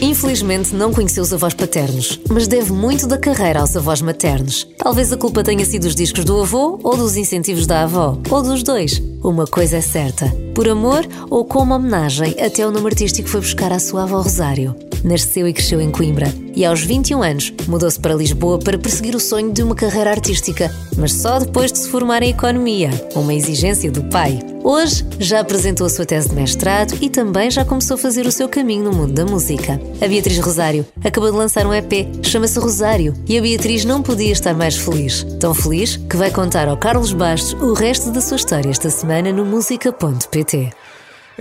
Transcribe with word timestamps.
Infelizmente 0.00 0.74
não 0.74 0.92
conheceu 0.92 1.22
os 1.22 1.32
avós 1.32 1.52
paternos, 1.52 2.18
mas 2.30 2.48
deve 2.48 2.72
muito 2.72 3.06
da 3.06 3.18
carreira 3.18 3.60
aos 3.60 3.76
avós 3.76 4.00
maternos. 4.00 4.66
Talvez 4.78 5.12
a 5.12 5.16
culpa 5.16 5.44
tenha 5.44 5.64
sido 5.64 5.82
dos 5.82 5.94
discos 5.94 6.24
do 6.24 6.40
avô 6.40 6.80
ou 6.82 6.96
dos 6.96 7.16
incentivos 7.16 7.66
da 7.66 7.82
avó, 7.82 8.18
ou 8.30 8.42
dos 8.42 8.62
dois. 8.62 9.02
Uma 9.22 9.46
coisa 9.46 9.76
é 9.76 9.80
certa: 9.82 10.34
por 10.54 10.66
amor 10.66 11.06
ou 11.28 11.44
como 11.44 11.74
homenagem, 11.74 12.34
até 12.40 12.66
o 12.66 12.70
nome 12.70 12.86
artístico 12.86 13.28
foi 13.28 13.40
buscar 13.40 13.72
à 13.72 13.78
sua 13.78 14.04
avó 14.04 14.22
Rosário. 14.22 14.74
Nasceu 15.04 15.48
e 15.48 15.52
cresceu 15.52 15.80
em 15.80 15.90
Coimbra 15.90 16.32
e 16.54 16.64
aos 16.64 16.82
21 16.82 17.22
anos 17.22 17.52
mudou-se 17.66 17.98
para 17.98 18.14
Lisboa 18.14 18.58
para 18.58 18.78
perseguir 18.78 19.14
o 19.14 19.20
sonho 19.20 19.52
de 19.52 19.62
uma 19.62 19.74
carreira 19.74 20.10
artística, 20.10 20.70
mas 20.96 21.14
só 21.14 21.38
depois 21.38 21.72
de 21.72 21.78
se 21.78 21.88
formar 21.88 22.22
em 22.22 22.30
economia, 22.30 22.90
uma 23.14 23.32
exigência 23.32 23.90
do 23.90 24.04
pai. 24.04 24.38
Hoje 24.62 25.06
já 25.18 25.40
apresentou 25.40 25.86
a 25.86 25.90
sua 25.90 26.04
tese 26.04 26.28
de 26.28 26.34
mestrado 26.34 26.96
e 27.00 27.08
também 27.08 27.50
já 27.50 27.64
começou 27.64 27.94
a 27.94 27.98
fazer 27.98 28.26
o 28.26 28.32
seu 28.32 28.48
caminho 28.48 28.84
no 28.84 28.92
mundo 28.92 29.12
da 29.12 29.24
música. 29.24 29.80
A 30.02 30.08
Beatriz 30.08 30.38
Rosário 30.38 30.86
acabou 31.02 31.30
de 31.30 31.36
lançar 31.36 31.66
um 31.66 31.72
EP, 31.72 32.08
chama-se 32.22 32.58
Rosário, 32.58 33.14
e 33.26 33.38
a 33.38 33.42
Beatriz 33.42 33.84
não 33.84 34.02
podia 34.02 34.32
estar 34.32 34.54
mais 34.54 34.76
feliz. 34.76 35.24
Tão 35.38 35.54
feliz 35.54 35.96
que 35.96 36.16
vai 36.16 36.30
contar 36.30 36.68
ao 36.68 36.76
Carlos 36.76 37.12
Bastos 37.12 37.54
o 37.54 37.72
resto 37.72 38.10
da 38.10 38.20
sua 38.20 38.36
história 38.36 38.68
esta 38.68 38.90
semana 38.90 39.32
no 39.32 39.44
música.pt. 39.44 40.70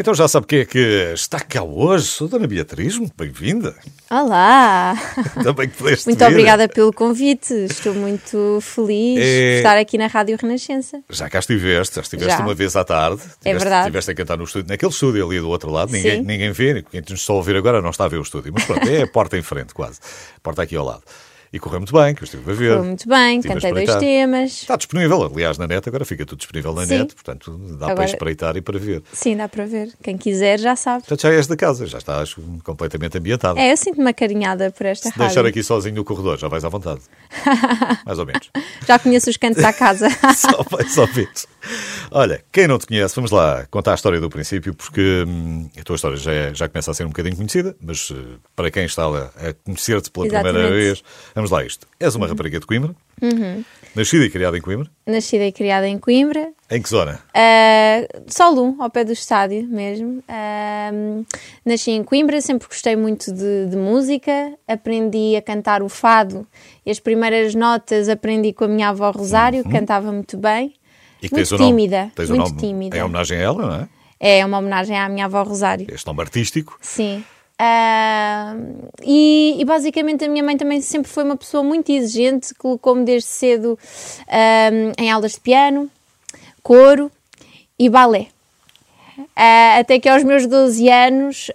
Então 0.02 0.13
já 0.13 0.30
sabe 0.30 0.48
quem 0.48 0.59
é 0.59 0.66
que 0.66 0.80
está 1.13 1.41
cá 1.41 1.62
hoje? 1.62 2.05
Sou 2.05 2.27
a 2.27 2.30
Dona 2.30 2.48
Beatriz, 2.48 2.98
muito 2.98 3.13
bem-vinda. 3.17 3.76
Olá! 4.09 4.95
Também 5.44 5.67
que 5.67 5.76
pudeste 5.76 6.07
Muito 6.07 6.20
vir. 6.20 6.26
obrigada 6.31 6.70
pelo 6.70 6.94
convite. 6.94 7.53
Estou 7.53 7.94
muito 7.94 8.59
feliz 8.62 9.20
É- 9.20 9.52
por 9.52 9.57
estar 9.57 9.77
aqui 9.77 9.98
na 9.98 10.07
Rádio 10.07 10.38
Renascença. 10.41 11.02
Já 11.09 11.30
cá 11.30 11.40
estiveste, 11.40 11.98
já 11.98 12.02
estiveste 12.02 12.31
Já. 12.38 12.40
uma 12.41 12.54
vez 12.55 12.77
à 12.77 12.85
tarde. 12.85 13.21
É 13.23 13.49
Tiveste- 13.49 13.59
verdade. 13.59 13.81
Estiveste 13.88 14.12
a 14.12 14.16
cantar 14.16 14.38
no 14.38 14.45
estúdio, 14.45 14.70
naquele 14.70 14.91
estúdio 14.91 15.26
ali 15.27 15.40
do 15.41 15.49
outro 15.49 15.70
lado, 15.70 15.91
ninguém, 15.91 16.20
Sim. 16.21 16.26
ninguém 16.26 16.52
vê, 16.54 16.81
quem 16.90 17.04
nos 17.09 17.21
só 17.21 17.34
ouvir 17.35 17.57
agora 17.57 17.81
não 17.81 17.90
está 17.90 18.05
a 18.05 18.07
ver 18.07 18.20
o 18.20 18.23
estúdio. 18.23 18.54
Mas 18.55 18.63
pronto, 18.63 18.88
é 18.88 19.02
a 19.02 19.07
porta 19.07 19.38
em 19.38 19.41
frente 19.41 19.73
quase. 19.73 19.99
A 20.38 20.40
porta 20.40 20.62
aqui 20.62 20.77
ao 20.77 20.85
lado. 20.85 21.04
E 21.52 21.58
correu 21.60 21.79
muito 21.79 21.91
bem, 21.93 22.13
que 22.13 22.21
eu 22.21 22.26
estive 22.26 22.51
a 22.51 22.54
ver. 22.54 22.77
Foi 22.77 22.85
muito 22.87 23.07
bem, 23.10 23.40
Estive 23.40 23.54
cantei 23.55 23.71
dois 23.85 23.96
temas. 23.99 24.51
Está 24.51 24.76
disponível, 24.76 25.24
aliás, 25.24 25.57
na 25.57 25.65
net, 25.65 25.90
agora 25.90 26.05
fica 26.05 26.24
tudo 26.24 26.37
disponível 26.37 26.74
na 26.74 26.85
Sim. 26.85 26.99
net, 26.99 27.15
portanto 27.15 27.57
dá 27.71 27.77
para 27.85 27.91
Agora- 27.93 28.05
espreitar 28.05 28.55
e 28.55 28.62
para 28.62 28.77
ver. 28.77 29.01
Sim, 29.12 29.35
dá 29.37 29.49
para 29.49 29.65
ver. 29.65 29.90
Quem 30.04 30.15
quiser 30.15 30.59
já 30.59 30.76
sabe. 30.76 30.99
Portanto, 31.01 31.21
já 31.24 31.34
és 31.34 31.48
da 31.48 31.55
casa, 31.57 31.87
já 31.87 31.98
estás 31.98 32.35
completamente 32.63 33.18
ambientado. 33.18 33.57
É, 33.57 33.71
eu 33.71 33.77
sinto-me 33.77 34.09
acarinhada 34.09 34.70
por 34.71 34.85
esta 34.85 35.09
Se 35.09 35.18
deixar 35.18 35.37
rádio. 35.37 35.49
aqui 35.49 35.63
sozinho 35.63 35.96
no 35.96 36.04
corredor, 36.04 36.37
já 36.37 36.48
vais 36.48 36.63
à 36.63 36.70
vontade. 36.70 37.01
Mais 38.05 38.20
ou 38.20 38.26
menos. 38.27 38.49
Já 38.87 38.99
conheço 38.99 39.29
os 39.29 39.37
cantos 39.37 39.63
à 39.63 39.74
casa. 39.74 40.07
só 40.37 40.63
mais 40.71 40.98
ou 40.98 41.07
menos. 41.15 41.48
Olha, 42.12 42.43
quem 42.52 42.68
não 42.68 42.77
te 42.79 42.88
conhece, 42.88 43.15
vamos 43.15 43.32
lá 43.32 43.65
contar 43.70 43.91
a 43.91 43.96
história 43.96 44.20
do 44.20 44.29
princípio, 44.29 44.74
porque 44.74 45.24
hum, 45.27 45.70
a 45.79 45.84
tua 45.84 45.96
história 45.96 46.18
já, 46.18 46.32
é- 46.32 46.54
já 46.54 46.68
começa 46.68 46.91
a 46.91 46.93
ser 46.93 47.04
um 47.05 47.10
bocadinho 47.10 47.35
conhecida, 47.35 47.76
mas 47.82 48.12
eh, 48.12 48.38
para 48.55 48.71
quem 48.71 48.85
está 48.85 49.04
a, 49.05 49.26
a 49.49 49.54
conhecer-te 49.63 50.10
pela 50.10 50.26
primeira 50.27 50.49
Exatamente. 50.60 50.74
vez, 50.84 51.04
vamos 51.35 51.52
lá 51.52 51.63
isto. 51.63 51.87
És 51.99 52.15
uma 52.15 52.27
rapariga 52.27 52.60
de 52.60 52.65
Coimbra, 52.65 52.96
nascida 53.96 54.26
e 54.26 54.30
criada 54.30 54.57
em 54.57 54.62
Coimbra. 54.62 54.90
Nascida 55.05 55.46
e 55.46 55.52
criada 55.52 55.87
em 55.87 55.98
Coimbra. 55.98 56.52
Em 56.71 56.82
que 56.82 56.90
zona? 56.90 57.20
Uh, 57.35 58.24
Solum, 58.27 58.76
ao 58.82 58.90
pé 58.90 59.04
do 59.04 59.12
estádio 59.12 59.68
mesmo. 59.68 60.20
Uh, 60.30 61.26
nasci 61.65 61.91
em 61.91 62.04
Coimbra, 62.04 62.40
sempre 62.41 62.68
gostei 62.68 62.96
muito 62.96 63.32
de, 63.34 63.65
de 63.68 63.76
música. 63.76 64.53
Aprendi 64.68 65.35
a 65.35 65.41
cantar 65.41 65.81
o 65.81 65.90
fado 65.90 66.47
e 66.85 66.91
as 66.91 67.00
primeiras 67.00 67.56
notas 67.56 68.07
aprendi 68.07 68.53
com 68.53 68.66
a 68.66 68.68
minha 68.68 68.90
avó 68.90 69.09
Rosário, 69.12 69.63
que 69.63 69.69
cantava 69.72 70.12
muito 70.12 70.38
bem. 70.38 70.75
E 71.22 71.28
que 71.29 71.35
muito 71.35 71.47
tens 71.47 71.51
o 71.51 71.57
nome- 71.57 71.69
tímida, 71.72 72.12
tens 72.16 72.29
o 72.29 72.35
muito 72.35 72.50
nome- 72.50 72.59
tímida. 72.62 72.97
É 72.97 73.03
homenagem 73.03 73.38
a 73.38 73.41
ela, 73.41 73.66
não 73.67 73.75
é? 73.75 73.88
É 74.19 74.45
uma 74.45 74.57
homenagem 74.57 74.97
à 74.97 75.07
minha 75.09 75.25
avó 75.25 75.44
Rosário. 75.44 75.88
Este 75.89 76.06
nome 76.07 76.22
artístico. 76.22 76.78
Sim. 76.81 77.23
Ah, 77.57 78.56
e, 79.03 79.56
e 79.59 79.66
basicamente 79.66 80.23
a 80.23 80.29
minha 80.29 80.44
mãe 80.44 80.56
também 80.57 80.79
sempre 80.81 81.12
foi 81.12 81.23
uma 81.25 81.35
pessoa 81.35 81.62
muito 81.62 81.90
exigente, 81.91 82.53
colocou-me 82.56 83.03
desde 83.03 83.28
cedo 83.28 83.78
ah, 84.28 84.69
em 84.97 85.12
aulas 85.12 85.34
de 85.34 85.40
piano, 85.41 85.90
coro 86.63 87.12
e 87.78 87.90
balé. 87.90 88.28
Ah, 89.35 89.78
até 89.79 90.00
que 90.00 90.08
aos 90.08 90.24
meus 90.24 90.46
12 90.47 90.90
anos 90.90 91.52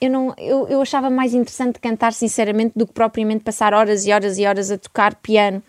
eu, 0.00 0.08
não, 0.10 0.32
eu, 0.38 0.68
eu 0.68 0.80
achava 0.80 1.10
mais 1.10 1.34
interessante 1.34 1.78
cantar 1.80 2.12
sinceramente 2.12 2.72
do 2.76 2.86
que 2.86 2.92
propriamente 2.92 3.42
passar 3.44 3.74
horas 3.74 4.06
e 4.06 4.12
horas 4.12 4.38
e 4.38 4.46
horas 4.46 4.70
a 4.70 4.78
tocar 4.78 5.14
piano. 5.16 5.60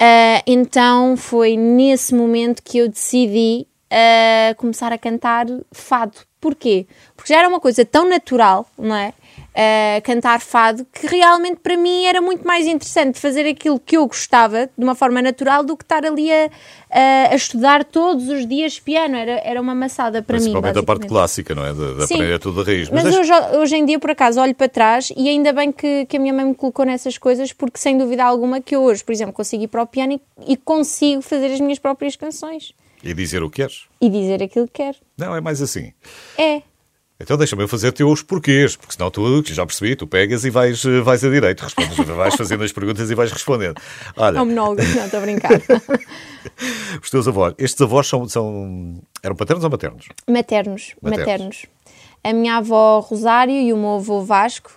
Ah, 0.00 0.42
então 0.46 1.14
foi 1.14 1.58
nesse 1.58 2.14
momento 2.14 2.62
que 2.62 2.78
eu 2.78 2.88
decidi 2.88 3.66
ah, 3.90 4.54
começar 4.56 4.92
a 4.92 4.98
cantar 4.98 5.46
fado. 5.70 6.18
Porquê? 6.40 6.86
Porque 7.14 7.34
já 7.34 7.40
era 7.40 7.48
uma 7.48 7.60
coisa 7.60 7.84
tão 7.84 8.08
natural, 8.08 8.66
não 8.78 8.96
é? 8.96 9.12
Ah, 9.52 10.00
cantar 10.02 10.40
fado, 10.40 10.86
que 10.92 11.08
realmente 11.08 11.56
para 11.60 11.76
mim 11.76 12.04
era 12.04 12.20
muito 12.20 12.46
mais 12.46 12.66
interessante 12.68 13.18
fazer 13.18 13.46
aquilo 13.48 13.80
que 13.80 13.96
eu 13.96 14.06
gostava 14.06 14.66
de 14.78 14.84
uma 14.84 14.94
forma 14.94 15.20
natural 15.20 15.64
do 15.64 15.76
que 15.76 15.82
estar 15.82 16.04
ali 16.06 16.30
a, 16.32 16.48
a- 16.88 17.28
a 17.32 17.34
estudar 17.34 17.84
todos 17.84 18.28
os 18.28 18.46
dias 18.46 18.78
piano. 18.78 19.16
Era, 19.16 19.40
era 19.44 19.60
uma 19.60 19.74
maçada 19.74 20.22
para 20.22 20.36
mim. 20.36 20.42
Principalmente 20.44 20.78
a 20.78 20.82
parte 20.84 21.06
clássica, 21.08 21.52
não 21.54 21.64
é? 21.66 21.72
De, 21.72 21.94
de 21.96 22.06
Sim. 22.06 22.14
aprender 22.14 22.38
tudo 22.38 22.62
de 22.64 22.70
raiz. 22.72 22.88
Mas 22.90 23.02
deixa- 23.02 23.20
hoje, 23.20 23.56
hoje 23.58 23.76
em 23.76 23.84
dia, 23.84 23.98
por 23.98 24.10
acaso, 24.12 24.40
olho 24.40 24.54
para 24.54 24.68
trás 24.68 25.12
e 25.16 25.28
ainda 25.28 25.52
bem 25.52 25.72
que, 25.72 26.06
que 26.06 26.16
a 26.16 26.20
minha 26.20 26.32
mãe 26.32 26.44
me 26.44 26.54
colocou 26.54 26.84
nessas 26.86 27.18
coisas, 27.18 27.52
porque 27.52 27.76
sem 27.78 27.98
dúvida 27.98 28.24
alguma 28.24 28.60
que 28.60 28.76
eu 28.76 28.82
hoje, 28.84 29.02
por 29.02 29.12
exemplo, 29.12 29.32
consigo 29.32 29.64
ir 29.64 29.68
para 29.68 29.82
o 29.82 29.86
piano 29.86 30.12
e, 30.46 30.52
e 30.52 30.56
consigo 30.56 31.22
fazer 31.22 31.46
as 31.52 31.58
minhas 31.60 31.78
próprias 31.80 32.14
canções 32.14 32.72
E 33.02 33.12
dizer 33.12 33.42
o 33.42 33.50
que 33.50 33.56
queres. 33.62 33.82
e 34.00 34.08
dizer 34.08 34.42
aquilo 34.44 34.66
que 34.68 34.74
quero. 34.74 34.96
Não, 35.18 35.34
é 35.34 35.40
mais 35.40 35.60
assim. 35.60 35.92
É. 36.38 36.62
Então 37.20 37.36
deixa-me 37.36 37.62
eu 37.62 37.68
fazer-te 37.68 38.02
os 38.02 38.22
porquês, 38.22 38.76
porque 38.76 38.94
senão 38.94 39.10
tu, 39.10 39.42
que 39.42 39.52
já 39.52 39.66
percebi, 39.66 39.94
tu 39.94 40.06
pegas 40.06 40.44
e 40.44 40.50
vais, 40.50 40.82
eh, 40.86 41.00
vais 41.02 41.22
a 41.22 41.28
direito, 41.28 41.60
respondes, 41.62 41.96
vais 42.08 42.34
fazendo 42.34 42.64
as 42.64 42.72
perguntas 42.72 43.10
e 43.10 43.14
vais 43.14 43.30
respondendo. 43.30 43.78
Olha, 44.16 44.38
É 44.38 44.42
um 44.42 44.46
monólogo, 44.46 44.82
não 44.82 45.04
estou 45.04 45.18
a 45.18 45.22
brincar. 45.22 45.50
os 47.02 47.10
teus 47.10 47.28
avós, 47.28 47.54
estes 47.58 47.80
avós 47.82 48.06
são, 48.06 48.26
são 48.26 49.02
eram 49.22 49.36
paternos 49.36 49.62
ou 49.64 49.70
maternos? 49.70 50.06
Maternos, 50.26 50.94
Maternos. 51.02 51.26
maternos. 51.26 51.66
A 52.24 52.32
minha 52.32 52.56
avó 52.56 53.00
Rosário 53.00 53.54
e 53.54 53.72
o 53.72 53.76
meu 53.76 53.96
avô 53.96 54.22
Vasco, 54.22 54.70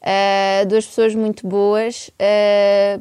ah, 0.00 0.64
duas 0.66 0.86
pessoas 0.86 1.14
muito 1.16 1.46
boas, 1.48 2.10
ah, 2.20 3.00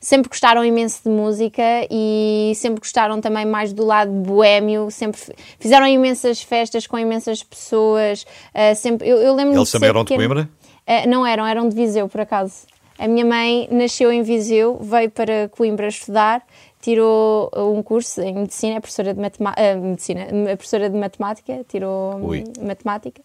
sempre 0.00 0.28
gostaram 0.28 0.64
imenso 0.64 1.02
de 1.04 1.10
música 1.10 1.62
e 1.90 2.52
sempre 2.56 2.80
gostaram 2.80 3.20
também 3.20 3.44
mais 3.44 3.72
do 3.72 3.84
lado 3.84 4.10
boémio, 4.10 4.90
sempre 4.90 5.20
fizeram 5.58 5.86
imensas 5.86 6.40
festas 6.40 6.86
com 6.86 6.98
imensas 6.98 7.42
pessoas, 7.42 8.24
ah, 8.54 8.74
sempre, 8.74 9.08
eu, 9.08 9.18
eu 9.18 9.34
lembro 9.34 9.56
Eles 9.56 9.70
também 9.70 9.88
eram 9.88 10.04
de 10.04 10.14
Coimbra? 10.14 10.48
Ah, 10.86 11.06
não 11.06 11.26
eram, 11.26 11.46
eram 11.46 11.68
de 11.68 11.74
Viseu, 11.74 12.08
por 12.08 12.20
acaso. 12.20 12.66
A 12.98 13.06
minha 13.06 13.24
mãe 13.24 13.68
nasceu 13.70 14.10
em 14.10 14.22
Viseu, 14.22 14.76
veio 14.80 15.10
para 15.10 15.48
Coimbra 15.50 15.86
estudar, 15.86 16.42
tirou 16.80 17.50
um 17.56 17.82
curso 17.82 18.20
em 18.20 18.34
medicina, 18.34 18.76
é 18.76 18.80
professora 18.80 19.14
de, 19.14 19.20
matema- 19.20 19.54
ah, 19.56 19.76
medicina, 19.76 20.22
é 20.22 20.56
professora 20.56 20.88
de 20.90 20.96
matemática, 20.96 21.64
tirou 21.68 22.16
Ui. 22.16 22.44
matemática. 22.60 23.22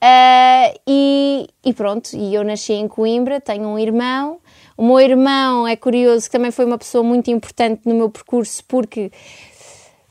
Ah, 0.00 0.72
e, 0.86 1.48
e 1.64 1.72
pronto, 1.72 2.10
e 2.14 2.34
eu 2.34 2.44
nasci 2.44 2.72
em 2.72 2.86
Coimbra, 2.86 3.40
tenho 3.40 3.66
um 3.66 3.78
irmão. 3.78 4.38
O 4.78 4.86
meu 4.86 5.00
irmão 5.00 5.66
é 5.66 5.74
curioso 5.76 6.26
que 6.26 6.30
também 6.30 6.50
foi 6.52 6.64
uma 6.64 6.78
pessoa 6.78 7.02
muito 7.04 7.28
importante 7.30 7.80
no 7.84 7.94
meu 7.94 8.08
percurso, 8.08 8.62
porque 8.68 9.10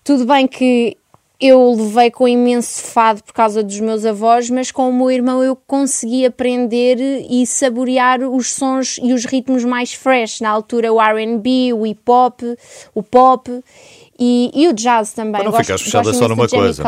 tudo 0.03 0.25
bem 0.25 0.45
que 0.45 0.97
eu 1.39 1.71
levei 1.73 2.09
com 2.11 2.27
imenso 2.27 2.81
fado 2.83 3.23
por 3.23 3.31
causa 3.33 3.63
dos 3.63 3.79
meus 3.79 4.03
avós, 4.05 4.49
mas 4.49 4.69
com 4.71 4.89
o 4.89 4.93
meu 4.93 5.09
irmão 5.11 5.43
eu 5.43 5.55
consegui 5.55 6.25
aprender 6.25 6.97
e 7.29 7.45
saborear 7.47 8.21
os 8.23 8.51
sons 8.53 8.99
e 9.01 9.13
os 9.13 9.23
ritmos 9.23 9.63
mais 9.63 9.93
fresh. 9.93 10.41
Na 10.41 10.49
altura, 10.49 10.91
o 10.91 10.99
RB, 10.99 11.71
o 11.73 11.85
hip 11.85 12.01
hop, 12.09 12.41
o 12.93 13.01
pop 13.03 13.49
e, 14.19 14.51
e 14.53 14.67
o 14.67 14.73
jazz 14.73 15.13
também. 15.13 15.33
Para 15.33 15.43
não 15.45 15.51
gosto- 15.51 15.61
ficares 15.63 15.81
fechada 15.83 16.11
só 16.13 16.27
numa 16.27 16.47
coisa, 16.49 16.81
é? 16.81 16.83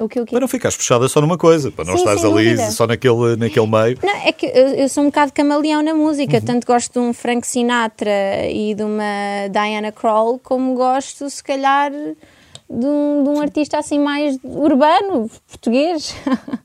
O 0.00 0.08
que, 0.08 0.18
o 0.20 0.24
quê? 0.24 0.30
Para 0.32 0.40
não 0.40 0.48
ficares 0.48 0.74
fechada 0.76 1.06
só 1.08 1.20
numa 1.20 1.36
coisa, 1.36 1.70
para 1.70 1.84
não 1.84 1.96
Sim, 1.98 2.04
sem 2.04 2.12
ali 2.12 2.50
dúvida. 2.54 2.70
só 2.70 2.86
naquele, 2.86 3.36
naquele 3.36 3.66
meio. 3.66 3.98
Não, 4.02 4.16
é 4.26 4.32
que 4.32 4.46
eu, 4.46 4.68
eu 4.74 4.88
sou 4.88 5.02
um 5.04 5.06
bocado 5.06 5.32
camaleão 5.32 5.82
na 5.82 5.94
música, 5.94 6.36
Uhum. 6.38 6.42
tanto 6.44 6.66
gosto 6.66 6.92
de 6.94 6.98
um 6.98 7.12
Frank 7.12 7.46
Sinatra 7.46 8.48
e 8.50 8.74
de 8.74 8.82
uma 8.82 9.48
Diana 9.52 9.92
Krall, 9.92 10.38
como 10.42 10.74
gosto, 10.74 11.28
se 11.28 11.44
calhar, 11.44 11.90
de 11.92 12.86
um, 12.86 13.22
de 13.22 13.28
um 13.28 13.40
artista 13.42 13.78
assim 13.78 13.98
mais 13.98 14.38
urbano, 14.42 15.30
português. 15.46 16.14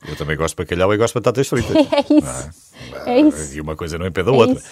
Eu 0.07 0.15
também 0.15 0.37
gosto 0.37 0.55
de 0.55 0.63
bacalhau 0.63 0.93
e 0.93 0.97
gosto 0.97 1.13
de 1.15 1.19
batatas 1.19 1.47
fritas. 1.49 1.75
É 1.91 2.13
isso. 2.13 2.49
É 3.05 3.19
isso. 3.19 3.55
E 3.57 3.59
uma 3.61 3.75
coisa 3.75 3.97
não 3.97 4.05
impede 4.07 4.29
a 4.29 4.33
É 4.33 4.35
outra. 4.35 4.55
isso. 4.57 4.67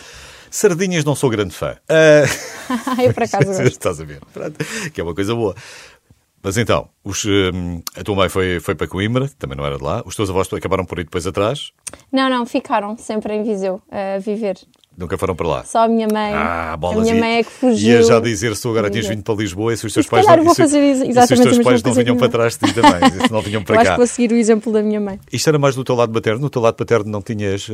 Sardinhas 0.50 1.04
não 1.04 1.16
sou 1.16 1.30
grande 1.30 1.54
fã. 1.54 1.76
Ah, 1.90 2.24
eu 3.04 3.14
por 3.14 3.24
acaso 3.28 3.48
gosto. 3.48 3.62
Estás 3.64 4.00
a 4.00 4.06
ver? 4.06 4.22
Pronto, 4.34 4.56
que 4.94 5.02
é 5.02 5.04
uma 5.04 5.14
coisa 5.14 5.36
boa. 5.36 5.54
Mas 6.46 6.58
então, 6.58 6.88
os, 7.04 7.26
hum, 7.26 7.82
a 7.98 8.04
tua 8.04 8.16
mãe 8.16 8.30
foi, 8.30 8.60
foi 8.60 8.76
para 8.76 8.86
Coimbra, 8.88 9.28
também 9.40 9.58
não 9.58 9.66
era 9.66 9.78
de 9.80 9.84
lá. 9.84 10.04
Os 10.06 10.16
teus 10.16 10.30
avós 10.30 10.48
acabaram 10.54 10.86
por 10.86 11.00
ir 11.00 11.06
depois 11.06 11.26
atrás. 11.26 11.72
Não, 12.12 12.30
não, 12.30 12.46
ficaram 12.46 12.96
sempre 13.00 13.34
em 13.34 13.42
Viseu 13.44 13.82
a 13.92 14.20
viver. 14.20 14.56
Nunca 14.96 15.18
foram 15.18 15.36
para 15.36 15.48
lá. 15.48 15.64
Só 15.66 15.80
a 15.86 15.88
minha 15.90 16.08
mãe. 16.08 16.32
Ah, 16.34 16.74
a 16.74 16.78
bolas. 16.78 17.00
minha 17.04 17.16
e- 17.16 17.20
mãe 17.20 17.38
é 17.40 17.44
que 17.44 17.50
fugiu. 17.50 17.96
Ia 17.98 18.04
já 18.04 18.20
dizer 18.20 18.56
se 18.56 18.62
tu 18.62 18.70
agora 18.70 18.90
tinhas 18.92 19.08
vindo 19.08 19.24
para 19.24 19.34
Lisboa 19.36 19.74
e 19.74 19.78
se 19.78 19.88
os 19.88 19.94
teus 19.94 20.06
pais 20.08 20.26
não, 20.26 20.44
vou 20.44 20.54
se- 20.56 20.62
fazer 20.62 20.78
ex- 20.80 20.98
e 21.00 21.02
se 21.02 21.04
os 21.04 21.10
exatamente 21.18 21.42
a 21.48 21.52
teus 21.52 21.64
pais 21.66 21.84
não 21.84 21.94
vinham 21.94 22.16
a 22.16 22.20
para 22.20 22.30
trás 22.30 22.58
de 22.58 22.68
ti 22.68 22.74
também, 22.76 23.10
se 23.26 23.32
não 23.32 23.42
vinham 23.42 23.62
Eu 23.62 23.66
para 23.66 23.76
acho 23.78 23.86
cá. 23.86 23.92
que 23.94 23.98
vou 23.98 24.08
seguir 24.08 24.32
o 24.32 24.38
exemplo 24.38 24.72
da 24.72 24.82
minha 24.84 25.02
mãe. 25.02 25.20
Isto 25.34 25.50
era 25.50 25.58
mais 25.60 25.76
do 25.76 25.84
teu 25.84 25.96
lado 25.96 26.14
materno? 26.14 26.40
No 26.42 26.50
teu 26.50 26.62
lado 26.62 26.76
paterno 26.76 27.10
não 27.12 27.22
tinhas, 27.24 27.68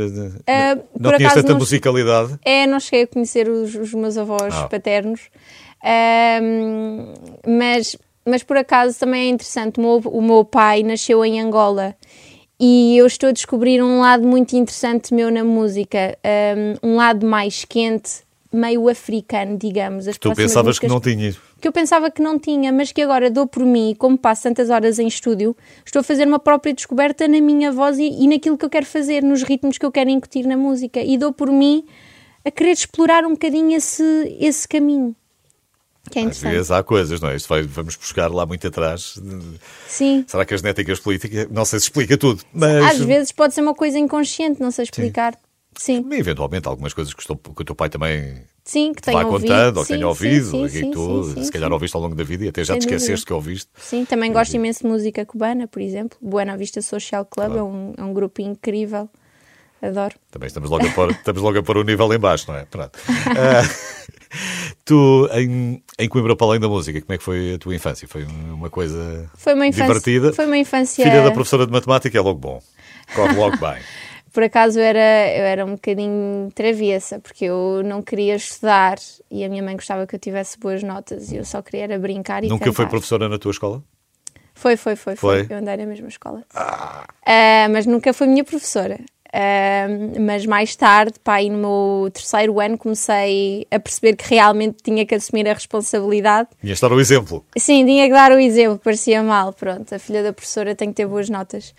Ah, 0.47 0.77
não 0.97 1.15
tinhas 1.17 1.33
tanta 1.33 1.51
não- 1.51 1.59
musicalidade? 1.59 2.39
É, 2.43 2.65
não 2.65 2.79
cheguei 2.79 3.03
a 3.03 3.07
conhecer 3.07 3.47
os, 3.49 3.75
os 3.75 3.93
meus 3.93 4.17
avós 4.17 4.53
Ah. 4.55 4.67
paternos, 4.69 5.19
Ahm, 5.83 7.13
mas, 7.45 7.97
mas 8.25 8.43
por 8.43 8.57
acaso 8.57 8.99
também 8.99 9.27
é 9.27 9.29
interessante. 9.29 9.79
O 9.79 9.81
meu, 9.81 10.01
o 10.05 10.21
meu 10.21 10.45
pai 10.45 10.83
nasceu 10.83 11.23
em 11.25 11.39
Angola 11.41 11.95
e 12.59 12.95
eu 12.97 13.07
estou 13.07 13.29
a 13.29 13.31
descobrir 13.31 13.81
um 13.81 14.01
lado 14.01 14.27
muito 14.27 14.55
interessante 14.55 15.13
meu 15.13 15.31
na 15.31 15.43
música, 15.43 16.17
ahm, 16.23 16.77
um 16.83 16.95
lado 16.95 17.25
mais 17.25 17.65
quente, 17.65 18.21
meio 18.53 18.87
africano, 18.87 19.57
digamos. 19.57 20.07
As 20.07 20.17
Tu 20.17 20.31
pensavas 20.33 20.77
que 20.77 20.87
não 20.87 20.99
tinhas. 20.99 21.39
que 21.59 21.67
eu 21.67 21.71
pensava 21.71 22.11
que 22.11 22.21
não 22.21 22.37
tinha, 22.37 22.71
mas 22.71 22.91
que 22.91 23.01
agora 23.01 23.31
dou 23.31 23.47
por 23.47 23.65
mim, 23.65 23.91
e 23.91 23.95
como 23.95 24.17
passo 24.17 24.43
tantas 24.43 24.69
horas 24.69 24.99
em 24.99 25.07
estúdio, 25.07 25.55
estou 25.85 26.01
a 26.01 26.03
fazer 26.03 26.27
uma 26.27 26.37
própria 26.37 26.73
descoberta 26.73 27.27
na 27.27 27.39
minha 27.41 27.71
voz 27.71 27.97
e, 27.97 28.07
e 28.07 28.27
naquilo 28.27 28.57
que 28.57 28.65
eu 28.65 28.69
quero 28.69 28.85
fazer, 28.85 29.23
nos 29.23 29.41
ritmos 29.41 29.77
que 29.77 29.85
eu 29.85 29.91
quero 29.91 30.09
incutir 30.09 30.45
na 30.45 30.57
música. 30.57 31.01
E 31.01 31.17
dou 31.17 31.31
por 31.31 31.51
mim 31.51 31.85
a 32.43 32.51
querer 32.51 32.71
explorar 32.71 33.25
um 33.25 33.31
bocadinho 33.31 33.75
esse, 33.75 34.03
esse 34.39 34.67
caminho. 34.67 35.15
Que 36.09 36.19
é 36.19 36.23
Às 36.25 36.39
vezes 36.39 36.71
há 36.71 36.81
coisas, 36.83 37.21
não 37.21 37.29
é? 37.29 37.35
Isto 37.35 37.47
vai- 37.47 37.61
vamos 37.61 37.95
buscar 37.95 38.29
lá 38.31 38.45
muito 38.45 38.67
atrás. 38.67 39.19
Sim. 39.87 40.25
Será 40.27 40.45
que 40.45 40.53
a 40.53 40.57
genética 40.57 40.95
política 40.97 41.47
não 41.51 41.63
sei 41.65 41.79
se 41.79 41.85
explica 41.85 42.17
tudo, 42.17 42.43
mas 42.53 42.99
Às 42.99 42.99
vezes 43.05 43.31
pode 43.31 43.53
ser 43.53 43.61
uma 43.61 43.75
coisa 43.75 43.97
inconsciente, 43.99 44.59
não 44.59 44.71
sei 44.71 44.83
explicar. 44.83 45.37
Sim, 45.77 46.05
eventualmente 46.11 46.67
algumas 46.67 46.93
coisas 46.93 47.13
que, 47.13 47.21
estou- 47.21 47.37
que 47.37 47.61
o 47.61 47.63
teu 47.65 47.73
pai 47.73 47.87
também 47.89 48.43
sim, 48.65 48.93
que 48.93 49.01
te 49.01 49.05
tenho 49.05 49.17
vai 49.17 49.25
ouvido. 49.25 49.47
contando 49.47 49.77
ou 49.77 49.83
que 49.83 49.87
Sim, 49.87 49.93
tenha 49.93 50.01
sim, 50.01 50.09
ouvido, 50.09 50.51
sim, 50.51 50.67
sim, 50.69 50.91
tu 50.91 51.23
sim, 51.23 51.33
sim, 51.35 51.43
se 51.45 51.51
calhar 51.51 51.69
sim. 51.69 51.73
ouviste 51.73 51.95
ao 51.95 52.01
longo 52.03 52.13
da 52.15 52.23
vida 52.25 52.43
e 52.43 52.49
até 52.49 52.61
já 52.61 52.73
Sem 52.73 52.79
te 52.79 52.81
esqueceste 52.83 53.11
dúvida. 53.13 53.25
que 53.27 53.33
ouviste. 53.33 53.69
Sim, 53.77 54.03
também 54.03 54.33
gosto 54.33 54.53
imenso 54.53 54.81
de 54.83 54.87
música 54.89 55.25
cubana, 55.25 55.67
por 55.67 55.81
exemplo. 55.81 56.17
Buena 56.21 56.57
Vista 56.57 56.81
Social 56.81 57.23
Club 57.25 57.55
é, 57.55 57.63
um, 57.63 57.93
é 57.97 58.03
um 58.03 58.13
grupo 58.13 58.41
incrível. 58.41 59.09
Adoro. 59.81 60.15
Também 60.29 60.47
estamos 60.47 60.69
logo 60.69 60.85
a 60.85 60.91
pôr, 60.91 61.11
estamos 61.11 61.41
logo 61.41 61.57
a 61.57 61.63
pôr 61.63 61.77
o 61.77 61.83
nível 61.83 62.13
em 62.13 62.19
baixo, 62.19 62.51
não 62.51 62.57
é? 62.57 62.65
Pronto. 62.65 62.99
Ah, 63.09 63.63
tu, 64.85 65.27
em, 65.33 65.83
em 65.97 66.09
Coimbra, 66.09 66.35
para 66.35 66.47
além 66.47 66.59
da 66.59 66.67
música, 66.69 67.01
como 67.01 67.13
é 67.13 67.17
que 67.17 67.23
foi 67.23 67.55
a 67.55 67.57
tua 67.57 67.73
infância? 67.75 68.07
Foi 68.07 68.23
uma 68.23 68.69
coisa 68.69 69.29
Foi 69.35 69.53
uma 69.53 69.65
infância, 69.67 69.87
divertida? 69.87 70.33
Foi 70.33 70.45
uma 70.45 70.57
infância. 70.57 71.03
Filha 71.03 71.23
da 71.23 71.31
professora 71.31 71.65
de 71.65 71.71
matemática 71.71 72.17
é 72.17 72.21
logo 72.21 72.39
bom. 72.39 72.61
Corre 73.15 73.33
logo 73.35 73.57
bem. 73.57 73.81
Por 74.31 74.43
acaso 74.43 74.79
eu 74.79 74.83
era, 74.85 75.35
eu 75.35 75.43
era 75.43 75.65
um 75.65 75.71
bocadinho 75.73 76.49
travessa, 76.55 77.19
porque 77.19 77.43
eu 77.43 77.81
não 77.83 78.01
queria 78.01 78.35
estudar 78.35 78.97
e 79.29 79.43
a 79.43 79.49
minha 79.49 79.61
mãe 79.61 79.75
gostava 79.75 80.07
que 80.07 80.15
eu 80.15 80.19
tivesse 80.19 80.57
boas 80.57 80.81
notas 80.81 81.33
e 81.33 81.35
eu 81.35 81.43
só 81.43 81.61
queria 81.61 81.83
era 81.83 81.99
brincar 81.99 82.41
e 82.41 82.47
Nunca 82.47 82.63
cantar. 82.63 82.77
foi 82.77 82.87
professora 82.87 83.27
na 83.27 83.37
tua 83.37 83.51
escola? 83.51 83.83
Foi, 84.53 84.77
foi, 84.77 84.95
foi, 84.95 85.15
foi. 85.17 85.43
Foi? 85.45 85.53
Eu 85.53 85.59
andei 85.59 85.75
na 85.75 85.85
mesma 85.85 86.07
escola. 86.07 86.43
Ah, 86.55 87.67
mas 87.71 87.85
nunca 87.85 88.13
foi 88.13 88.27
minha 88.27 88.43
professora. 88.43 88.99
Mas 90.19 90.45
mais 90.45 90.75
tarde, 90.75 91.13
pá, 91.23 91.35
aí 91.35 91.49
no 91.49 91.57
meu 91.57 92.11
terceiro 92.11 92.59
ano, 92.59 92.77
comecei 92.77 93.65
a 93.71 93.79
perceber 93.79 94.15
que 94.15 94.29
realmente 94.29 94.77
tinha 94.83 95.05
que 95.05 95.15
assumir 95.15 95.47
a 95.47 95.53
responsabilidade. 95.53 96.49
Tinha 96.59 96.73
estar 96.73 96.91
o 96.91 96.99
exemplo. 96.99 97.45
Sim, 97.57 97.85
tinha 97.85 98.05
que 98.07 98.13
dar 98.13 98.31
o 98.31 98.39
exemplo, 98.39 98.79
parecia 98.83 99.23
mal. 99.23 99.53
Pronto, 99.53 99.93
a 99.95 99.99
filha 99.99 100.21
da 100.23 100.33
professora 100.33 100.75
tem 100.75 100.89
que 100.89 100.95
ter 100.95 101.07
boas 101.07 101.29
notas. 101.29 101.73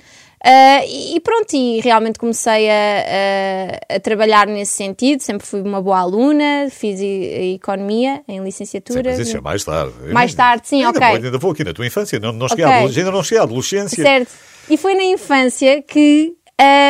Ah, 0.44 0.84
e 0.84 1.14
e 1.14 1.20
pronto, 1.20 1.54
e 1.54 1.80
realmente 1.80 2.18
comecei 2.18 2.68
a, 2.68 2.74
a- 2.74 3.96
a 3.96 4.00
trabalhar 4.00 4.46
nesse 4.48 4.72
sentido. 4.72 5.20
Sempre 5.20 5.46
fui 5.46 5.60
uma 5.62 5.80
boa 5.80 6.00
aluna, 6.00 6.66
fiz 6.68 6.98
e- 7.00 7.54
economia 7.54 8.22
em 8.26 8.38
Sim, 8.38 8.44
licenciatura. 8.44 9.02
mas 9.10 9.20
isso 9.20 9.36
é 9.36 9.40
mais 9.40 9.62
tarde. 9.62 9.94
Mais 10.12 10.34
tarde, 10.34 10.66
sim, 10.68 10.84
ainda 10.84 10.98
ok. 10.98 11.00
Vou, 11.08 11.16
ainda 11.26 11.38
vou 11.38 11.50
aqui 11.52 11.62
na 11.62 11.72
tua 11.72 11.86
infância. 11.86 12.18
Não, 12.18 12.32
não 12.32 12.48
cheguei 12.48 12.64
Ok. 12.64 12.74
à 12.76 12.80
ainda 12.80 13.10
não 13.12 13.22
cheguei 13.22 13.38
à 13.38 13.42
adolescência. 13.42 14.02
Certo. 14.02 14.32
E 14.68 14.76
foi 14.76 14.94
na 14.94 15.04
infância 15.04 15.80
que 15.82 16.34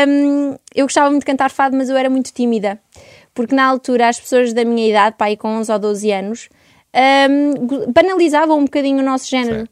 hum, 0.08 0.56
eu 0.74 0.86
gostava 0.86 1.10
muito 1.10 1.22
de 1.22 1.26
cantar 1.26 1.50
fado, 1.50 1.76
mas 1.76 1.88
eu 1.88 1.96
era 1.96 2.10
muito 2.10 2.32
tímida. 2.32 2.78
Porque 3.34 3.54
na 3.54 3.64
altura 3.66 4.08
as 4.08 4.20
pessoas 4.20 4.52
da 4.52 4.64
minha 4.64 4.88
idade, 4.88 5.16
pai 5.16 5.36
com 5.36 5.48
11 5.48 5.72
ou 5.72 5.78
12 5.78 6.10
anos, 6.12 6.48
go- 7.66 7.90
banalizavam 7.92 8.58
um 8.58 8.64
bocadinho 8.64 8.98
o 8.98 9.02
nosso 9.02 9.28
género. 9.28 9.68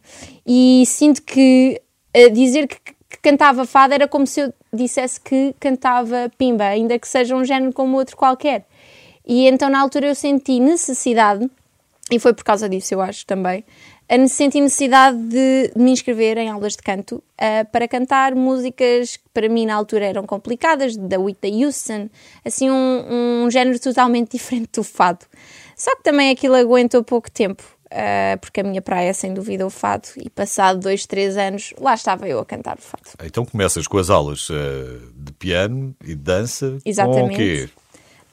E 0.47 0.83
sinto 0.87 1.23
que 1.23 1.81
eh, 2.15 2.29
dizer 2.31 2.67
que, 2.67 2.77
que 2.77 3.19
cantava 3.23 3.67
fado 3.67 3.93
era 3.95 4.09
como 4.09 4.27
se 4.27 4.41
eu 4.41 4.55
dissesse 4.73 5.21
que 5.21 5.55
cantava 5.61 6.31
pimba, 6.39 6.65
ainda 6.65 6.99
que 6.99 7.07
seja 7.09 7.37
um 7.37 7.45
género 7.45 7.73
como 7.73 7.97
outro 7.97 8.17
qualquer. 8.17 8.65
E 9.27 9.47
então 9.47 9.69
na 9.69 9.79
altura 9.81 10.07
eu 10.09 10.15
senti 10.15 10.59
necessidade 10.59 11.49
e 12.11 12.19
foi 12.19 12.33
por 12.33 12.43
causa 12.43 12.69
disso, 12.69 12.95
eu 12.95 13.01
acho 13.01 13.27
também. 13.27 13.65
A 14.11 14.27
senti 14.27 14.61
necessidade 14.61 15.17
de 15.19 15.71
me 15.77 15.93
inscrever 15.93 16.37
em 16.37 16.49
aulas 16.49 16.73
de 16.73 16.83
canto 16.83 17.23
ah, 17.39 17.65
para 17.71 17.87
cantar 17.87 18.35
músicas 18.35 19.17
que 19.17 19.23
para 19.33 19.49
mim 19.49 19.67
na 19.67 19.77
altura 19.77 20.05
eram 20.05 20.27
complicadas, 20.27 20.97
da 20.97 21.17
Whitney 21.17 21.65
Houston, 21.65 22.11
assim 22.45 22.69
um, 22.69 23.45
um 23.45 23.51
género 23.53 23.79
totalmente 23.79 24.33
diferente 24.37 24.71
do 24.75 24.83
fado. 24.83 25.25
Só 25.77 25.95
que 25.95 26.03
também 26.03 26.29
aquilo 26.29 26.57
aguentou 26.57 27.05
pouco 27.05 27.31
tempo, 27.31 27.63
ah, 27.89 28.37
porque 28.41 28.59
a 28.61 28.65
minha 28.65 28.83
praia 28.83 29.11
é 29.11 29.13
sem 29.13 29.33
dúvida 29.33 29.65
o 29.65 29.71
fado, 29.71 30.09
e 30.17 30.29
passado 30.29 30.81
dois, 30.81 31.07
três 31.07 31.37
anos, 31.37 31.73
lá 31.81 31.95
estava 31.95 32.29
eu 32.29 32.41
a 32.41 32.45
cantar 32.45 32.79
o 32.79 32.83
fado. 32.83 33.11
Então 33.23 33.45
começas 33.45 33.87
com 33.87 33.97
as 33.97 34.11
aulas 34.11 34.49
eh, 34.51 34.99
de 35.15 35.31
piano 35.35 35.95
e 36.03 36.09
de 36.09 36.15
dança. 36.17 36.67
Com 36.67 36.77
o 36.79 36.81
Exatamente. 36.85 37.37
quê? 37.37 37.71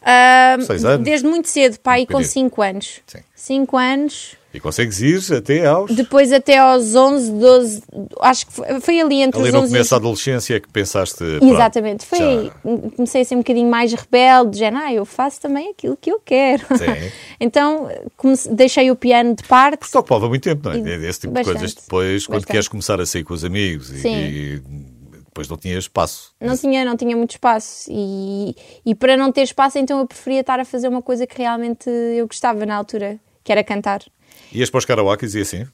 Ah, 0.02 0.58
Seis 0.66 0.84
anos? 0.86 1.04
Desde 1.04 1.28
muito 1.28 1.50
cedo, 1.50 1.80
pai, 1.82 2.08
com. 2.08 2.24
5 2.24 2.62
anos. 2.64 3.02
Sim. 3.06 3.20
5 3.36 3.78
anos. 3.78 4.38
E 4.58 4.60
consegues 4.60 5.00
ir 5.02 5.22
até 5.36 5.68
aos... 5.68 5.94
Depois 5.96 6.32
até 6.34 6.58
aos 6.58 6.96
11, 6.96 7.32
12, 7.32 7.84
acho 8.22 8.48
que 8.48 8.54
foi, 8.54 8.80
foi 8.82 9.00
ali 9.00 9.22
entre 9.22 9.40
Ali 9.40 9.50
os 9.50 9.54
no 9.54 9.60
11 9.62 9.68
e 9.68 9.72
começo 9.72 9.84
os... 9.84 9.90
da 9.92 9.96
adolescência 9.98 10.56
é 10.56 10.60
que 10.60 10.68
pensaste... 10.68 11.24
Exatamente, 11.42 12.06
foi 12.06 12.18
já- 12.18 12.26
aí. 12.28 12.52
Comecei 12.96 13.22
a 13.22 13.26
ser 13.26 13.36
um 13.36 13.40
bocadinho 13.40 13.70
mais 13.70 13.94
rebelde, 13.94 14.58
já, 14.58 14.70
ah, 14.76 14.92
eu 14.92 15.06
faço 15.06 15.40
também 15.40 15.70
aquilo 15.70 15.96
que 15.96 16.12
eu 16.12 16.20
quero. 16.20 16.64
Sim. 16.76 17.12
então 17.40 17.88
comece- 18.18 18.50
deixei 18.54 18.90
o 18.90 18.96
piano 18.96 19.36
de 19.36 19.44
parte. 19.44 19.84
Isto 19.84 20.00
ocupava 20.00 20.28
muito 20.28 20.44
tempo, 20.44 20.68
não 20.68 20.72
é? 20.76 20.80
E- 20.80 21.06
Esse 21.08 21.20
tipo 21.22 21.34
bastante, 21.34 21.54
de 21.56 21.60
coisas. 21.60 21.74
Depois, 21.76 22.26
quando 22.26 22.36
bastante. 22.38 22.52
queres 22.52 22.68
começar 22.68 23.00
a 23.00 23.06
sair 23.06 23.24
com 23.24 23.34
os 23.36 23.46
amigos 23.46 23.92
e, 23.92 24.08
e 24.08 24.62
depois 25.26 25.48
não 25.48 25.58
tinhas 25.58 25.84
espaço. 25.84 26.34
Não 26.42 26.58
tinha, 26.58 26.84
não 26.84 26.98
tinha 26.98 27.16
muito 27.16 27.32
espaço 27.32 27.88
e, 27.92 28.56
e 28.84 28.96
para 28.96 29.16
não 29.16 29.32
ter 29.32 29.44
espaço 29.44 29.78
então 29.78 30.00
eu 30.00 30.08
preferia 30.08 30.40
estar 30.42 30.60
a 30.60 30.66
fazer 30.66 30.88
uma 30.88 31.02
coisa 31.02 31.28
que 31.28 31.38
realmente 31.38 31.88
eu 31.90 32.26
gostava 32.26 32.66
na 32.66 32.76
altura, 32.76 33.20
que 33.44 33.52
era 33.52 33.64
cantar. 33.64 34.02
Ias 34.54 34.70
para 34.70 34.78
os 34.80 34.86
karaokes 34.86 35.36
e 35.36 35.42
assim? 35.42 35.66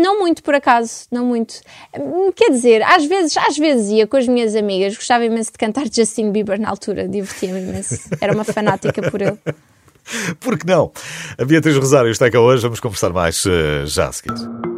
Não 0.00 0.18
muito, 0.18 0.42
por 0.42 0.54
acaso, 0.54 1.06
não 1.10 1.26
muito. 1.26 1.60
Ahm, 1.94 2.32
quer 2.34 2.50
dizer, 2.50 2.82
às 2.82 3.04
vezes, 3.04 3.36
às 3.36 3.56
vezes 3.56 3.90
ia 3.90 4.06
com 4.06 4.16
as 4.16 4.26
minhas 4.26 4.56
amigas, 4.56 4.96
gostava 4.96 5.24
imenso 5.24 5.52
de 5.52 5.58
cantar 5.58 5.84
Justin 5.92 6.32
Bieber 6.32 6.58
na 6.60 6.68
altura, 6.68 7.06
divertia-me 7.06 7.60
imenso. 7.60 7.98
Era 8.20 8.32
uma 8.32 8.44
fanática 8.44 9.08
por 9.10 9.20
ele. 9.20 9.38
Por 10.40 10.58
que 10.58 10.66
não? 10.66 10.90
A 11.38 11.44
Beatriz 11.44 11.76
Rosário 11.76 12.10
está 12.10 12.28
cá 12.28 12.40
hoje, 12.40 12.62
vamos 12.62 12.80
conversar 12.80 13.10
mais 13.10 13.44
eh, 13.46 13.84
já 13.86 14.08
a 14.08 14.12
seguir. 14.12 14.69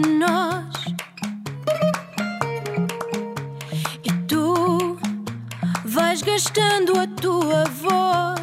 De 0.00 0.08
nós. 0.08 0.64
E 4.04 4.12
tu 4.26 4.96
vais 5.84 6.22
gastando 6.22 6.98
a 6.98 7.06
tua 7.06 7.64
voz. 7.64 8.38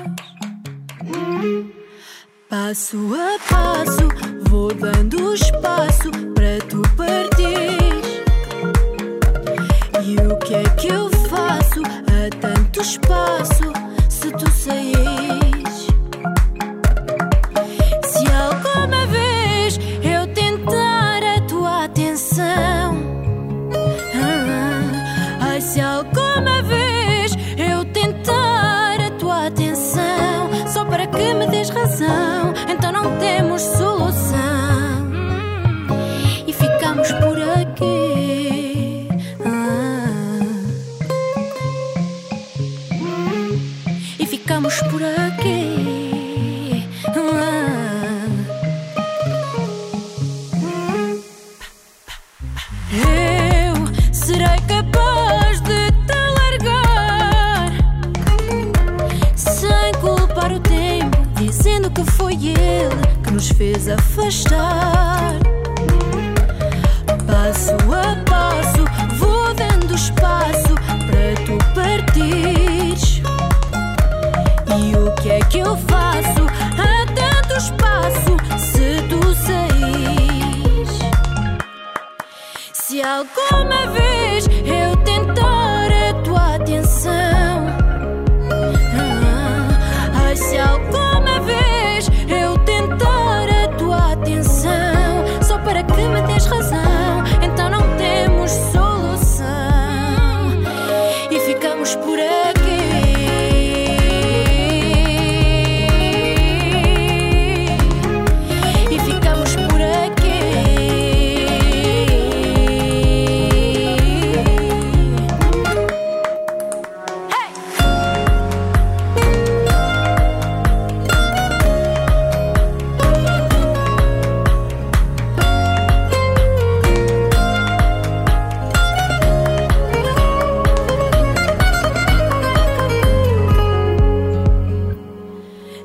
Passo 2.49 2.97
a 3.13 3.39
passo, 3.49 4.07
vou 4.49 4.73
dando 4.73 5.33
espaço 5.33 6.11
para 6.33 6.59
tu 6.69 6.81
partires. 6.95 8.23
E 10.03 10.17
o 10.27 10.37
que 10.39 10.55
é 10.55 10.63
que 10.75 10.87
eu 10.87 11.09
faço 11.29 11.81
a 11.83 12.29
tanto 12.39 12.81
espaço 12.81 13.74
Eu 52.95 54.13
serei 54.13 54.57
capaz 54.67 55.59
de 55.59 55.91
te 55.91 56.15
largar 56.39 57.69
sem 59.35 59.91
culpar 59.99 60.53
o 60.53 60.59
tempo, 60.61 61.17
dizendo 61.35 61.91
que 61.91 62.09
foi 62.11 62.35
ele 62.35 62.95
que 63.21 63.31
nos 63.31 63.49
fez 63.49 63.89
afastar. 63.89 65.33
Passo 67.27 67.75
a 67.91 68.15
passo, 68.29 68.85
vou 69.19 69.53
dando 69.53 69.93
espaço 69.93 70.73
para 70.85 71.35
tu 71.45 71.57
partires. 71.75 73.21
E 74.79 74.95
o 74.95 75.11
que 75.21 75.31
é 75.31 75.39
que 75.39 75.59
eu 75.59 75.75
faço? 75.75 76.44
Alguma 83.05 83.85
vez 83.93 84.47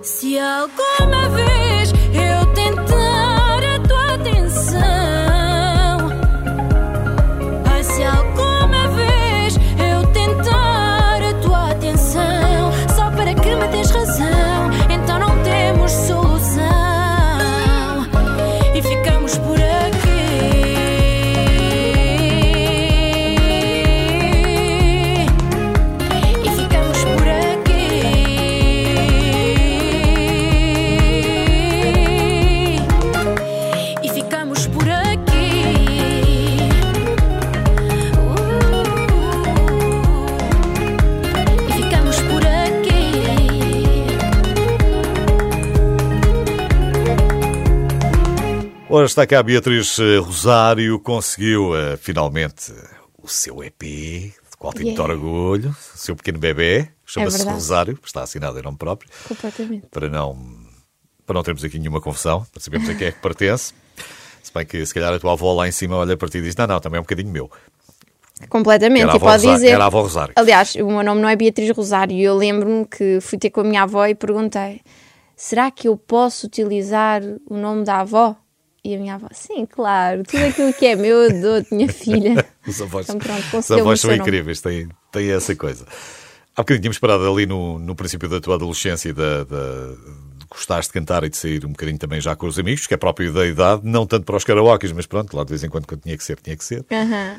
Se 0.02 0.38
alguma 0.38 1.28
vez 1.28 1.70
Ora, 49.00 49.07
está 49.07 49.26
cá 49.26 49.38
a 49.38 49.42
Beatriz 49.42 49.99
eh, 49.99 50.19
Rosário, 50.19 51.00
conseguiu 51.00 51.75
eh, 51.75 51.97
finalmente 51.97 52.71
o 53.23 53.26
seu 53.26 53.64
EP, 53.64 53.80
de 53.83 54.33
qual 54.59 54.75
tem 54.75 54.85
muito 54.85 55.00
Yeah. 55.00 55.14
orgulho, 55.14 55.71
o 55.71 55.97
seu 55.99 56.14
pequeno 56.14 56.38
bebê, 56.38 56.87
chama-se 57.07 57.38
verdade. 57.38 57.54
Rosário, 57.54 57.99
está 58.04 58.23
assinado 58.23 58.59
em 58.59 58.62
nome 58.62 58.76
próprio, 58.76 59.11
Completamente. 59.26 59.87
para 59.90 60.07
não, 60.11 60.37
para 61.25 61.33
não 61.35 61.42
termos 61.42 61.64
aqui 61.64 61.78
nenhuma 61.78 61.99
confusão, 61.99 62.45
para 62.52 62.61
sabermos 62.62 62.90
a 62.90 62.95
quem 62.95 63.07
é 63.07 63.12
que 63.12 63.21
pertence. 63.23 63.73
Se 64.42 64.52
bem 64.52 64.66
que 64.66 64.85
se 64.85 64.92
calhar 64.92 65.14
a 65.14 65.19
tua 65.19 65.33
avó 65.33 65.54
lá 65.54 65.66
em 65.66 65.73
cima 65.73 65.97
olha 65.97 66.14
para 66.14 66.28
ti 66.28 66.37
e 66.37 66.42
diz: 66.42 66.54
Não, 66.54 66.66
não, 66.66 66.78
também 66.78 66.99
é 66.99 67.00
um 67.00 67.04
bocadinho 67.04 67.30
meu. 67.30 67.50
Completamente. 68.50 69.00
Era 69.04 69.16
E 69.16 69.19
pode 69.19 69.33
Rosário, 69.47 69.54
dizer. 69.54 69.69
era 69.71 69.85
a 69.85 69.87
avó 69.87 70.02
Rosário. 70.02 70.35
Aliás, 70.37 70.75
o 70.75 70.87
meu 70.87 71.02
nome 71.02 71.23
não 71.23 71.28
é 71.30 71.37
Beatriz 71.37 71.75
Rosário. 71.75 72.14
e 72.14 72.23
Eu 72.23 72.37
lembro-me 72.37 72.85
que 72.85 73.19
fui 73.23 73.38
ter 73.38 73.49
com 73.49 73.62
a 73.62 73.64
minha 73.64 73.83
avó 73.83 74.04
e 74.07 74.14
perguntei: 74.14 74.83
será 75.35 75.71
que 75.71 75.88
eu 75.88 75.97
posso 75.97 76.47
utilizar 76.47 77.23
o 77.49 77.57
nome 77.57 77.83
da 77.83 78.00
avó? 78.00 78.37
E 78.82 78.94
a 78.94 78.99
minha 78.99 79.14
avó, 79.14 79.28
sim, 79.32 79.66
claro, 79.66 80.22
tudo 80.25 80.42
aquilo 80.44 80.72
que 80.72 80.87
é 80.87 80.96
meu 80.96 81.22
eu 81.22 81.40
dou-te, 81.40 81.75
minha 81.75 81.92
filha. 81.92 82.46
Os 82.66 82.80
avós, 82.80 83.08
Então 83.08 83.18
pronto, 83.18 83.58
os 83.58 83.70
avós 83.70 84.00
são 84.00 84.14
incríveis, 84.14 84.60
têm, 84.60 84.88
têm 85.12 85.30
essa 85.30 85.54
coisa. 85.54 85.84
Há 86.56 86.62
bocadinho 86.62 86.82
tínhamos 86.82 86.99
parado 86.99 87.30
ali 87.30 87.46
no, 87.46 87.78
no 87.78 87.94
princípio 87.94 88.28
da 88.28 88.40
tua 88.40 88.54
adolescência, 88.54 89.12
da, 89.12 89.44
da, 89.44 89.94
de 90.38 90.46
gostares 90.49 90.87
de 90.87 90.92
cantar 90.92 91.25
e 91.25 91.28
de 91.28 91.37
sair 91.37 91.64
um 91.64 91.70
bocadinho 91.70 91.99
também 91.99 92.20
já 92.20 92.34
com 92.34 92.46
os 92.46 92.58
amigos, 92.58 92.87
que 92.87 92.94
é 92.94 92.96
próprio 92.96 93.32
da 93.32 93.46
idade, 93.46 93.82
não 93.84 94.06
tanto 94.06 94.25
para 94.25 94.37
os 94.37 94.44
karaokes, 94.44 94.92
mas 94.92 95.06
pronto, 95.06 95.37
lá 95.37 95.44
de 95.44 95.50
vez 95.50 95.62
em 95.62 95.68
quando, 95.68 95.87
quando 95.87 96.00
tinha 96.00 96.16
que 96.16 96.25
ser, 96.25 96.38
tinha 96.40 96.56
que 96.56 96.64
ser. 96.64 96.84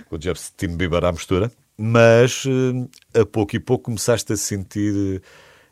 Com 0.10 0.16
o 0.16 0.22
Justin 0.22 0.76
Bieber 0.76 1.04
à 1.04 1.12
mistura. 1.12 1.52
Mas 1.78 2.44
eh, 2.46 3.22
a 3.22 3.26
pouco 3.26 3.56
e 3.56 3.60
pouco 3.60 3.86
começaste 3.86 4.34
a 4.34 4.38
sentir 4.38 5.22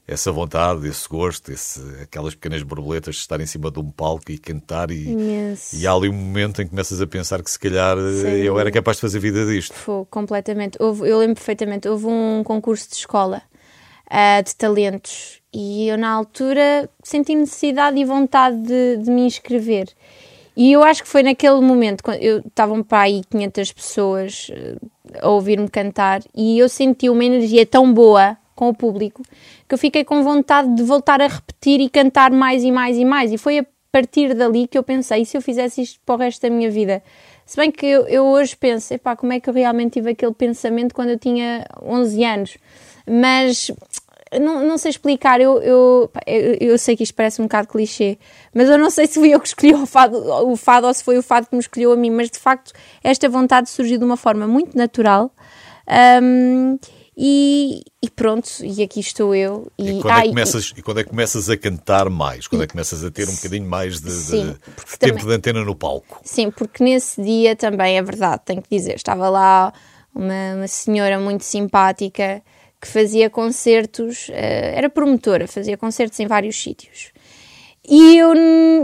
essa 0.09 0.31
vontade, 0.31 0.87
esse 0.87 1.07
gosto, 1.07 1.51
esse, 1.51 1.79
aquelas 2.01 2.33
pequenas 2.33 2.63
borboletas 2.63 3.13
de 3.15 3.21
estar 3.21 3.39
em 3.39 3.45
cima 3.45 3.69
de 3.69 3.79
um 3.79 3.91
palco 3.91 4.31
e 4.31 4.39
cantar 4.39 4.89
e, 4.89 5.11
Imenso. 5.11 5.75
e 5.75 5.85
há 5.85 5.93
ali 5.93 6.09
um 6.09 6.13
momento 6.13 6.61
em 6.61 6.65
que 6.65 6.71
começas 6.71 6.99
a 6.99 7.05
pensar 7.05 7.43
que 7.43 7.51
se 7.51 7.59
calhar 7.59 7.95
eh, 7.95 8.21
Sem 8.23 8.33
eu 8.41 8.59
era 8.59 8.71
capaz 8.71 8.97
de 8.97 9.01
fazer 9.01 9.19
vida 9.19 9.45
disto. 9.45 9.73
Foi, 9.75 10.03
completamente. 10.09 10.81
Houve- 10.81 11.07
eu 11.07 11.19
lembro 11.19 11.35
perfeitamente. 11.35 11.87
Houve 11.87 12.07
um 12.07 12.43
concurso 12.43 12.89
de 12.89 12.95
escola 12.95 13.43
ah, 14.09 14.41
de 14.41 14.55
talentos 14.55 15.39
e 15.53 15.87
eu, 15.87 15.97
na 15.97 16.09
altura, 16.09 16.89
senti 17.03 17.35
necessidade 17.35 17.99
e 17.99 18.03
vontade 18.03 18.57
de, 18.63 18.97
de 18.97 19.11
me 19.11 19.21
inscrever. 19.21 19.89
E 20.57 20.71
eu 20.71 20.83
acho 20.83 21.03
que 21.03 21.07
foi 21.09 21.21
naquele 21.21 21.61
momento, 21.61 22.03
quando 22.03 22.17
eu 22.21 22.39
estavam 22.39 22.81
para 22.81 23.01
aí 23.03 23.21
500 23.29 23.71
pessoas 23.73 24.47
ah, 24.51 24.87
a 25.21 25.29
ouvir-me 25.29 25.69
cantar 25.69 26.21
e 26.35 26.57
eu 26.57 26.67
senti 26.67 27.09
uma 27.11 27.23
energia 27.23 27.63
tão 27.63 27.93
boa 27.93 28.35
com 28.59 28.67
o 28.67 28.73
público 28.73 29.23
que 29.65 29.73
eu 29.73 29.77
fiquei 29.77 30.03
com 30.03 30.21
vontade 30.21 30.75
de 30.75 30.83
voltar 30.83 31.21
a 31.21 31.27
repetir 31.27 31.79
e 31.79 31.89
cantar 31.89 32.29
mais 32.29 32.61
e 32.61 32.73
mais 32.73 32.97
e 32.97 33.05
mais. 33.05 33.31
E 33.31 33.37
foi 33.37 33.59
a 33.59 33.65
partir 33.89 34.33
dali 34.33 34.67
que 34.67 34.77
eu 34.77 34.83
pensei: 34.83 35.21
e 35.21 35.25
se 35.25 35.37
eu 35.37 35.41
fizesse 35.41 35.81
isto 35.81 35.97
para 36.05 36.15
o 36.15 36.17
resto 36.17 36.41
da 36.41 36.49
minha 36.49 36.69
vida? 36.69 37.01
Se 37.45 37.55
bem 37.55 37.71
que 37.71 37.85
eu, 37.85 38.05
eu 38.07 38.25
hoje 38.25 38.57
penso, 38.57 38.93
epá, 38.93 39.15
como 39.15 39.31
é 39.31 39.39
que 39.39 39.49
eu 39.49 39.53
realmente 39.53 39.93
tive 39.93 40.11
aquele 40.11 40.33
pensamento 40.33 40.93
quando 40.93 41.09
eu 41.09 41.17
tinha 41.17 41.65
11 41.81 42.23
anos? 42.25 42.57
Mas 43.07 43.71
não, 44.41 44.61
não 44.67 44.77
sei 44.77 44.89
explicar, 44.89 45.39
eu, 45.39 45.59
eu, 45.61 46.11
eu, 46.59 46.77
sei 46.77 46.97
que 46.97 47.03
isto 47.03 47.15
parece 47.15 47.41
um 47.41 47.45
bocado 47.45 47.69
clichê, 47.69 48.19
mas 48.53 48.69
eu 48.69 48.77
não 48.77 48.89
sei 48.89 49.07
se 49.07 49.13
fui 49.13 49.33
eu 49.33 49.39
que 49.39 49.47
escolhi 49.47 49.73
o 49.73 49.85
fado, 49.85 50.17
o 50.17 50.55
fado 50.57 50.85
ou 50.85 50.93
se 50.93 51.03
foi 51.03 51.17
o 51.17 51.23
fado 51.23 51.47
que 51.47 51.55
me 51.55 51.61
escolheu 51.61 51.93
a 51.93 51.95
mim, 51.95 52.11
mas 52.11 52.29
de 52.29 52.37
facto 52.37 52.73
esta 53.01 53.27
vontade 53.29 53.69
surgiu 53.69 53.97
de 53.97 54.03
uma 54.03 54.17
forma 54.17 54.45
muito 54.45 54.77
natural. 54.77 55.31
hum, 56.21 56.77
e, 57.21 57.83
e 58.01 58.09
pronto, 58.09 58.47
e 58.63 58.81
aqui 58.81 59.01
estou 59.01 59.35
eu. 59.35 59.69
E, 59.77 59.97
E 59.97 60.01
quando, 60.01 60.13
é 60.13 60.17
ah, 60.17 60.21
que 60.21 60.27
e- 60.27 60.29
começas, 60.29 60.73
e 60.77 60.81
quando 60.81 60.99
é 61.01 61.03
que 61.03 61.09
começas 61.09 61.49
a 61.49 61.57
cantar 61.57 62.09
mais? 62.09 62.47
Quando 62.47 62.63
é 62.63 62.67
que 62.67 62.71
começas 62.71 63.03
a 63.03 63.11
ter 63.11 63.27
um 63.27 63.35
bocadinho 63.35 63.67
mais 63.69 63.99
de, 63.99 64.05
de- 64.07 64.11
Sim, 64.13 64.47
de 64.47 64.97
tempo 64.97 65.17
também- 65.17 65.25
de 65.25 65.33
antena 65.33 65.65
no 65.65 65.75
palco? 65.75 66.21
Sim, 66.23 66.49
porque 66.49 66.81
nesse 66.81 67.21
dia 67.21 67.57
também 67.57 67.97
é 67.97 68.01
verdade, 68.01 68.41
tenho 68.45 68.61
que 68.61 68.69
dizer, 68.69 68.95
estava 68.95 69.27
lá 69.29 69.73
uma, 70.15 70.55
uma 70.55 70.67
senhora 70.67 71.19
muito 71.19 71.43
simpática 71.43 72.41
que 72.81 72.87
fazia 72.87 73.29
concertos, 73.29 74.27
eh, 74.31 74.71
era 74.77 74.89
promotora, 74.89 75.45
fazia 75.49 75.75
concertos 75.77 76.17
em 76.21 76.27
vários 76.27 76.55
sítios. 76.61 77.11
E 77.91 78.17
eu, 78.17 78.33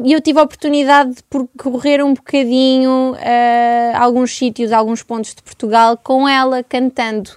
eu 0.06 0.20
tive 0.20 0.40
a 0.40 0.44
oportunidade 0.44 1.16
de 1.16 1.24
percorrer 1.24 2.04
um 2.04 2.14
bocadinho 2.14 3.16
eh, 3.20 3.94
alguns 3.96 4.36
sítios, 4.36 4.72
alguns 4.74 5.04
pontos 5.04 5.34
de 5.36 5.42
Portugal 5.44 5.96
com 5.96 6.28
ela 6.28 6.62
cantando. 6.64 7.30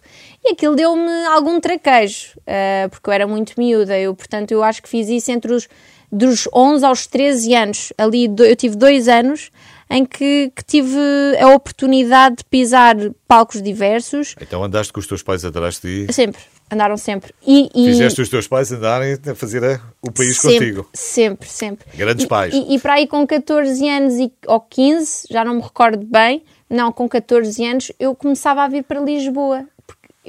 E 0.45 0.53
aquilo 0.53 0.75
deu-me 0.77 1.25
algum 1.27 1.61
traquejo, 1.61 2.39
eh, 2.47 2.89
porque 2.91 3.11
eu 3.11 3.13
era 3.15 3.27
muito 3.27 3.53
miúda. 3.59 3.99
Eu, 3.99 4.15
portanto, 4.15 4.51
eu 4.53 4.63
acho 4.63 4.83
que 4.83 4.89
fiz 4.89 5.09
isso 5.09 5.31
entre 5.31 5.53
os 5.53 5.69
dos 6.11 6.49
11 6.55 6.87
aos 6.87 7.07
13 7.07 7.55
anos. 7.55 7.93
Ali 7.99 8.29
do- 8.29 8.45
eu 8.45 8.57
tive 8.57 8.75
dois 8.77 9.09
anos 9.09 9.51
em 9.91 10.07
que, 10.07 10.51
que 10.57 10.65
tive 10.65 10.97
a 11.39 11.49
oportunidade 11.49 12.37
de 12.37 12.45
pisar 12.45 12.95
palcos 13.27 13.61
diversos, 13.61 14.35
Então 14.41 14.63
andaste 14.65 14.91
com 14.93 15.01
os 15.01 15.07
teus 15.07 15.23
pais 15.23 15.45
atrás 15.45 15.79
de 15.81 16.07
ti, 16.07 16.13
sempre, 16.13 16.41
andaram 16.71 16.97
sempre. 16.97 17.35
E, 17.47 17.69
e 17.75 17.87
fizeste 17.91 18.21
os 18.23 18.29
teus 18.31 18.47
pais 18.49 18.71
andarem 18.73 19.19
a 19.31 19.35
fazer 19.35 19.63
a- 19.65 19.81
o 20.01 20.11
país 20.11 20.39
sempre, 20.41 20.59
contigo. 20.59 20.89
Sempre, 20.95 21.49
sempre. 21.49 21.87
Grandes 21.95 22.25
E- 22.25 22.29
pais. 22.29 22.55
E, 22.55 22.75
e 22.75 22.79
para 22.79 22.95
aí 22.95 23.07
com 23.07 23.27
14 23.27 23.87
anos 23.89 24.15
e, 24.15 24.33
ou 24.47 24.61
15, 24.61 25.27
já 25.31 25.45
não 25.45 25.55
me 25.57 25.63
recordo 25.63 26.07
bem, 26.07 26.43
não, 26.71 26.91
com 26.93 27.07
14 27.09 27.63
anos, 27.67 27.93
eu 27.99 28.15
começava 28.15 28.63
a 28.63 28.69
vir 28.69 28.85
para 28.85 29.01
Lisboa. 29.01 29.67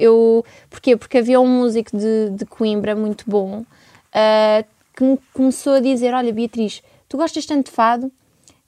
Eu, 0.00 0.44
porquê? 0.68 0.96
Porque 0.96 1.18
havia 1.18 1.40
um 1.40 1.46
músico 1.48 1.96
de, 1.96 2.30
de 2.30 2.44
Coimbra 2.46 2.94
muito 2.96 3.24
bom 3.28 3.64
ah, 4.12 4.64
que 4.96 5.04
me 5.04 5.18
começou 5.32 5.74
a 5.74 5.80
dizer: 5.80 6.14
Olha, 6.14 6.32
Beatriz, 6.32 6.82
tu 7.08 7.16
gostas 7.16 7.44
tanto 7.46 7.66
de 7.66 7.72
fado? 7.72 8.10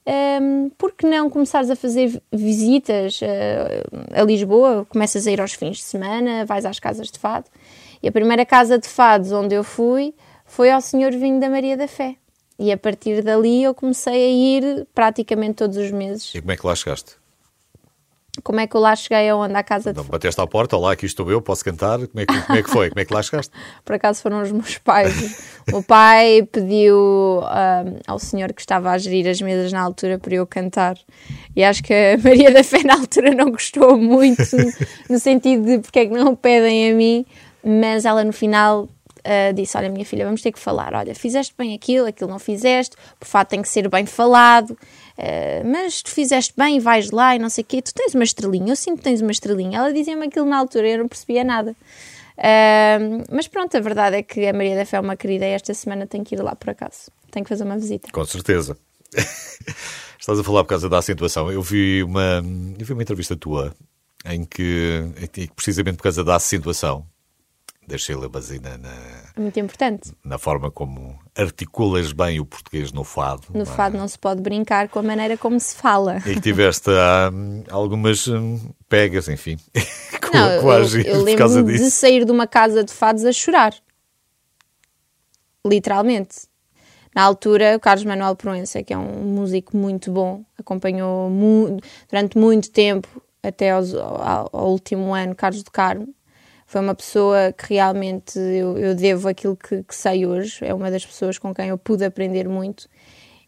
Ahm, 0.05 0.71
por 0.77 0.93
que 0.93 1.07
não 1.07 1.31
começares 1.31 1.71
a 1.71 1.77
fazer 1.77 2.09
vi- 2.09 2.23
visitas 2.33 3.21
ah, 3.23 4.21
a 4.21 4.25
Lisboa? 4.25 4.85
Começas 4.89 5.27
a 5.27 5.31
ir 5.31 5.41
aos 5.41 5.53
fins 5.53 5.77
de 5.77 5.83
semana, 5.85 6.45
vais 6.45 6.65
às 6.65 6.79
casas 6.81 7.09
de 7.11 7.19
fado. 7.19 7.47
E 8.03 8.09
a 8.09 8.13
primeira 8.13 8.45
casa 8.45 8.79
de 8.79 8.89
fados 8.89 9.31
onde 9.31 9.55
eu 9.55 9.63
fui 9.63 10.13
foi 10.45 10.71
ao 10.73 10.81
Senhor 10.81 11.13
Vinho 11.13 11.39
da 11.39 11.49
Maria 11.49 11.77
da 11.77 11.87
Fé. 11.87 12.17
E 12.59 12.71
a 12.73 12.77
partir 12.77 13.23
dali 13.23 13.63
eu 13.63 13.73
comecei 13.75 14.13
a 14.13 14.29
ir 14.59 14.87
praticamente 14.95 15.55
todos 15.55 15.77
os 15.77 15.91
meses. 15.93 16.35
E 16.35 16.41
como 16.41 16.53
é 16.53 16.57
que 16.57 16.67
lá 16.67 16.75
chegaste? 16.75 17.13
Como 18.43 18.59
é 18.59 18.67
que 18.67 18.75
eu 18.75 18.81
lá 18.81 18.97
cheguei 18.97 19.29
aonde? 19.29 19.55
À 19.55 19.63
casa 19.63 19.93
de 19.93 20.01
Então, 20.01 20.11
bateste 20.11 20.41
à 20.41 20.47
porta, 20.47 20.75
olá, 20.75 20.93
aqui 20.93 21.05
estou 21.05 21.31
eu, 21.31 21.43
posso 21.43 21.63
cantar? 21.63 21.99
Como 21.99 22.19
é 22.19 22.25
que, 22.25 22.41
como 22.41 22.59
é 22.59 22.63
que 22.63 22.71
foi? 22.71 22.89
Como 22.89 23.01
é 23.01 23.05
que 23.05 23.13
lá 23.13 23.23
chegaste? 23.23 23.53
Por 23.85 23.95
acaso 23.95 24.23
foram 24.23 24.41
os 24.41 24.51
meus 24.51 24.79
pais. 24.79 25.61
o 25.71 25.83
pai 25.83 26.43
pediu 26.51 27.41
ah, 27.43 27.85
ao 28.07 28.19
senhor 28.19 28.55
que 28.55 28.63
estava 28.63 28.91
a 28.91 28.97
gerir 28.97 29.29
as 29.29 29.39
mesas 29.43 29.71
na 29.71 29.83
altura 29.83 30.19
para 30.19 30.35
eu 30.35 30.47
cantar. 30.47 30.97
E 31.55 31.63
acho 31.63 31.83
que 31.83 31.93
a 31.93 32.17
Maria 32.25 32.51
da 32.51 32.65
Fé 32.65 32.83
na 32.83 32.95
altura 32.95 33.35
não 33.35 33.51
gostou 33.51 33.99
muito, 33.99 34.43
no 35.11 35.19
sentido 35.19 35.67
de 35.67 35.79
porque 35.81 35.99
é 35.99 36.07
que 36.07 36.13
não 36.13 36.33
o 36.33 36.37
pedem 36.37 36.91
a 36.91 36.95
mim, 36.95 37.27
mas 37.63 38.07
ela 38.07 38.25
no 38.25 38.33
final 38.33 38.89
ah, 39.25 39.53
disse: 39.53 39.77
Olha, 39.77 39.91
minha 39.91 40.07
filha, 40.07 40.25
vamos 40.25 40.41
ter 40.41 40.53
que 40.53 40.59
falar. 40.59 40.95
Olha, 40.95 41.15
fizeste 41.15 41.55
bem 41.57 41.75
aquilo, 41.75 42.07
aquilo 42.07 42.31
não 42.31 42.39
fizeste, 42.39 42.97
por 43.21 43.27
fato 43.27 43.51
tem 43.51 43.61
que 43.61 43.69
ser 43.69 43.91
bem 43.91 44.07
falado. 44.07 44.75
Ah, 45.19 45.63
mas 45.65 46.03
tu 46.03 46.11
fizeste 46.11 46.55
bem 46.57 46.77
e 46.77 46.81
vais 46.81 47.11
lá 47.11 47.37
e 47.37 47.39
não 47.39 47.49
sei 47.49 47.63
o 47.63 47.67
quê, 47.67 47.83
tu 47.83 47.93
tens 47.95 48.15
uma 48.15 48.25
estrelinha, 48.25 48.73
eu 48.73 48.77
sinto 48.77 48.99
que 48.99 49.05
tens 49.05 49.21
uma 49.21 49.33
estrelinha. 49.33 49.79
Ela 49.79 49.93
dizia-me 49.93 50.27
aquilo 50.27 50.47
na 50.47 50.59
altura, 50.59 50.89
eu 50.89 50.99
não 50.99 51.09
percebia 51.09 51.45
nada. 51.45 51.77
Ahm, 52.39 53.25
mas 53.31 53.47
pronto, 53.47 53.77
a 53.77 53.81
verdade 53.81 54.17
é 54.17 54.23
que 54.23 54.47
a 54.47 54.53
Maria 54.53 54.77
da 54.77 54.85
Fé 54.87 54.97
é 54.97 55.01
uma 55.01 55.17
querida 55.17 55.47
e 55.47 55.51
esta 55.51 55.73
semana 55.75 56.07
tenho 56.07 56.25
que 56.25 56.35
ir 56.35 56.43
lá 56.43 56.55
por 56.57 56.71
acaso. 56.71 57.11
Tenho 57.31 57.45
que 57.45 57.49
fazer 57.49 57.65
uma 57.65 57.79
visita. 57.79 58.09
Com 58.11 58.25
certeza. 58.25 58.77
Estás 60.19 60.39
a 60.39 60.45
falar 60.45 60.63
por 60.65 60.71
causa 60.71 60.89
da 60.89 60.99
acentuação. 60.99 61.51
Eu 61.51 61.63
vi 61.63 62.03
uma, 62.03 62.43
eu 62.79 62.87
vi 62.87 62.93
uma 62.93 63.03
entrevista 63.03 63.37
tua 63.37 63.75
em 64.25 64.45
que, 64.45 65.03
precisamente 65.57 65.97
por 65.97 66.05
causa 66.05 66.23
da 66.23 66.37
acentuação 66.37 67.05
sílabas 67.99 68.51
e 68.51 68.59
na, 68.59 68.79
muito 69.41 69.59
importante. 69.61 70.13
na 70.25 70.39
forma 70.39 70.71
como 70.71 71.19
articulas 71.35 72.13
bem 72.13 72.39
o 72.41 72.45
português 72.45 72.93
no 72.93 73.05
fado. 73.05 73.43
No 73.51 73.55
não 73.55 73.63
é? 73.63 73.65
fado 73.77 73.97
não 73.97 74.07
se 74.09 74.19
pode 74.19 74.41
brincar 74.43 74.89
com 74.89 74.99
a 74.99 75.03
maneira 75.03 75.37
como 75.39 75.59
se 75.59 75.75
fala. 75.75 76.19
E 76.27 76.39
tiveste 76.41 76.91
hum, 77.33 77.63
algumas 77.71 78.27
hum, 78.29 78.59
pegas, 78.89 79.29
enfim, 79.29 79.57
com, 80.21 80.37
Não, 80.37 80.61
com 80.61 80.71
a 80.71 80.79
eu, 80.79 80.83
eu 81.01 81.17
por 81.19 81.25
lembro-me 81.25 81.79
de 81.79 81.91
sair 81.91 82.25
de 82.25 82.31
uma 82.33 82.47
casa 82.47 82.85
de 82.85 82.93
fados 82.93 83.25
a 83.25 83.33
chorar. 83.33 83.75
Literalmente. 85.67 86.49
Na 87.15 87.23
altura, 87.25 87.77
o 87.77 87.81
Carlos 87.81 88.05
Manuel 88.05 88.35
Proença, 88.35 88.83
que 88.83 88.93
é 88.93 88.97
um 88.99 89.23
músico 89.25 89.77
muito 89.77 90.11
bom, 90.11 90.43
acompanhou 90.59 91.29
mu- 91.29 91.79
durante 92.11 92.39
muito 92.39 92.71
tempo, 92.71 93.07
até 93.43 93.71
aos- 93.71 93.95
ao, 93.95 94.49
ao 94.53 94.71
último 94.71 95.15
ano, 95.15 95.35
Carlos 95.35 95.63
do 95.63 95.71
Carmo. 95.71 96.09
Foi 96.73 96.81
uma 96.81 96.95
pessoa 96.95 97.53
que 97.53 97.75
realmente 97.75 98.39
eu, 98.39 98.79
eu 98.79 98.95
devo 98.95 99.29
aquilo 99.29 99.55
que, 99.55 99.83
que 99.83 99.95
sei 99.95 100.25
hoje. 100.25 100.65
É 100.65 100.73
uma 100.73 100.91
das 100.91 101.05
pessoas 101.05 101.37
com 101.37 101.55
quem 101.55 101.69
eu 101.69 101.77
pude 101.77 102.03
aprender 102.03 102.49
muito. 102.49 102.89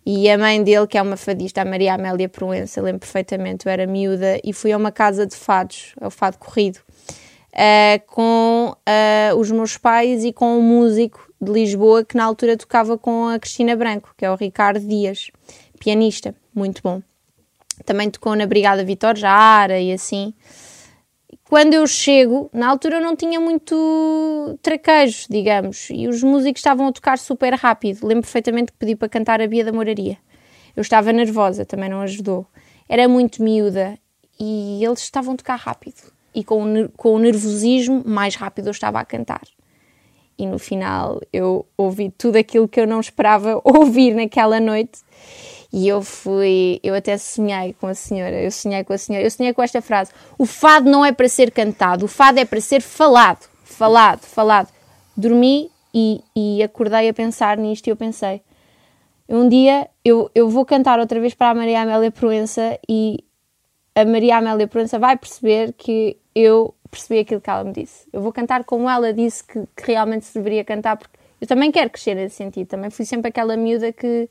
E 0.05 0.29
a 0.29 0.37
mãe 0.37 0.63
dele, 0.63 0.87
que 0.87 0.99
é 0.99 1.01
uma 1.01 1.17
fadista, 1.17 1.63
a 1.63 1.65
Maria 1.65 1.95
Amélia 1.95 2.29
Proença, 2.29 2.83
lembro 2.83 3.01
perfeitamente, 3.01 3.65
eu 3.65 3.73
era 3.73 3.87
miúda 3.87 4.39
e 4.45 4.53
fui 4.53 4.73
a 4.73 4.77
uma 4.77 4.93
casa 4.93 5.27
de 5.27 5.35
fados, 5.35 5.95
ao 5.99 6.11
fado 6.11 6.37
corrido, 6.37 6.81
eh, 7.51 8.03
com 8.09 8.77
eh, 8.85 9.33
os 9.35 9.51
meus 9.51 9.79
pais 9.79 10.23
e 10.23 10.31
com 10.31 10.59
um 10.59 10.63
músico 10.63 11.27
de 11.41 11.51
Lisboa 11.51 12.05
que 12.05 12.19
na 12.19 12.25
altura 12.25 12.59
tocava 12.59 12.99
com 12.99 13.29
a 13.29 13.39
Cristina 13.39 13.75
Branco, 13.75 14.13
que 14.19 14.27
é 14.27 14.31
o 14.31 14.37
Ricardo 14.37 14.87
Dias, 14.87 15.31
pianista, 15.81 16.35
muito 16.55 16.83
bom. 16.85 17.01
Também 17.87 18.11
tocou 18.11 18.37
na 18.37 18.45
Brigada 18.45 18.85
Vitor 18.85 19.17
Jara 19.17 19.81
e 19.81 19.95
assim. 19.95 20.35
Quando 21.55 21.73
eu 21.73 21.87
chego, 21.87 22.51
na 22.53 22.69
altura 22.69 22.97
eu 22.97 23.01
não 23.01 23.15
tinha 23.15 23.39
muito 23.39 24.59
traquejo, 24.61 25.27
digamos, 25.31 25.87
e 25.89 26.09
os 26.09 26.21
músicos 26.21 26.59
estavam 26.59 26.89
a 26.89 26.93
tocar 26.93 27.17
super 27.17 27.55
rápido. 27.55 28.05
Lembro 28.05 28.25
perfeitamente 28.25 28.73
que 28.73 28.79
pedi 28.79 28.97
para 28.97 29.09
cantar 29.09 29.41
a 29.41 29.47
Bia 29.47 29.65
da 29.65 29.73
Moraria. 29.73 30.19
Eu 30.75 30.81
estava 30.81 31.13
nervosa, 31.13 31.65
também 31.65 31.89
não 31.89 32.01
ajudou. 32.01 32.45
Era 32.89 33.07
muito 33.07 33.41
miúda 33.41 33.97
e 34.37 34.85
eles 34.85 34.99
estavam 34.99 35.35
a 35.35 35.37
tocar 35.37 35.55
rápido. 35.55 36.13
E 36.35 36.43
com 36.43 36.65
o, 36.65 36.89
com 36.89 37.15
o 37.15 37.21
nervosismo, 37.21 38.03
mais 38.05 38.35
rápido 38.35 38.67
eu 38.67 38.73
estava 38.73 38.99
a 38.99 39.05
cantar. 39.05 39.43
E 40.37 40.49
no 40.49 40.59
final 40.59 41.21
eu 41.33 41.65
ouvi 41.77 42.11
tudo 42.11 42.35
aquilo 42.35 42.67
que 42.67 42.81
eu 42.81 42.87
não 42.89 42.99
esperava 42.99 43.61
ouvir 43.63 44.13
naquela 44.13 44.59
noite. 44.59 45.03
E 45.77 45.89
eu 45.89 46.03
fui, 46.03 46.79
eu 46.85 46.95
até 46.95 47.19
sonhei 47.19 47.73
com 47.73 47.89
a 47.89 47.95
senhora, 47.95 48.41
eu 48.41 48.51
sonhei 48.53 48.85
com 48.85 48.93
a 48.93 48.97
senhora, 48.97 49.27
eu 49.27 49.31
sonhei 49.33 49.53
com 49.53 49.61
esta 49.61 49.83
frase: 49.83 50.13
o 50.39 50.47
fado 50.47 50.89
não 50.89 51.05
é 51.05 51.11
para 51.11 51.29
ser 51.29 51.51
cantado, 51.51 52.05
o 52.05 52.09
fado 52.09 52.39
é 52.39 52.45
para 52.45 52.61
ser 52.61 52.81
falado, 52.81 53.49
falado, 53.65 54.21
falado. 54.21 54.69
Dormi 55.17 55.73
e, 55.93 56.23
e 56.37 56.63
acordei 56.63 57.09
a 57.09 57.13
pensar 57.13 57.59
nisto 57.59 57.89
e 57.89 57.91
eu 57.91 57.97
pensei: 57.97 58.41
um 59.29 59.49
dia 59.49 59.91
eu, 60.05 60.31
eu 60.33 60.49
vou 60.49 60.65
cantar 60.65 61.01
outra 61.01 61.19
vez 61.19 61.35
para 61.35 61.51
a 61.51 61.55
Maria 61.57 61.83
Amélia 61.83 62.13
Proença 62.13 62.79
e 62.89 63.25
a 63.97 64.05
Maria 64.05 64.37
Amélia 64.37 64.69
Proença 64.69 64.97
vai 64.97 65.17
perceber 65.17 65.73
que 65.73 66.17
eu 66.37 66.73
percebi 66.89 67.19
aquilo 67.19 67.41
que 67.41 67.51
ela 67.51 67.65
me 67.65 67.73
disse. 67.73 68.07
Eu 68.13 68.23
vou 68.23 68.33
cantar 68.33 68.63
como 68.63 68.89
ela 68.89 69.13
disse 69.13 69.43
que, 69.43 69.67
que 69.77 69.91
realmente 69.91 70.25
se 70.27 70.35
deveria 70.35 70.65
cantar, 70.65 70.97
porque 70.97 71.19
eu 71.41 71.49
também 71.49 71.73
quero 71.73 71.91
crescer 71.91 72.15
nesse 72.15 72.37
sentido. 72.37 72.69
Também 72.69 72.91
fui 72.91 73.05
sempre 73.05 73.31
aquela 73.31 73.57
miúda 73.57 73.91
que 73.91 74.31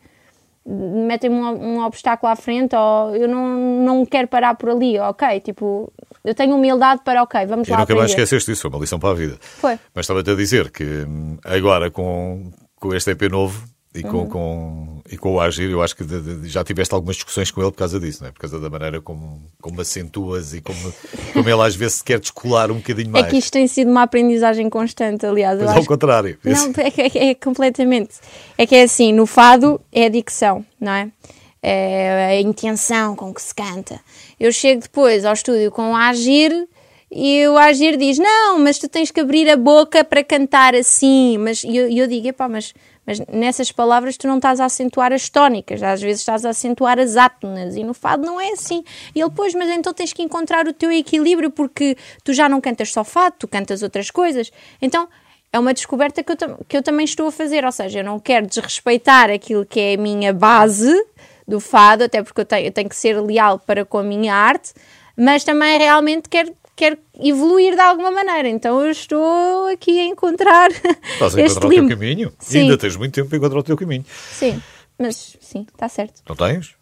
metem-me 0.66 1.36
um, 1.36 1.76
um 1.76 1.86
obstáculo 1.86 2.32
à 2.32 2.36
frente 2.36 2.76
ou 2.76 3.16
eu 3.16 3.28
não, 3.28 3.84
não 3.84 4.06
quero 4.06 4.28
parar 4.28 4.56
por 4.56 4.70
ali, 4.70 4.98
ok? 4.98 5.40
Tipo, 5.42 5.92
eu 6.24 6.34
tenho 6.34 6.56
humildade 6.56 7.02
para, 7.04 7.22
ok, 7.22 7.46
vamos 7.46 7.68
E 7.68 7.72
lá 7.72 7.80
nunca 7.80 7.96
mais 7.96 8.12
esqueceste 8.12 8.52
disso, 8.52 8.62
foi 8.62 8.72
uma 8.72 8.80
lição 8.80 9.00
para 9.00 9.10
a 9.10 9.14
vida. 9.14 9.38
Foi. 9.42 9.78
Mas 9.94 10.04
estava-te 10.04 10.32
a 10.32 10.36
dizer 10.36 10.72
que 10.72 10.84
hum, 10.84 11.38
agora 11.44 11.92
com, 11.92 12.52
com 12.80 12.94
este 12.94 13.12
EP 13.12 13.24
novo 13.30 13.73
e 13.96 14.02
com, 14.02 14.18
Uhum. 14.20 14.28
com, 14.28 15.02
e 15.12 15.18
com 15.18 15.34
o 15.36 15.40
Agir, 15.40 15.70
eu 15.70 15.82
acho 15.84 15.96
que 15.96 16.04
de- 16.04 16.20
de- 16.42 16.50
já 16.50 16.64
tiveste 16.64 16.94
algumas 16.94 17.16
discussões 17.16 17.52
com 17.52 17.62
ele 17.62 17.72
por 17.72 17.78
causa 17.78 18.00
disso, 18.00 18.24
não 18.24 18.30
é? 18.30 18.32
por 18.32 18.40
causa 18.40 18.60
da 18.60 18.70
maneira 18.70 19.00
como, 19.02 19.42
como 19.62 19.80
acentuas 19.82 20.54
e 20.54 20.62
como, 20.62 20.94
como 21.34 21.48
ele 21.48 21.62
às 21.62 21.76
vezes 21.76 21.96
se 21.98 22.04
quer 22.04 22.20
descolar 22.20 22.72
um 22.72 22.76
bocadinho 22.78 23.10
É 23.10 23.12
mais. 23.22 23.28
que 23.28 23.38
isto 23.38 23.52
tem 23.54 23.68
sido 23.68 23.92
uma 23.92 24.02
aprendizagem 24.04 24.70
constante, 24.70 25.26
aliás. 25.26 25.60
Mas 25.60 25.70
ao 25.72 25.78
acho 25.78 25.88
contrário. 25.88 26.38
Não, 26.44 26.72
é, 26.78 27.18
é, 27.20 27.30
é 27.30 27.36
completamente. 27.36 28.16
É 28.58 28.66
que 28.66 28.76
é 28.76 28.84
assim, 28.84 29.14
no 29.14 29.26
fado 29.28 29.80
é 29.92 30.06
a 30.06 30.10
dicção, 30.10 30.66
não 30.82 30.92
é? 30.92 31.10
É 31.62 32.26
a 32.38 32.42
intenção 32.42 33.16
com 33.16 33.34
que 33.34 33.42
se 33.42 33.54
canta. 33.56 34.00
Eu 34.40 34.52
chego 34.52 34.82
depois 34.82 35.24
ao 35.24 35.34
estúdio 35.34 35.72
com 35.72 35.92
o 35.92 35.96
Agir 35.96 36.52
e 37.10 37.48
o 37.48 37.58
Agir 37.58 37.96
diz: 37.96 38.18
Não, 38.18 38.60
mas 38.60 38.78
tu 38.80 38.90
tens 38.90 39.12
que 39.12 39.20
abrir 39.22 39.48
a 39.50 39.56
boca 39.56 40.04
para 40.04 40.24
cantar 40.24 40.76
assim. 40.76 41.38
Mas 41.38 41.64
e 41.64 41.78
eu, 41.78 41.90
eu 41.90 42.08
digo: 42.08 42.28
Epá, 42.28 42.50
mas, 42.50 42.74
mas 43.06 43.20
nessas 43.28 43.72
palavras 43.72 44.18
tu 44.18 44.28
não 44.28 44.38
estás 44.38 44.60
a 44.60 44.66
acentuar 44.66 45.12
as 45.12 45.30
tónicas, 45.30 45.84
às 45.84 46.02
vezes 46.02 46.22
estás 46.22 46.46
a 46.46 46.50
acentuar 46.50 47.00
as 47.00 47.18
átonas 47.18 47.76
e 47.76 47.84
no 47.84 47.94
fado 47.94 48.26
não 48.26 48.40
é 48.40 48.50
assim. 48.52 48.84
E 49.14 49.22
ele, 49.22 49.32
pois, 49.36 49.54
mas 49.54 49.70
então 49.70 49.94
tens 49.94 50.14
que 50.14 50.22
encontrar 50.22 50.68
o 50.68 50.74
teu 50.74 50.92
equilíbrio 50.92 51.52
porque 51.52 51.98
tu 52.24 52.34
já 52.34 52.48
não 52.48 52.62
cantas 52.62 52.92
só 52.92 53.04
fado, 53.04 53.36
tu 53.40 53.48
cantas 53.48 53.84
outras 53.84 54.10
coisas. 54.10 54.52
Então 54.82 55.08
é 55.54 55.60
uma 55.60 55.74
descoberta 55.74 56.24
que 56.24 56.32
eu, 56.32 56.38
que 56.68 56.78
eu 56.78 56.82
também 56.82 57.06
estou 57.06 57.28
a 57.28 57.32
fazer, 57.32 57.64
ou 57.64 57.72
seja, 57.72 58.00
eu 58.00 58.04
não 58.04 58.20
quero 58.20 58.48
desrespeitar 58.48 59.30
aquilo 59.30 59.64
que 59.64 59.80
é 59.80 59.94
a 59.94 59.98
minha 59.98 60.34
base 60.34 60.92
do 61.48 61.60
fado, 61.60 62.06
até 62.06 62.24
porque 62.24 62.42
eu 62.42 62.46
tenho, 62.46 62.68
eu 62.68 62.72
tenho 62.72 62.90
que 62.90 62.96
ser 62.96 63.22
leal 63.22 63.60
para 63.60 63.86
com 63.86 64.00
a 64.00 64.04
minha 64.04 64.34
arte, 64.34 64.74
mas 65.16 65.44
também 65.44 65.78
realmente 65.78 66.28
quero, 66.28 66.56
quero 66.76 66.98
evoluir 67.20 67.76
de 67.76 67.82
alguma 67.82 68.12
maneira. 68.12 68.48
Então 68.50 68.84
eu 68.84 68.92
estou 68.92 69.68
aqui 69.68 70.00
a 70.00 70.06
encontrar 70.06 70.70
Estás 70.72 71.36
a 71.36 71.42
este 71.42 71.58
encontrar 71.58 71.68
o 71.68 71.72
teu 71.72 71.88
caminho 71.90 72.34
e 72.42 72.46
Sim. 72.46 72.60
ainda 72.62 72.78
tens 72.78 72.96
muito 72.96 73.14
tempo 73.14 73.30
para 73.30 73.38
encontrar 73.38 73.60
o 73.60 73.64
teu 73.64 73.78
caminho. 73.78 74.06
Sim, 74.32 74.62
mas 74.98 75.38
sim, 75.42 75.66
está 75.74 75.88
certo. 75.90 76.22
Não 76.28 76.36
tens? 76.36 76.76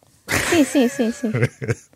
Sim, 0.49 0.63
sim, 0.63 0.88
sim, 0.88 1.12
sim. 1.12 1.32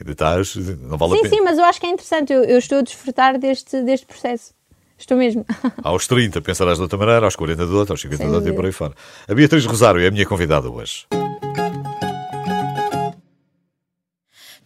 Ainda 0.00 0.12
estás, 0.12 0.54
não 0.54 0.96
vale 0.96 1.14
a 1.14 1.16
Sim, 1.16 1.22
pena. 1.22 1.34
sim, 1.34 1.40
mas 1.42 1.58
eu 1.58 1.64
acho 1.64 1.80
que 1.80 1.86
é 1.86 1.90
interessante. 1.90 2.32
Eu, 2.32 2.44
eu 2.44 2.58
estou 2.58 2.78
a 2.78 2.82
desfrutar 2.82 3.36
deste, 3.36 3.82
deste 3.82 4.06
processo. 4.06 4.54
Estou 4.96 5.16
mesmo. 5.16 5.44
Aos 5.82 6.06
30 6.06 6.40
pensarás 6.40 6.76
de 6.78 6.82
outra 6.82 6.96
maneira, 6.96 7.24
aos 7.26 7.34
40 7.36 7.66
de 7.66 7.72
outra, 7.72 7.94
aos 7.94 8.00
50 8.00 8.16
de 8.22 8.28
Sem 8.28 8.34
outra 8.34 8.50
e 8.50 8.54
por 8.54 8.64
aí 8.64 8.72
fora. 8.72 8.94
A 9.28 9.34
Beatriz 9.34 9.64
Rosário 9.66 10.00
é 10.00 10.06
a 10.06 10.10
minha 10.10 10.24
convidada 10.24 10.70
hoje. 10.70 11.06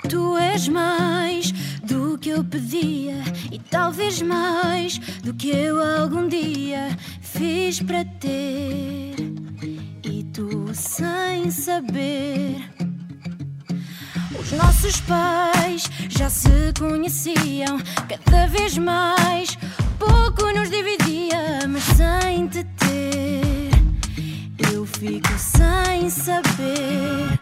Tu 0.09 0.37
és 0.39 0.69
mais 0.69 1.42
do 1.42 1.42
que 2.23 2.29
eu 2.29 2.45
pedia 2.45 3.17
e 3.51 3.59
talvez 3.59 4.23
mais 4.23 4.97
do 5.25 5.35
que 5.35 5.51
eu 5.51 5.83
algum 5.83 6.29
dia 6.29 6.97
fiz 7.21 7.83
para 7.83 8.05
ter. 8.05 9.17
E 10.05 10.23
tu 10.33 10.71
sem 10.73 11.51
saber. 11.51 12.63
Os 14.39 14.53
nossos 14.53 15.01
pais 15.01 15.91
já 16.09 16.31
se 16.31 16.73
conheciam 16.79 17.81
cada 18.09 18.47
vez 18.47 18.79
mais. 18.79 19.59
Pouco 19.99 20.47
nos 20.57 20.71
dividia, 20.71 21.67
mas 21.69 21.83
sem 21.83 22.47
te 22.47 22.63
ter, 22.63 23.71
eu 24.73 24.87
fico 24.87 25.37
sem 25.37 26.09
saber. 26.09 27.42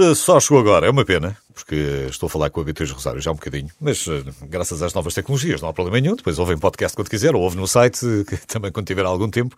Se 0.00 0.14
só 0.14 0.40
chegou 0.40 0.58
agora, 0.58 0.86
é 0.86 0.90
uma 0.90 1.04
pena, 1.04 1.36
porque 1.52 2.06
estou 2.08 2.26
a 2.26 2.30
falar 2.30 2.48
com 2.48 2.62
a 2.62 2.64
Beatriz 2.64 2.90
Rosário 2.90 3.20
já 3.20 3.30
há 3.30 3.34
um 3.34 3.36
bocadinho, 3.36 3.68
mas 3.78 4.08
eh, 4.08 4.22
graças 4.48 4.80
às 4.82 4.94
novas 4.94 5.12
tecnologias 5.12 5.60
não 5.60 5.68
há 5.68 5.74
problema 5.74 6.00
nenhum. 6.00 6.16
Depois 6.16 6.38
ouve 6.38 6.54
em 6.54 6.58
podcast 6.58 6.96
quando 6.96 7.10
quiser, 7.10 7.34
ou 7.34 7.42
ouve 7.42 7.58
no 7.58 7.68
site, 7.68 8.00
também 8.48 8.72
quando 8.72 8.86
tiver 8.86 9.04
algum 9.04 9.28
tempo. 9.28 9.54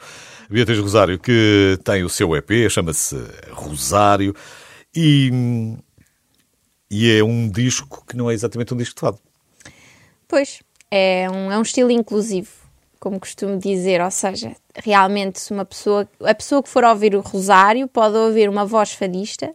Beatriz 0.50 0.80
Rosário, 0.80 1.16
que 1.16 1.78
tem 1.84 2.02
o 2.02 2.08
seu 2.08 2.34
EP, 2.34 2.68
chama-se 2.68 3.16
Rosário, 3.52 4.34
e, 4.92 5.30
e 6.90 7.12
é 7.12 7.22
um 7.22 7.48
disco 7.48 8.04
que 8.04 8.16
não 8.16 8.28
é 8.28 8.34
exatamente 8.34 8.74
um 8.74 8.76
disco 8.76 8.96
de 8.96 9.00
fado. 9.00 9.20
Pois, 10.26 10.60
é 10.90 11.30
um, 11.30 11.52
é 11.52 11.56
um 11.56 11.62
estilo 11.62 11.92
inclusivo, 11.92 12.50
como 12.98 13.20
costumo 13.20 13.60
dizer, 13.60 14.00
ou 14.00 14.10
seja, 14.10 14.56
realmente 14.74 15.52
uma 15.52 15.64
pessoa, 15.64 16.08
a 16.20 16.34
pessoa 16.34 16.64
que 16.64 16.68
for 16.68 16.82
ouvir 16.82 17.14
o 17.14 17.20
Rosário 17.20 17.86
pode 17.86 18.16
ouvir 18.16 18.48
uma 18.48 18.66
voz 18.66 18.92
fadista 18.92 19.54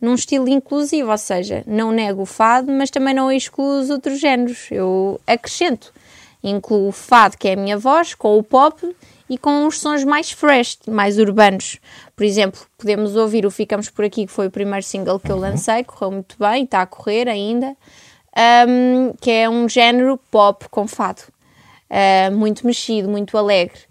num 0.00 0.14
estilo 0.14 0.48
inclusivo, 0.48 1.10
ou 1.10 1.18
seja, 1.18 1.62
não 1.66 1.92
nego 1.92 2.22
o 2.22 2.26
fado, 2.26 2.72
mas 2.72 2.90
também 2.90 3.14
não 3.14 3.30
excluo 3.30 3.80
os 3.80 3.90
outros 3.90 4.18
géneros. 4.18 4.68
Eu 4.70 5.20
acrescento, 5.26 5.92
incluo 6.42 6.88
o 6.88 6.92
fado, 6.92 7.36
que 7.36 7.48
é 7.48 7.52
a 7.52 7.56
minha 7.56 7.78
voz, 7.78 8.14
com 8.14 8.38
o 8.38 8.42
pop 8.42 8.96
e 9.28 9.36
com 9.36 9.66
os 9.66 9.78
sons 9.78 10.02
mais 10.04 10.32
fresh, 10.32 10.78
mais 10.88 11.18
urbanos. 11.18 11.78
Por 12.16 12.24
exemplo, 12.24 12.60
podemos 12.78 13.14
ouvir 13.14 13.44
o 13.44 13.50
Ficamos 13.50 13.90
Por 13.90 14.04
Aqui, 14.04 14.26
que 14.26 14.32
foi 14.32 14.46
o 14.46 14.50
primeiro 14.50 14.84
single 14.84 15.20
que 15.20 15.30
eu 15.30 15.38
lancei, 15.38 15.84
correu 15.84 16.10
muito 16.10 16.36
bem, 16.38 16.64
está 16.64 16.82
a 16.82 16.86
correr 16.86 17.28
ainda, 17.28 17.76
um, 18.68 19.12
que 19.20 19.30
é 19.30 19.48
um 19.48 19.68
género 19.68 20.18
pop 20.30 20.68
com 20.70 20.86
fado. 20.88 21.22
Uh, 21.90 22.34
muito 22.34 22.66
mexido, 22.66 23.08
muito 23.08 23.36
alegre. 23.36 23.89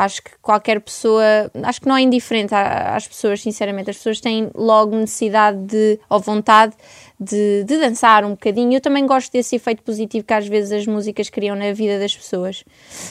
Acho 0.00 0.22
que 0.22 0.30
qualquer 0.40 0.80
pessoa, 0.80 1.50
acho 1.64 1.80
que 1.80 1.88
não 1.88 1.96
é 1.96 2.02
indiferente 2.02 2.54
às 2.54 3.08
pessoas, 3.08 3.42
sinceramente. 3.42 3.90
As 3.90 3.96
pessoas 3.96 4.20
têm 4.20 4.48
logo 4.54 4.94
necessidade 4.94 5.58
de, 5.58 5.98
ou 6.08 6.20
vontade 6.20 6.72
de, 7.18 7.64
de 7.64 7.78
dançar 7.78 8.24
um 8.24 8.30
bocadinho. 8.30 8.74
Eu 8.74 8.80
também 8.80 9.04
gosto 9.04 9.32
desse 9.32 9.56
efeito 9.56 9.82
positivo 9.82 10.24
que 10.24 10.32
às 10.32 10.46
vezes 10.46 10.70
as 10.70 10.86
músicas 10.86 11.28
criam 11.28 11.56
na 11.56 11.72
vida 11.72 11.98
das 11.98 12.16
pessoas. 12.16 12.62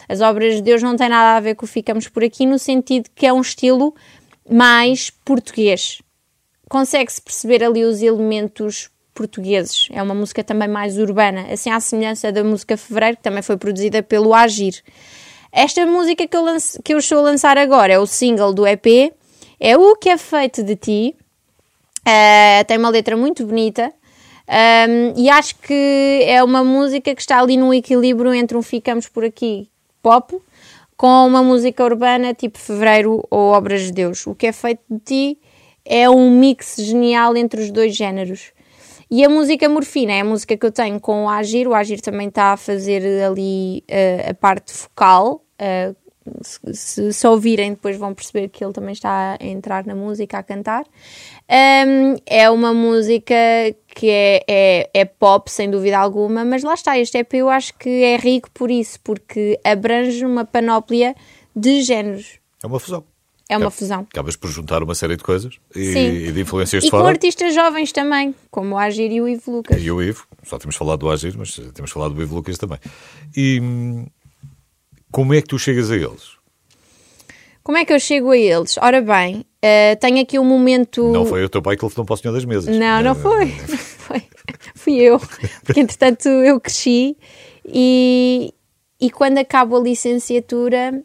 As 0.08 0.21
obras 0.21 0.56
de 0.56 0.62
Deus 0.62 0.82
não 0.82 0.95
têm 0.95 1.10
nada 1.10 1.36
a 1.36 1.39
ver 1.41 1.56
com 1.56 1.65
o 1.65 1.67
Ficamos 1.67 2.08
Por 2.08 2.23
Aqui, 2.23 2.45
no 2.45 2.58
sentido 2.58 3.10
que 3.13 3.26
é 3.26 3.34
um 3.34 3.41
estilo 3.41 3.93
mais 4.50 5.10
português. 5.10 6.02
Consegue-se 6.69 7.21
perceber 7.21 7.65
ali 7.65 7.84
os 7.84 8.02
elementos 8.02 8.89
portugueses. 9.13 9.89
É 9.91 10.02
uma 10.02 10.15
música 10.15 10.41
também 10.41 10.69
mais 10.69 10.97
urbana, 10.97 11.47
assim 11.52 11.69
à 11.69 11.82
semelhança 11.82 12.32
da 12.32 12.45
música 12.45 12.78
Fevereiro, 12.78 13.17
que 13.17 13.23
também 13.23 13.41
foi 13.41 13.58
produzida 13.58 14.02
pelo 14.02 14.34
Agir. 14.34 14.82
Esta 15.52 15.86
música 15.86 16.28
que 16.28 16.36
eu, 16.36 16.44
lance, 16.44 16.82
que 16.82 16.94
eu 16.94 16.98
estou 16.98 17.20
a 17.20 17.22
lançar 17.22 17.58
agora 17.58 17.94
é 17.94 18.00
o 18.00 18.06
single 18.06 18.54
do 18.54 18.68
EP, 18.68 19.14
é 19.60 19.78
O 19.78 19.96
Que 19.96 20.10
É 20.10 20.18
Feito 20.18 20.64
de 20.64 20.76
Ti. 20.76 21.16
Uh, 22.02 22.66
tem 22.66 22.78
uma 22.78 22.90
letra 22.90 23.18
muito 23.18 23.46
bonita 23.46 23.92
um, 24.50 25.22
e 25.22 25.30
acho 25.30 25.56
que 25.58 26.24
é 26.26 26.42
uma 26.42 26.64
música 26.64 27.14
que 27.14 27.20
está 27.20 27.42
ali 27.42 27.58
num 27.58 27.74
equilíbrio 27.74 28.34
entre 28.34 28.58
um 28.58 28.62
Ficamos 28.62 29.10
Por 29.10 29.26
Aqui 29.26 29.70
pop 30.02 30.38
com 30.96 31.28
uma 31.28 31.44
música 31.44 31.84
urbana 31.84 32.34
tipo 32.34 32.58
Fevereiro 32.58 33.26
ou 33.30 33.52
Obras 33.52 33.82
de 33.82 33.92
Deus. 33.92 34.26
O 34.26 34.34
Que 34.34 34.48
É 34.48 34.52
Feito 34.54 34.82
de 34.90 35.00
Ti 35.00 35.40
é 35.84 36.10
um 36.10 36.32
mix 36.32 36.78
genial 36.78 37.36
entre 37.36 37.62
os 37.62 37.72
dois 37.72 37.94
géneros. 37.94 38.54
E 39.10 39.24
a 39.24 39.30
música 39.30 39.70
Morfina 39.70 40.13
é 40.13 40.22
a 40.22 40.26
música 40.26 40.58
que 40.58 40.65
eu 40.65 40.72
tenho 40.72 41.00
com 41.00 41.26
o 41.26 41.30
Agir. 41.30 41.67
O 41.67 41.74
Agir 41.74 42.02
também 42.02 42.28
está 42.28 42.54
a 42.54 42.58
fazer 42.58 43.24
ali 43.24 43.84
uh, 43.89 44.32
a 44.32 44.34
parte 44.34 44.74
focal. 44.74 45.43
Uh, 45.62 45.96
se, 46.41 47.13
se, 47.13 47.28
ouvirem, 47.28 47.72
depois 47.72 47.98
vão 47.98 48.13
perceber 48.13 48.50
que 48.50 48.63
ele 48.63 48.74
também 48.74 48.91
está 48.91 49.38
a 49.39 49.46
entrar 49.46 49.86
na 49.86 49.96
música, 49.96 50.38
a 50.38 50.43
cantar. 50.43 50.84
Um, 51.50 52.15
é 52.26 52.50
uma 52.50 52.74
música 52.74 53.34
que 53.88 54.10
é, 54.10 54.43
é, 54.48 54.89
é, 54.93 55.06
pop, 55.06 55.50
sem 55.50 55.70
dúvida 55.70 55.98
alguma, 55.98 56.43
mas 56.43 56.63
lá 56.63 56.74
está, 56.74 57.00
este 57.00 57.17
EP 57.17 57.36
eu 57.36 57.50
acho 57.50 57.74
que 57.78 58.04
é 58.04 58.17
rico 58.17 58.50
por 58.52 58.70
isso, 58.70 59.00
porque 59.04 59.60
abrange 59.63 60.26
uma 60.26 60.46
panóplia 60.46 61.15
de 61.56 61.82
géneros. 61.82 62.39
É 62.63 62.67
uma 62.67 62.80
fusão. 62.80 63.04
É 63.50 63.58
uma 63.58 63.72
fusão. 63.72 64.06
Acabas 64.12 64.36
por 64.36 64.50
juntar 64.50 64.84
uma 64.84 64.94
série 64.94 65.16
de 65.16 65.24
coisas 65.24 65.56
e, 65.74 65.94
Sim. 65.94 66.08
e 66.08 66.32
de 66.32 66.42
influências 66.42 66.84
e 66.84 66.86
de 66.86 66.92
fora. 66.92 67.04
E 67.04 67.06
com 67.06 67.10
artistas 67.10 67.54
jovens 67.54 67.92
também, 67.94 68.36
como 68.52 68.76
o 68.76 68.78
Agir 68.78 69.12
e 69.12 69.22
o 69.22 69.28
Ivo 69.28 69.52
Lucas. 69.52 69.82
E 69.82 69.90
o 69.90 70.02
Ivo, 70.02 70.28
só 70.44 70.58
temos 70.58 70.76
falado 70.76 71.00
do 71.00 71.10
Agir, 71.10 71.34
mas 71.38 71.58
temos 71.74 71.92
falado 71.92 72.14
do 72.14 72.22
Ivo 72.22 72.36
Lucas 72.36 72.58
também. 72.58 72.78
E 73.36 73.60
hum, 73.62 74.06
como 75.12 75.34
é 75.34 75.42
que 75.42 75.48
tu 75.48 75.58
chegas 75.58 75.90
a 75.92 75.96
eles? 75.96 76.38
Como 77.64 77.78
é 77.78 77.86
que 77.86 77.94
eu 77.94 78.00
chego 78.00 78.32
a 78.32 78.38
eles? 78.38 78.78
Ora 78.78 79.02
bem, 79.02 79.40
uh, 79.40 80.00
tenho 80.00 80.22
aqui 80.22 80.38
um 80.40 80.46
momento. 80.46 81.12
Não 81.12 81.26
foi 81.26 81.44
o 81.44 81.50
teu 81.50 81.62
pai 81.62 81.76
que 81.76 81.86
levou 81.86 82.06
para 82.06 82.14
o 82.14 82.18
Senhor 82.18 82.34
das 82.34 82.46
Mesas. 82.46 82.76
Não, 82.76 83.02
não 83.02 83.16
foi. 83.16 83.48
foi. 83.98 84.24
Fui 84.76 84.94
eu. 84.96 85.20
Porque 85.64 85.80
entretanto 85.80 86.28
eu 86.28 86.60
cresci 86.60 87.18
e, 87.66 88.54
e 89.00 89.10
quando 89.10 89.38
acabo 89.38 89.78
a 89.78 89.82
licenciatura 89.82 91.04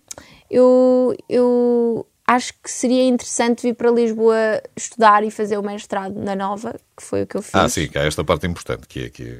eu, 0.49 1.17
eu 1.29 2.07
acho 2.27 2.53
que 2.63 2.71
seria 2.71 3.05
interessante 3.05 3.63
vir 3.63 3.75
para 3.75 3.91
Lisboa 3.91 4.63
estudar 4.77 5.25
e 5.25 5.31
fazer 5.31 5.59
o 5.59 5.63
mestrado 5.63 6.15
na 6.15 6.35
Nova, 6.37 6.75
que 6.97 7.03
foi 7.03 7.23
o 7.23 7.27
que 7.27 7.37
eu 7.37 7.43
fiz. 7.43 7.55
Ah, 7.55 7.69
sim, 7.69 7.89
que 7.89 7.99
há 7.99 8.03
esta 8.05 8.25
parte 8.25 8.47
importante, 8.47 8.87
que 8.89 9.05
é 9.07 9.09
que 9.11 9.39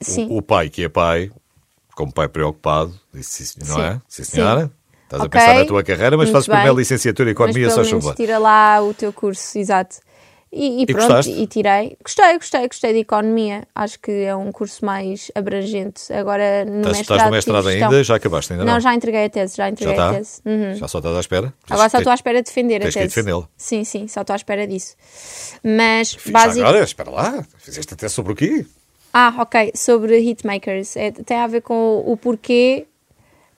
sim. 0.00 0.26
O, 0.28 0.38
o 0.38 0.42
pai 0.42 0.68
que 0.68 0.84
é 0.84 0.88
pai, 0.88 1.30
como 1.94 2.12
pai 2.12 2.28
preocupado, 2.28 2.98
disse, 3.12 3.58
não 3.60 3.76
Sim. 3.76 3.82
é? 3.82 4.00
Sim, 4.08 4.24
senhora. 4.24 4.66
Sim. 4.66 4.70
Estás 5.04 5.22
a 5.22 5.26
Ok, 5.26 5.38
pensar 5.40 5.54
na 5.54 5.64
tua 5.66 5.82
carreira, 5.84 6.16
mas 6.16 6.26
muito 6.26 6.32
fazes 6.32 6.48
bem. 6.48 6.56
primeiro 6.56 6.78
licenciatura 6.78 7.28
em 7.28 7.32
Economia, 7.32 7.66
Mas 7.66 7.74
só 7.74 7.84
chuva. 7.84 8.14
tira 8.14 8.38
lá 8.38 8.80
o 8.82 8.92
teu 8.94 9.12
curso, 9.12 9.58
exato. 9.58 9.96
E, 10.56 10.82
e 10.82 10.86
pronto, 10.86 11.00
gostaste? 11.00 11.32
e 11.32 11.46
tirei. 11.48 11.96
Gostei, 12.02 12.34
gostei, 12.38 12.66
gostei 12.68 12.92
de 12.92 12.98
Economia. 13.00 13.66
Acho 13.74 13.98
que 13.98 14.12
é 14.12 14.36
um 14.36 14.52
curso 14.52 14.84
mais 14.84 15.30
abrangente. 15.34 16.12
Agora 16.12 16.64
no 16.64 16.76
Estás, 16.78 16.96
mestrado. 16.98 17.16
estás 17.18 17.24
no 17.24 17.30
mestrado 17.32 17.64
gestão. 17.70 17.88
ainda? 17.90 18.04
Já 18.04 18.14
acabaste 18.16 18.52
ainda? 18.52 18.64
Não, 18.64 18.72
Não, 18.74 18.80
já 18.80 18.94
entreguei 18.94 19.24
a 19.24 19.28
tese, 19.30 19.56
já 19.56 19.64
Já 19.64 19.70
entreguei 19.70 19.94
está? 19.94 20.10
a 20.10 20.14
tese. 20.14 20.40
Uhum. 20.44 20.74
Já 20.76 20.86
só 20.88 20.98
estás 20.98 21.16
à 21.16 21.20
espera? 21.20 21.54
Agora 21.68 21.88
só 21.88 21.98
estou 21.98 22.10
à 22.10 22.14
espera 22.14 22.38
de 22.40 22.46
defender 22.46 22.80
tens 22.80 22.88
a 22.96 23.00
que 23.00 23.04
tese. 23.06 23.14
defendê-la. 23.16 23.48
Sim, 23.56 23.82
sim, 23.84 24.06
só 24.06 24.20
estou 24.20 24.32
à 24.32 24.36
espera 24.36 24.66
disso. 24.66 24.94
Mas, 25.62 26.10
Já 26.24 26.30
basic... 26.32 26.62
agora, 26.64 26.84
espera 26.84 27.10
lá. 27.10 27.44
Fizeste 27.58 27.94
até 27.94 28.08
sobre 28.08 28.32
o 28.32 28.36
quê? 28.36 28.64
Ah, 29.12 29.34
ok, 29.38 29.72
sobre 29.74 30.18
hitmakers. 30.20 30.96
É, 30.96 31.10
tem 31.10 31.36
a 31.36 31.46
ver 31.46 31.62
com 31.62 32.02
o 32.06 32.16
porquê, 32.16 32.86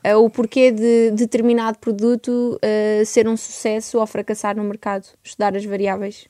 eh, 0.04 0.14
o 0.16 0.28
porquê 0.28 0.70
de 0.70 1.10
determinado 1.12 1.78
produto 1.78 2.58
eh, 2.62 3.02
ser 3.06 3.26
um 3.26 3.36
sucesso 3.36 3.98
ou 3.98 4.06
fracassar 4.06 4.56
no 4.56 4.62
mercado. 4.64 5.06
Estudar 5.24 5.56
as 5.56 5.64
variáveis. 5.64 6.26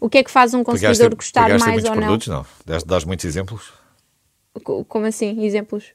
O 0.00 0.08
que 0.08 0.18
é 0.18 0.24
que 0.24 0.30
faz 0.30 0.54
um 0.54 0.64
consumidor 0.64 1.14
gostar 1.14 1.44
pegaste 1.44 1.68
mais 1.68 1.84
ou 1.84 1.90
não? 1.90 1.96
produtos? 1.98 2.28
Não. 2.28 2.46
Dás, 2.64 2.82
dás 2.84 3.04
muitos 3.04 3.24
exemplos? 3.26 3.70
Co- 4.64 4.84
Como 4.84 5.06
assim? 5.06 5.44
Exemplos? 5.44 5.92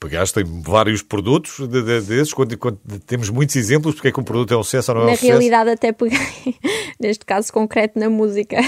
Pegaste 0.00 0.40
em 0.40 0.62
vários 0.62 1.02
produtos 1.02 1.58
de- 1.68 1.82
de- 1.82 2.00
desses, 2.00 2.32
quando, 2.32 2.56
quando 2.56 2.78
temos 3.06 3.28
muitos 3.28 3.56
exemplos, 3.56 3.94
porque 3.94 4.08
é 4.08 4.12
que 4.12 4.20
um 4.20 4.24
produto 4.24 4.54
é 4.54 4.56
um 4.56 4.62
sucesso 4.62 4.92
ou 4.92 4.94
não 4.98 5.02
é 5.02 5.06
um 5.06 5.10
Na 5.10 5.14
sucesso? 5.16 5.30
realidade, 5.32 5.70
até 5.70 5.92
peguei, 5.92 6.18
neste 6.98 7.26
caso 7.26 7.52
concreto, 7.52 7.98
na 7.98 8.08
música. 8.08 8.56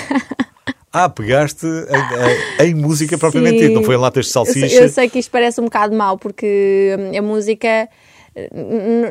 Ah, 0.97 1.09
pegaste 1.09 1.67
em, 1.67 2.67
em- 2.67 2.71
em 2.71 2.75
música 2.77 3.19
propriamente 3.19 3.59
dita, 3.59 3.75
não 3.75 3.83
foi 3.83 3.97
em 3.97 3.99
latas 3.99 4.27
de 4.27 4.31
Eu 4.31 4.33
salsicha. 4.33 4.83
Eu 4.85 4.89
sei 4.89 5.11
que 5.11 5.19
isto 5.19 5.29
parece 5.29 5.61
um 5.61 5.65
bocado 5.65 5.93
mau, 5.97 6.17
porque 6.17 6.95
hum, 6.97 7.19
a 7.19 7.21
música. 7.21 7.89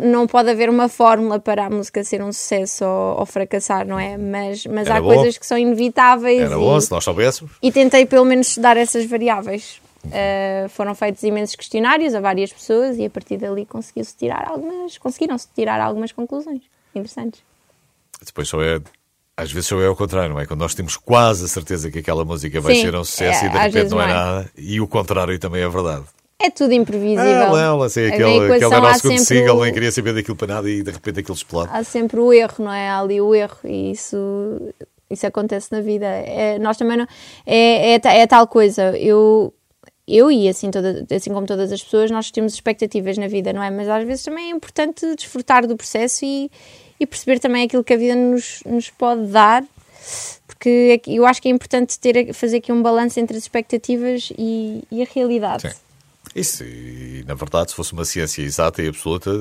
Não 0.01 0.27
pode 0.27 0.49
haver 0.49 0.69
uma 0.69 0.89
fórmula 0.89 1.39
para 1.39 1.65
a 1.65 1.69
música 1.69 2.03
ser 2.03 2.21
um 2.21 2.31
sucesso 2.33 2.83
ou, 2.85 3.19
ou 3.19 3.25
fracassar, 3.25 3.87
não 3.87 3.97
é? 3.97 4.17
Mas, 4.17 4.65
mas 4.65 4.87
Era 4.87 4.97
há 4.97 5.01
bom. 5.01 5.13
coisas 5.13 5.37
que 5.37 5.45
são 5.45 5.57
inevitáveis 5.57 6.41
Era 6.41 6.55
e, 6.55 6.57
bom, 6.57 6.79
se 6.79 6.91
nós 6.91 7.03
soubéssemos. 7.03 7.53
e 7.61 7.71
tentei 7.71 8.05
pelo 8.05 8.25
menos 8.25 8.47
estudar 8.47 8.75
essas 8.75 9.05
variáveis. 9.05 9.81
Uh, 10.05 10.67
foram 10.67 10.93
feitos 10.93 11.23
imensos 11.23 11.55
questionários 11.55 12.13
a 12.13 12.19
várias 12.19 12.51
pessoas 12.51 12.97
e 12.97 13.05
a 13.05 13.09
partir 13.09 13.37
dali 13.37 13.65
conseguiu-se 13.65 14.13
tirar 14.17 14.45
algumas, 14.49 14.97
conseguiram-se 14.97 15.47
tirar 15.55 15.79
algumas 15.79 16.11
conclusões 16.11 16.61
interessantes. 16.93 17.41
Depois 18.25 18.49
só 18.49 18.61
é. 18.61 18.81
Às 19.37 19.51
vezes 19.51 19.67
só 19.69 19.81
é 19.81 19.87
ao 19.87 19.95
contrário, 19.95 20.33
não 20.33 20.39
é? 20.41 20.45
Quando 20.45 20.59
nós 20.59 20.75
temos 20.75 20.97
quase 20.97 21.45
a 21.45 21.47
certeza 21.47 21.89
que 21.89 21.99
aquela 21.99 22.25
música 22.25 22.59
vai 22.59 22.75
Sim, 22.75 22.81
ser 22.81 22.95
um 22.95 23.03
sucesso 23.03 23.45
é, 23.45 23.47
e 23.47 23.49
de 23.49 23.57
repente 23.57 23.87
é, 23.87 23.89
não 23.89 24.01
é. 24.01 24.07
nada. 24.07 24.51
E 24.57 24.81
o 24.81 24.87
contrário 24.87 25.39
também 25.39 25.61
é 25.63 25.69
verdade. 25.69 26.03
É 26.43 26.49
tudo 26.49 26.73
imprevisível. 26.73 27.23
Ah, 27.55 27.61
ela, 27.61 27.85
assim, 27.85 28.01
Na 28.01 28.07
aquele, 28.09 28.23
aquele 28.31 28.45
equação 28.55 28.73
era 28.77 28.81
o 28.85 28.87
há 28.89 28.93
segundo 28.95 29.17
sempre 29.19 29.39
single, 29.39 29.57
o- 29.57 29.63
nem 29.63 29.73
queria 29.73 29.91
saber 29.91 30.13
daquilo 30.13 30.35
para 30.35 30.53
nada 30.55 30.69
e 30.69 30.83
de 30.83 30.91
repente 30.91 31.19
aquilo 31.21 31.35
explode. 31.35 31.69
há 31.71 31.83
sempre 31.83 32.19
o 32.19 32.33
erro, 32.33 32.55
não 32.59 32.71
é? 32.73 32.89
Há 32.89 32.99
ali 32.99 33.21
o 33.21 33.33
erro 33.33 33.57
e 33.63 33.91
isso, 33.91 34.17
isso 35.09 35.25
acontece 35.25 35.71
na 35.71 35.79
vida. 35.81 36.05
É, 36.05 36.59
nós 36.59 36.75
também 36.77 36.97
não. 36.97 37.07
É, 37.45 37.93
é, 37.95 38.01
é 38.19 38.27
tal 38.27 38.45
coisa. 38.47 38.97
Eu, 38.97 39.53
eu 40.05 40.29
e 40.29 40.49
assim, 40.49 40.69
toda, 40.69 41.05
assim 41.15 41.31
como 41.33 41.47
todas 41.47 41.71
as 41.71 41.81
pessoas, 41.81 42.11
nós 42.11 42.29
temos 42.29 42.53
expectativas 42.53 43.17
na 43.17 43.27
vida, 43.27 43.53
não 43.53 43.63
é? 43.63 43.71
Mas 43.71 43.87
às 43.87 44.03
vezes 44.05 44.25
também 44.25 44.47
é 44.47 44.49
importante 44.53 45.15
desfrutar 45.15 45.65
do 45.65 45.77
processo 45.77 46.25
e, 46.25 46.51
e 46.99 47.05
perceber 47.05 47.39
também 47.39 47.63
aquilo 47.63 47.83
que 47.85 47.93
a 47.93 47.97
vida 47.97 48.15
nos, 48.15 48.59
nos 48.65 48.89
pode 48.89 49.27
dar. 49.27 49.63
Porque 50.45 50.99
aqui- 50.99 51.15
eu 51.15 51.25
acho 51.25 51.41
que 51.41 51.47
é 51.47 51.51
importante 51.51 51.97
ter, 51.99 52.33
fazer 52.33 52.57
aqui 52.57 52.71
um 52.71 52.81
balanço 52.81 53.19
entre 53.19 53.37
as 53.37 53.43
expectativas 53.43 54.31
e, 54.37 54.83
e 54.91 55.01
a 55.01 55.07
realidade. 55.13 55.69
Sim. 55.69 55.75
Isso, 56.35 56.63
e 56.63 57.23
na 57.27 57.35
verdade, 57.35 57.69
se 57.71 57.75
fosse 57.75 57.93
uma 57.93 58.03
ciência 58.05 58.41
exata 58.41 58.81
e 58.81 58.87
absoluta, 58.87 59.31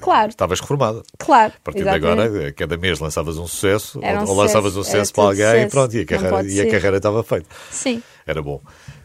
Claro. 0.00 0.30
estavas 0.30 0.60
reformada. 0.60 1.02
Claro. 1.18 1.52
A 1.56 1.60
partir 1.62 1.80
exatamente. 1.82 2.02
de 2.16 2.36
agora, 2.38 2.52
cada 2.52 2.76
mês 2.76 2.98
lançavas 2.98 3.38
um 3.38 3.46
sucesso, 3.46 4.00
um 4.00 4.18
ou, 4.22 4.28
ou 4.28 4.36
lançavas 4.36 4.76
um 4.76 4.82
sucesso, 4.82 5.06
sucesso 5.06 5.12
era 5.12 5.14
para 5.14 5.22
alguém 5.24 5.44
e 5.44 5.70
sucesso. 5.70 5.70
pronto, 5.70 5.96
e 5.96 6.00
a 6.00 6.04
carreira, 6.06 6.52
e 6.52 6.60
a 6.60 6.70
carreira 6.70 6.96
estava 6.96 7.22
feita. 7.22 7.46
Sim, 7.70 8.02
Era 8.26 8.42
bom. 8.42 8.60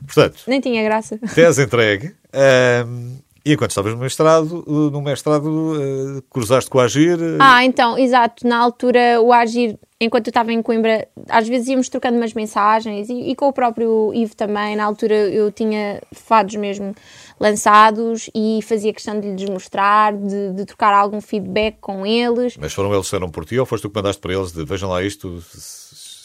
Portanto, 0.05 0.39
nem 0.47 0.60
tinha 0.60 0.84
graça. 0.84 1.17
tese 1.34 1.63
entregue. 1.63 2.13
ahm, 2.34 3.17
e 3.47 3.53
enquanto 3.53 3.69
estavas 3.69 3.93
no 3.93 3.99
mestrado, 3.99 4.63
uh, 4.67 4.89
no 4.89 5.01
mestrado 5.03 6.23
cruzaste 6.31 6.67
com 6.69 6.79
a 6.79 6.86
Agir. 6.86 7.19
Ah, 7.39 7.63
então, 7.63 7.95
exato. 7.95 8.47
Na 8.47 8.58
altura, 8.58 9.21
o 9.21 9.31
Agir, 9.31 9.77
enquanto 10.01 10.27
eu 10.27 10.31
estava 10.31 10.51
em 10.51 10.63
Coimbra, 10.63 11.08
às 11.29 11.47
vezes 11.47 11.67
íamos 11.67 11.88
trocando 11.88 12.17
umas 12.17 12.34
mensagens 12.34 13.08
e, 13.08 13.29
e 13.29 13.36
com 13.36 13.47
o 13.47 13.53
próprio 13.53 14.12
Ivo 14.15 14.36
também. 14.36 14.75
Na 14.75 14.84
altura, 14.84 15.13
eu 15.15 15.51
tinha 15.51 16.01
fados 16.12 16.55
mesmo 16.55 16.95
lançados 17.39 18.29
e 18.33 18.59
fazia 18.63 18.93
questão 18.93 19.19
de 19.19 19.31
lhes 19.31 19.49
mostrar, 19.49 20.13
de, 20.13 20.53
de 20.53 20.65
trocar 20.65 20.93
algum 20.93 21.21
feedback 21.21 21.77
com 21.79 22.05
eles. 22.05 22.57
Mas 22.57 22.73
foram 22.73 22.89
eles 22.93 23.05
que 23.05 23.15
disseram 23.15 23.29
por 23.29 23.45
ti 23.45 23.57
ou 23.59 23.65
foste 23.65 23.83
tu 23.83 23.89
que 23.89 23.95
mandaste 23.95 24.21
para 24.21 24.33
eles 24.33 24.51
de 24.51 24.63
vejam 24.63 24.89
lá 24.89 25.03
isto? 25.03 25.43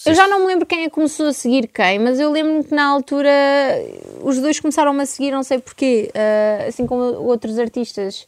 Eu 0.06 0.14
já 0.14 0.26
não 0.26 0.40
me 0.40 0.46
lembro 0.46 0.64
quem 0.64 0.84
é 0.84 0.84
que 0.84 0.94
começou 0.94 1.26
a 1.26 1.32
seguir 1.32 1.66
quem, 1.66 1.98
mas 1.98 2.18
eu 2.18 2.30
lembro-me 2.30 2.64
que 2.64 2.74
na 2.74 2.86
altura 2.86 3.30
os 4.22 4.38
dois 4.38 4.58
começaram-me 4.58 5.02
a 5.02 5.06
seguir, 5.06 5.30
não 5.30 5.42
sei 5.42 5.58
porquê, 5.58 6.10
ah, 6.14 6.68
assim 6.68 6.86
como 6.86 7.02
outros 7.02 7.58
artistas. 7.58 8.26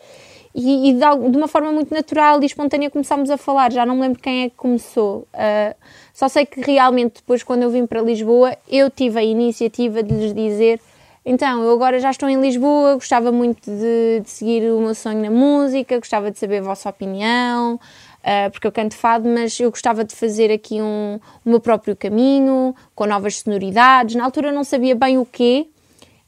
E, 0.55 0.91
e 0.91 0.93
de, 0.93 1.05
uma 1.37 1.49
forma 1.49 1.73
muito 1.73 1.95
natural 1.95 2.43
e 2.43 2.45
espontânea 2.45 2.91
começámos 2.91 3.31
a 3.31 3.39
falar. 3.39 3.73
Já 3.73 3.87
não 3.87 3.95
me 3.95 4.03
lembro 4.03 4.21
quem 4.21 4.43
é 4.43 4.51
que 4.51 4.57
começou. 4.57 5.27
Ah, 5.33 5.75
só 6.13 6.29
sei 6.29 6.45
que 6.45 6.61
realmente 6.61 7.17
depois, 7.17 7.43
quando 7.43 7.63
eu 7.63 7.71
vim 7.71 7.87
para 7.87 8.03
Lisboa, 8.03 8.55
eu 8.69 8.91
tive 8.91 9.19
a 9.19 9.25
iniciativa 9.25 10.03
de 10.03 10.15
lhes 10.15 10.35
dizer: 10.35 10.79
então, 11.25 11.63
eu 11.63 11.73
agora 11.73 12.01
já 12.01 12.11
estou 12.11 12.29
em 12.29 12.41
Lisboa, 12.41 12.95
gostava 12.95 13.31
muito 13.31 13.71
de, 13.71 14.21
de 14.21 14.31
seguir 14.31 14.73
o 14.73 14.81
meu 14.81 14.95
sonho 14.95 15.23
na 15.23 15.31
música, 15.31 15.99
gostava 15.99 16.31
de 16.31 16.39
saber 16.39 16.59
a 16.59 16.63
vossa 16.63 16.89
opinião. 16.89 17.79
Uh, 18.23 18.51
porque 18.53 18.67
eu 18.67 18.73
canto 18.73 18.95
fado, 18.95 19.29
mas 19.29 19.59
eu 19.59 19.69
gostava 19.69 20.05
de 20.05 20.15
fazer 20.15 20.53
aqui 20.53 20.81
um, 20.81 21.19
o 21.45 21.51
meu 21.51 21.59
próprio 21.59 21.97
caminho, 21.97 22.75
com 22.95 23.05
novas 23.05 23.39
sonoridades. 23.39 24.15
Na 24.15 24.25
altura 24.25 24.49
eu 24.49 24.53
não 24.53 24.63
sabia 24.63 24.95
bem 24.95 25.19
o 25.19 25.27
quê, 25.27 25.67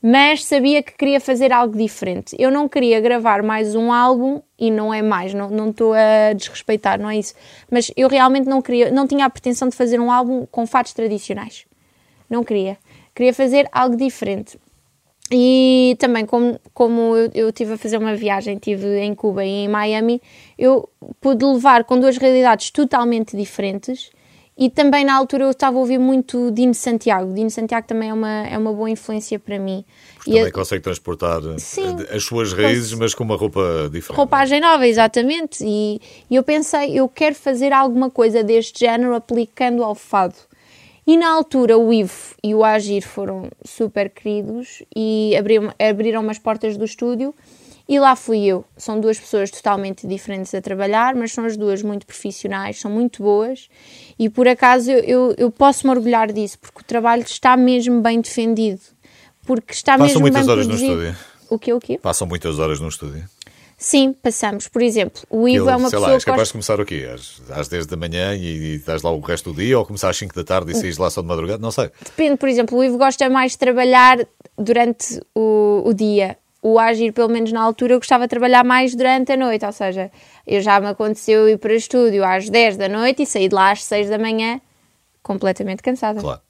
mas 0.03 0.45
sabia 0.45 0.83
que 0.83 0.93
queria 0.93 1.21
fazer 1.21 1.53
algo 1.53 1.79
diferente. 1.79 2.35
Eu 2.37 2.51
não 2.51 2.69
queria 2.69 3.01
gravar 3.01 3.45
mais 3.45 3.77
um 3.77 3.93
álbum, 3.93 4.43
e 4.59 4.73
não 4.73 4.93
é 4.93 5.03
mais, 5.03 5.33
não 5.33 5.49
não 5.49 5.71
estou 5.71 5.93
a 5.93 6.33
desrespeitar, 6.33 7.01
não 7.01 7.09
é 7.09 7.17
isso. 7.17 7.35
Mas 7.71 7.93
eu 7.97 8.09
realmente 8.09 8.49
não 8.49 8.61
queria, 8.61 8.91
não 8.91 9.07
tinha 9.07 9.25
a 9.25 9.31
pretensão 9.31 9.69
de 9.69 9.77
fazer 9.77 10.01
um 10.01 10.11
álbum 10.11 10.47
com 10.51 10.67
fados 10.67 10.93
tradicionais. 10.93 11.65
Não 12.29 12.43
queria. 12.43 12.77
Queria 13.15 13.33
fazer 13.33 13.69
algo 13.71 13.97
diferente. 13.97 14.59
E 15.33 15.97
também, 15.99 16.27
como, 16.27 16.61
como 16.75 17.17
eu, 17.17 17.31
eu 17.35 17.53
tive 17.53 17.73
a 17.75 17.79
fazer 17.79 17.97
uma 17.97 18.15
viagem, 18.15 18.57
estive 18.57 18.99
em 19.01 19.15
Cuba 19.15 19.45
e 19.45 19.49
em 19.65 19.69
Miami, 19.69 20.21
eu 20.59 20.89
pude 21.21 21.45
levar 21.45 21.85
com 21.85 21.99
duas 21.99 22.17
realidades 22.19 22.71
totalmente 22.71 23.37
diferentes. 23.37 24.11
E 24.57 24.71
também 24.71 25.05
na 25.05 25.17
altura 25.17 25.45
eu 25.45 25.51
estava 25.51 25.77
a 25.77 25.81
ouvir 25.81 25.99
muito 25.99 26.51
Dino 26.53 26.75
Santiago. 26.75 27.33
Dino 27.35 27.51
Santiago 27.51 27.89
também 27.89 28.11
é 28.11 28.13
uma, 28.15 28.47
é 28.47 28.57
uma 28.57 28.73
boa 28.73 28.89
influência 28.89 29.37
para 29.37 29.59
mim. 29.59 29.85
E 30.21 30.31
Também 30.31 30.45
a- 30.47 30.53
consegue 30.53 30.83
transportar 30.85 31.41
Sim. 31.59 31.97
as 32.09 32.23
suas 32.23 32.53
raízes, 32.53 32.93
mas 32.95 33.15
com 33.15 33.25
uma 33.25 33.35
roupa 33.37 33.89
diferente. 33.91 34.17
roupagem 34.17 34.61
nova, 34.61 34.87
exatamente. 34.87 35.65
E, 35.67 36.01
e 36.31 36.37
eu 36.37 36.45
pensei, 36.45 36.97
eu 36.97 37.09
quero 37.09 37.35
fazer 37.35 37.73
alguma 37.73 38.09
coisa 38.11 38.45
deste 38.45 38.79
género 38.87 39.17
aplicando 39.17 39.83
ao 39.83 39.95
fado. 39.97 40.37
E 41.07 41.17
na 41.17 41.31
altura 41.31 41.77
o 41.77 41.93
Ivo 41.93 42.35
e 42.43 42.55
o 42.55 42.65
Agir 42.65 43.03
foram 43.03 43.51
super 43.65 44.09
queridos 44.09 44.83
e 44.97 45.37
abriram, 45.39 45.73
abriram 45.79 46.23
umas 46.23 46.39
portas 46.39 46.77
do 46.77 46.85
estúdio 46.85 47.35
e 47.87 47.99
lá 48.01 48.17
fui 48.17 48.45
eu. 48.47 48.65
São 48.77 48.99
duas 48.99 49.21
pessoas 49.21 49.51
totalmente 49.51 50.07
diferentes 50.07 50.55
a 50.55 50.63
trabalhar, 50.63 51.15
mas 51.15 51.33
são 51.33 51.45
as 51.45 51.57
duas 51.57 51.83
muito 51.83 52.07
profissionais, 52.07 52.81
são 52.81 52.91
muito 52.91 53.23
boas 53.23 53.69
e 54.19 54.31
por 54.31 54.49
acaso 54.49 54.91
eu, 54.91 55.01
eu, 55.01 55.35
eu 55.37 55.51
posso 55.51 55.87
me 55.87 55.93
orgulhar 55.93 56.33
disso, 56.33 56.59
porque 56.59 56.81
o 56.81 56.85
trabalho 56.85 57.23
está 57.23 57.55
mesmo 57.57 58.01
bem 58.01 58.21
defendido. 58.21 58.81
Porque 59.47 59.75
está 59.75 59.93
Passam 59.93 60.07
mesmo 60.07 60.21
muitas 60.23 60.47
bem 60.47 60.51
horas 60.51 60.67
no 60.67 60.73
produzido. 60.73 61.03
estúdio. 61.05 61.25
O 61.51 61.59
que 61.59 61.73
o 61.75 61.79
quê? 61.79 61.99
Passam 61.99 62.27
muitas 62.27 62.59
horas 62.59 62.81
no 62.81 62.89
estúdio. 62.89 63.29
Sim, 63.85 64.15
passamos. 64.15 64.67
Por 64.67 64.81
exemplo, 64.81 65.21
o 65.29 65.47
Ivo 65.47 65.65
Ele, 65.65 65.73
é 65.73 65.77
uma 65.77 65.91
sei 65.91 65.99
pessoa 65.99 66.09
lá, 66.09 66.15
és 66.15 66.25
que 66.25 66.31
capaz 66.31 66.49
de 66.49 66.55
gosta... 66.55 66.75
começar 66.75 66.81
o 66.81 66.87
quê? 66.87 67.07
Às, 67.13 67.43
às 67.51 67.69
10 67.69 67.85
da 67.85 67.99
manhã 67.99 68.35
e, 68.35 68.41
e 68.41 68.75
estás 68.77 69.03
lá 69.03 69.11
o 69.11 69.21
resto 69.21 69.53
do 69.53 69.61
dia 69.61 69.79
ou 69.79 69.85
começar 69.85 70.09
às 70.09 70.17
5 70.17 70.35
da 70.35 70.43
tarde 70.43 70.73
e 70.73 70.75
saís 70.75 70.97
lá 70.97 71.11
só 71.11 71.21
de 71.21 71.29
madrugada? 71.29 71.59
Não 71.59 71.71
sei. 71.71 71.91
Depende, 72.03 72.39
por 72.39 72.49
exemplo, 72.49 72.79
o 72.79 72.83
Ivo 72.83 72.97
gosta 72.97 73.29
mais 73.29 73.53
de 73.53 73.59
trabalhar 73.59 74.27
durante 74.57 75.21
o, 75.35 75.83
o 75.85 75.93
dia. 75.93 76.39
O 76.63 76.79
Agir, 76.79 77.13
pelo 77.13 77.29
menos 77.29 77.53
na 77.53 77.61
altura, 77.61 77.93
eu 77.93 77.99
gostava 77.99 78.25
de 78.25 78.31
trabalhar 78.31 78.65
mais 78.65 78.95
durante 78.95 79.33
a 79.33 79.37
noite. 79.37 79.67
Ou 79.67 79.73
seja, 79.73 80.11
eu 80.47 80.63
já 80.63 80.81
me 80.81 80.87
aconteceu 80.87 81.47
ir 81.47 81.59
para 81.59 81.73
o 81.73 81.77
estúdio 81.77 82.25
às 82.25 82.49
10 82.49 82.79
da 82.79 82.89
noite 82.89 83.25
e 83.25 83.27
sair 83.27 83.51
de 83.51 83.55
lá 83.55 83.71
às 83.71 83.85
6 83.85 84.09
da 84.09 84.17
manhã 84.17 84.63
completamente 85.23 85.83
cansada. 85.83 86.23
Claro. 86.23 86.41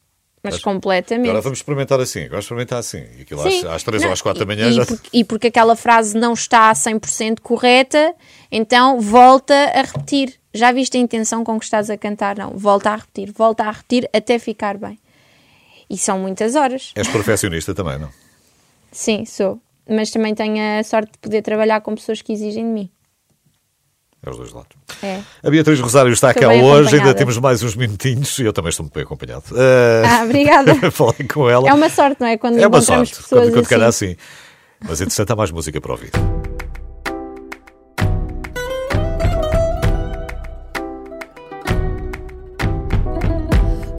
Mas 0.44 0.54
Mas 0.54 0.62
completamente. 0.62 1.28
Agora 1.28 1.40
vamos 1.40 1.58
experimentar 1.58 1.98
assim. 1.98 2.24
Agora 2.24 2.40
experimentar 2.40 2.78
assim. 2.78 3.02
E 3.16 3.22
aquilo 3.22 3.40
às, 3.40 3.54
Sim. 3.54 3.66
às 3.66 3.82
3 3.82 4.02
Não, 4.02 4.08
ou 4.10 4.12
às 4.12 4.20
4 4.20 4.44
da 4.44 4.54
manhã 4.54 4.68
e, 4.68 4.72
já. 4.74 4.84
porque, 4.84 5.08
e 5.10 5.24
porque 5.24 5.46
aquela 5.46 5.74
frase 5.74 6.16
não 6.18 6.34
está 6.34 6.68
a 6.68 6.74
100% 6.74 7.40
correta, 7.40 8.14
então 8.52 9.00
volta 9.00 9.54
a 9.54 9.80
repetir. 9.80 10.34
Já 10.52 10.70
viste 10.70 10.98
a 10.98 11.00
intenção 11.00 11.42
com 11.42 11.58
que 11.58 11.64
estás 11.64 11.88
a 11.88 11.96
cantar? 11.96 12.36
Não, 12.36 12.50
volta 12.50 12.90
a 12.90 12.96
repetir, 12.96 13.32
volta 13.32 13.64
a 13.64 13.70
repetir 13.70 14.08
até 14.12 14.38
ficar 14.38 14.76
bem. 14.76 14.98
E 15.88 15.96
são 15.96 16.18
muitas 16.18 16.54
horas. 16.54 16.92
És 16.94 17.08
perfeccionista 17.08 17.74
também, 17.74 17.98
não? 17.98 18.10
Sim, 18.92 19.24
sou. 19.24 19.58
Mas 19.88 20.10
também 20.10 20.34
tenho 20.34 20.78
a 20.78 20.82
sorte 20.84 21.12
de 21.12 21.18
poder 21.18 21.42
trabalhar 21.42 21.80
com 21.80 21.94
pessoas 21.94 22.20
que 22.22 22.32
exigem 22.32 22.64
de 22.64 22.70
mim. 22.70 22.90
É 24.26 24.30
os 24.30 24.36
dois 24.36 24.52
lados. 24.52 24.70
É. 25.02 25.20
A 25.42 25.50
Beatriz 25.50 25.78
Rosário 25.80 26.12
está 26.12 26.30
Estou 26.30 26.42
cá 26.48 26.54
hoje, 26.54 26.96
ainda 26.96 27.12
temos 27.14 27.36
mais 27.38 27.62
uns 27.62 27.76
minutinhos 27.76 28.38
e 28.38 28.44
eu 28.44 28.52
também 28.52 28.70
estou 28.70 28.84
muito 28.84 28.94
bem 28.94 29.02
acompanhado. 29.02 29.44
Eh, 29.54 30.02
Ah, 30.06 30.24
obrigada. 30.24 30.74
Falei 30.90 31.28
com 31.32 31.48
ela. 31.48 31.68
É 31.68 31.74
uma 31.74 31.90
sorte, 31.90 32.20
não 32.20 32.28
é? 32.28 32.38
Quando 32.38 32.58
É 32.58 32.66
uma 32.66 32.80
sorte, 32.80 33.18
quando, 33.28 33.52
quando 33.52 33.68
calhar 33.68 33.88
assim. 33.88 34.12
assim. 34.12 34.16
Mas 34.80 35.00
interessante, 35.00 35.32
há 35.32 35.36
mais 35.36 35.50
música 35.50 35.80
para 35.80 35.92
ouvir. 35.92 36.10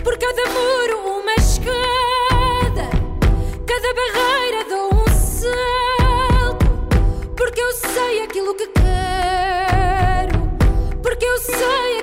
Por 0.04 0.18
cada 0.18 0.44
muro 0.56 0.98
porque 11.42 11.52
eu 11.52 11.95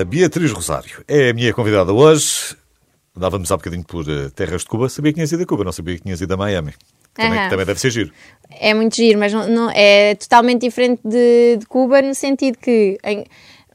A 0.00 0.04
Beatriz 0.04 0.50
Rosário 0.50 1.04
é 1.06 1.30
a 1.30 1.34
minha 1.34 1.52
convidada 1.52 1.92
hoje. 1.92 2.56
Andávamos 3.16 3.52
há 3.52 3.56
bocadinho 3.56 3.84
por 3.84 4.08
eh, 4.08 4.28
terras 4.34 4.62
de 4.62 4.68
Cuba. 4.68 4.88
Sabia 4.88 5.12
que 5.12 5.16
tinhas 5.16 5.30
ido 5.30 5.42
a 5.42 5.46
Cuba, 5.46 5.62
não 5.62 5.72
sabia 5.72 5.94
que 5.96 6.02
tinhas 6.02 6.20
ido 6.20 6.34
a 6.34 6.36
Miami. 6.36 6.72
Também, 7.12 7.48
também 7.48 7.64
deve 7.66 7.78
ser 7.78 7.90
giro. 7.90 8.12
É 8.50 8.74
muito 8.74 8.96
giro, 8.96 9.20
mas 9.20 9.32
não, 9.32 9.46
não- 9.46 9.70
é 9.70 10.16
totalmente 10.16 10.62
diferente 10.62 11.00
de, 11.04 11.58
de 11.58 11.66
Cuba 11.66 12.02
no 12.02 12.12
sentido 12.14 12.58
que 12.58 12.98
em- 13.04 13.24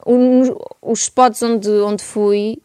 um- 0.05 0.53
os 0.81 1.03
spots 1.03 1.41
onde, 1.41 1.69
onde 1.69 2.03
fui, 2.03 2.57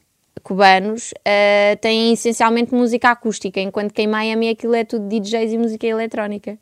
cubanos, 0.42 1.14
eh, 1.24 1.76
têm 1.80 2.12
essencialmente 2.14 2.74
música 2.74 3.10
acústica, 3.10 3.60
enquanto 3.60 3.92
que 3.92 4.02
em 4.02 4.08
Miami 4.08 4.48
aquilo 4.48 4.74
é 4.74 4.84
tudo 4.84 5.06
DJs 5.08 5.52
e 5.52 5.58
música 5.58 5.86
eletrónica. 5.86 6.58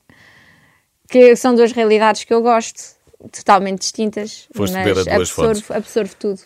que 1.09 1.37
são 1.37 1.55
duas 1.55 1.73
realidades 1.73 2.25
que 2.25 2.33
eu 2.33 2.41
gosto, 2.41 2.83
totalmente 3.31 3.81
distintas, 3.81 4.49
Foste 4.55 4.73
mas 4.73 5.07
absorvo, 5.09 5.63
absorvo 5.75 6.15
tudo. 6.19 6.41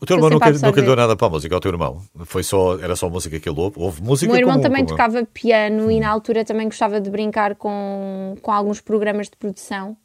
O 0.00 0.04
teu 0.04 0.14
Eu 0.16 0.18
irmão 0.18 0.30
nunca, 0.30 0.50
nunca 0.52 0.80
lhe 0.80 0.86
deu 0.86 0.94
nada 0.96 1.16
para 1.16 1.26
a 1.26 1.30
música, 1.30 1.54
ao 1.54 1.60
teu 1.60 1.70
irmão? 1.70 2.02
Foi 2.26 2.42
só, 2.42 2.78
era 2.78 2.94
só 2.94 3.08
música 3.08 3.40
que 3.40 3.48
ele 3.48 3.58
ouve? 3.58 3.76
Houve 3.80 4.02
música 4.02 4.30
O 4.30 4.34
meu 4.34 4.40
irmão 4.40 4.54
como- 4.56 4.62
também 4.62 4.84
como- 4.84 4.96
tocava 4.96 5.24
piano 5.32 5.90
e 5.90 5.98
na 6.00 6.08
altura 6.10 6.44
também 6.44 6.66
gostava 6.66 7.00
de 7.00 7.08
brincar 7.08 7.54
com, 7.54 8.36
com 8.42 8.52
alguns 8.52 8.80
programas 8.80 9.28
de 9.30 9.36
produção. 9.36 9.96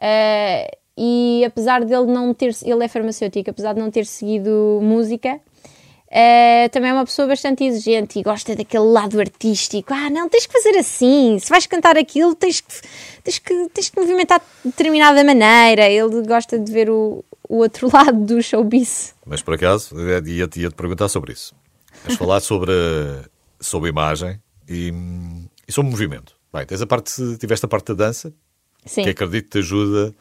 Eh, 0.00 0.76
e 0.96 1.44
apesar 1.44 1.84
dele 1.84 2.06
não 2.06 2.32
ter, 2.32 2.54
ele 2.62 2.84
é 2.84 2.88
farmacêutico, 2.88 3.50
apesar 3.50 3.72
de 3.72 3.80
não 3.80 3.90
ter 3.90 4.06
seguido 4.06 4.78
música, 4.80 5.40
eh, 6.08 6.68
também 6.68 6.90
é 6.90 6.92
uma 6.92 7.04
pessoa 7.04 7.26
bastante 7.26 7.64
exigente 7.64 8.20
e 8.20 8.22
gosta 8.22 8.54
daquele 8.54 8.84
lado 8.84 9.18
artístico. 9.18 9.92
Ah, 9.92 10.08
não, 10.10 10.28
tens 10.28 10.46
que 10.46 10.52
fazer 10.52 10.78
assim. 10.78 11.38
Se 11.40 11.50
vais 11.50 11.66
cantar 11.66 11.96
aquilo, 11.98 12.36
tens 12.36 12.60
que, 12.60 12.72
tens 13.24 13.38
que, 13.40 13.68
tens 13.70 13.90
que 13.90 14.00
movimentar 14.00 14.40
de 14.64 14.70
determinada 14.70 15.24
maneira. 15.24 15.88
Ele 15.88 16.22
gosta 16.22 16.56
de 16.56 16.70
ver 16.70 16.88
o, 16.88 17.24
o 17.54 17.58
outro 17.58 17.88
lado 17.94 18.24
do 18.24 18.42
showbiz. 18.42 19.14
Mas 19.24 19.40
por 19.40 19.54
acaso, 19.54 19.94
ia-te 20.26 20.60
ia 20.60 20.68
-te 20.68 20.74
perguntar 20.74 21.08
sobre 21.08 21.32
isso. 21.32 21.54
Vais 22.04 22.18
falar 22.18 22.40
sobre, 22.42 22.72
sobre 23.60 23.88
imagem 23.90 24.40
e, 24.68 24.92
e 25.66 25.72
sobre 25.72 25.90
movimento. 25.90 26.34
Bem, 26.52 26.66
tens 26.66 26.82
a 26.82 26.86
parte, 26.86 27.12
tiveste 27.38 27.64
a 27.66 27.68
parte 27.68 27.94
da 27.94 28.06
dança, 28.06 28.32
Sim. 28.84 29.04
que 29.04 29.10
acredito 29.10 29.44
que 29.44 29.50
te 29.50 29.58
ajuda, 29.58 30.14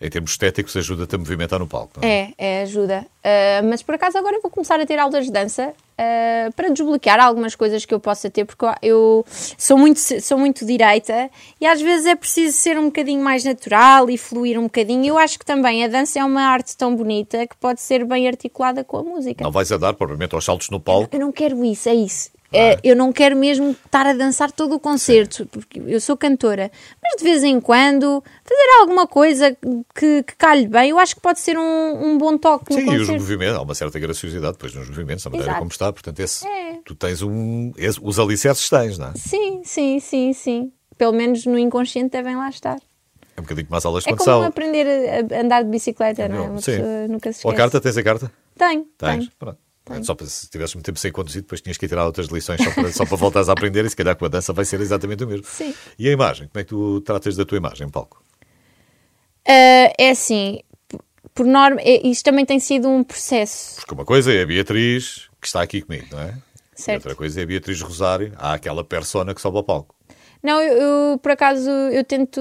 em 0.00 0.08
termos 0.08 0.30
estéticos, 0.30 0.76
ajuda-te 0.76 1.14
a 1.14 1.18
movimentar 1.18 1.58
no 1.58 1.66
palco. 1.66 2.00
Não 2.00 2.08
é? 2.08 2.32
É, 2.38 2.60
é 2.60 2.62
ajuda. 2.62 3.04
Uh, 3.18 3.68
mas 3.68 3.82
por 3.82 3.94
acaso 3.96 4.16
agora 4.16 4.36
eu 4.36 4.40
vou 4.40 4.50
começar 4.50 4.80
a 4.80 4.86
ter 4.86 4.98
aulas 4.98 5.26
de 5.26 5.32
dança 5.32 5.68
uh, 5.68 6.52
para 6.52 6.68
desbloquear 6.70 7.20
algumas 7.20 7.54
coisas 7.56 7.84
que 7.84 7.92
eu 7.92 7.98
possa 7.98 8.30
ter, 8.30 8.44
porque 8.44 8.64
eu 8.80 9.24
sou 9.28 9.76
muito, 9.76 9.98
sou 9.98 10.38
muito 10.38 10.64
direita 10.64 11.28
e 11.60 11.66
às 11.66 11.80
vezes 11.80 12.06
é 12.06 12.14
preciso 12.14 12.56
ser 12.56 12.78
um 12.78 12.86
bocadinho 12.86 13.22
mais 13.22 13.44
natural 13.44 14.08
e 14.08 14.16
fluir 14.16 14.58
um 14.58 14.64
bocadinho. 14.64 15.04
Eu 15.04 15.18
acho 15.18 15.38
que 15.38 15.44
também 15.44 15.84
a 15.84 15.88
dança 15.88 16.20
é 16.20 16.24
uma 16.24 16.42
arte 16.42 16.76
tão 16.76 16.94
bonita 16.94 17.46
que 17.46 17.56
pode 17.56 17.80
ser 17.80 18.04
bem 18.04 18.28
articulada 18.28 18.84
com 18.84 18.98
a 18.98 19.02
música. 19.02 19.42
Não 19.42 19.50
vais 19.50 19.70
a 19.72 19.76
dar, 19.76 19.94
provavelmente, 19.94 20.34
aos 20.34 20.44
saltos 20.44 20.70
no 20.70 20.78
palco. 20.78 21.14
Eu 21.14 21.20
não 21.20 21.32
quero 21.32 21.64
isso, 21.64 21.88
é 21.88 21.94
isso. 21.94 22.30
É, 22.50 22.78
eu 22.82 22.96
não 22.96 23.12
quero 23.12 23.36
mesmo 23.36 23.72
estar 23.72 24.06
a 24.06 24.14
dançar 24.14 24.50
todo 24.50 24.74
o 24.74 24.80
concerto, 24.80 25.44
porque 25.46 25.82
eu 25.86 26.00
sou 26.00 26.16
cantora, 26.16 26.70
mas 27.02 27.16
de 27.18 27.22
vez 27.24 27.44
em 27.44 27.60
quando 27.60 28.24
fazer 28.42 28.80
alguma 28.80 29.06
coisa 29.06 29.54
que, 29.94 30.22
que 30.22 30.34
calhe 30.38 30.66
bem, 30.66 30.88
eu 30.90 30.98
acho 30.98 31.14
que 31.14 31.20
pode 31.20 31.40
ser 31.40 31.58
um, 31.58 32.06
um 32.06 32.16
bom 32.16 32.38
toque 32.38 32.70
no 32.74 32.76
Sim, 32.80 32.86
e 32.86 32.94
os 32.94 33.00
concerto. 33.00 33.20
movimentos, 33.20 33.56
há 33.58 33.60
uma 33.62 33.74
certa 33.74 33.98
graciosidade 33.98 34.52
depois 34.54 34.74
nos 34.74 34.88
movimentos, 34.88 35.26
a 35.26 35.30
maneira 35.30 35.50
Exato. 35.50 35.58
como 35.58 35.70
está. 35.70 35.92
Portanto, 35.92 36.20
esse, 36.20 36.46
É. 36.48 36.78
tu 36.86 36.94
tens 36.94 37.20
um. 37.20 37.72
esse- 37.76 38.00
os 38.02 38.18
alicerces 38.18 38.66
tens, 38.70 38.96
não 38.96 39.08
é? 39.08 39.12
Sim, 39.14 39.60
sim, 39.64 40.00
sim, 40.00 40.32
sim. 40.32 40.72
Pelo 40.96 41.12
menos 41.12 41.44
no 41.44 41.58
inconsciente 41.58 42.12
devem 42.12 42.34
lá 42.34 42.48
estar. 42.48 42.78
É 43.36 43.40
um 43.40 43.44
bocadinho 43.44 43.68
mais 43.70 43.84
aulas 43.84 44.02
de 44.04 44.08
É 44.08 44.12
condução. 44.12 44.36
como 44.38 44.48
aprender 44.48 44.86
a, 45.32 45.40
andar 45.42 45.62
de 45.64 45.70
bicicleta, 45.70 46.26
não 46.28 46.36
é? 46.44 46.48
Uma 46.48 46.62
Sim. 46.62 46.72
pessoa 46.78 47.08
nunca 47.08 47.32
se 47.32 47.46
Ou 47.46 47.50
a 47.50 47.54
esquece. 47.54 47.56
carta, 47.56 47.80
tens 47.80 47.96
a 47.98 48.02
carta? 48.02 48.32
Tenho, 48.56 48.86
Tens? 48.96 49.16
tenho. 49.18 49.30
Pronto. 49.38 49.58
Só 50.02 50.14
para 50.14 50.26
se 50.26 50.48
tivesse 50.48 50.74
muito 50.74 50.86
tempo 50.86 50.98
sem 50.98 51.10
conduzir, 51.12 51.42
depois 51.42 51.60
tinhas 51.60 51.76
que 51.76 51.86
ir 51.86 51.88
tirar 51.88 52.04
outras 52.06 52.26
lições 52.28 52.62
só 52.62 52.70
para, 52.70 52.92
só 52.92 53.04
para 53.06 53.16
voltares 53.16 53.48
a 53.48 53.52
aprender 53.52 53.84
e 53.84 53.90
se 53.90 53.96
calhar 53.96 54.16
com 54.16 54.24
a 54.24 54.28
dança 54.28 54.52
vai 54.52 54.64
ser 54.64 54.80
exatamente 54.80 55.24
o 55.24 55.26
mesmo. 55.26 55.44
Sim. 55.46 55.74
E 55.98 56.08
a 56.08 56.12
imagem? 56.12 56.48
Como 56.48 56.60
é 56.60 56.64
que 56.64 56.68
tu 56.70 57.00
tratas 57.00 57.36
da 57.36 57.44
tua 57.44 57.58
imagem 57.58 57.86
em 57.86 57.90
palco? 57.90 58.22
Ah, 59.46 59.92
é 59.98 60.10
assim, 60.10 60.60
por 61.34 61.46
norma, 61.46 61.80
é- 61.80 62.06
isto 62.06 62.24
também 62.24 62.44
tem 62.44 62.60
sido 62.60 62.88
um 62.88 63.02
processo. 63.02 63.76
Porque 63.76 63.94
uma 63.94 64.04
coisa 64.04 64.32
é 64.32 64.42
a 64.42 64.46
Beatriz, 64.46 65.28
que 65.40 65.46
está 65.46 65.62
aqui 65.62 65.80
comigo, 65.82 66.06
não 66.10 66.20
é? 66.20 66.34
E 66.76 66.80
Certo. 66.82 66.96
outra 67.04 67.14
coisa 67.16 67.40
é 67.40 67.42
a 67.42 67.46
Beatriz 67.46 67.80
Rosário. 67.80 68.32
Há 68.36 68.52
aquela 68.54 68.84
persona 68.84 69.34
que 69.34 69.40
sobe 69.40 69.56
ao 69.56 69.64
palco. 69.64 69.94
Não, 70.42 70.62
eu, 70.62 70.74
eu, 71.12 71.18
por 71.18 71.32
acaso 71.32 71.68
eu 71.68 72.04
tento. 72.04 72.40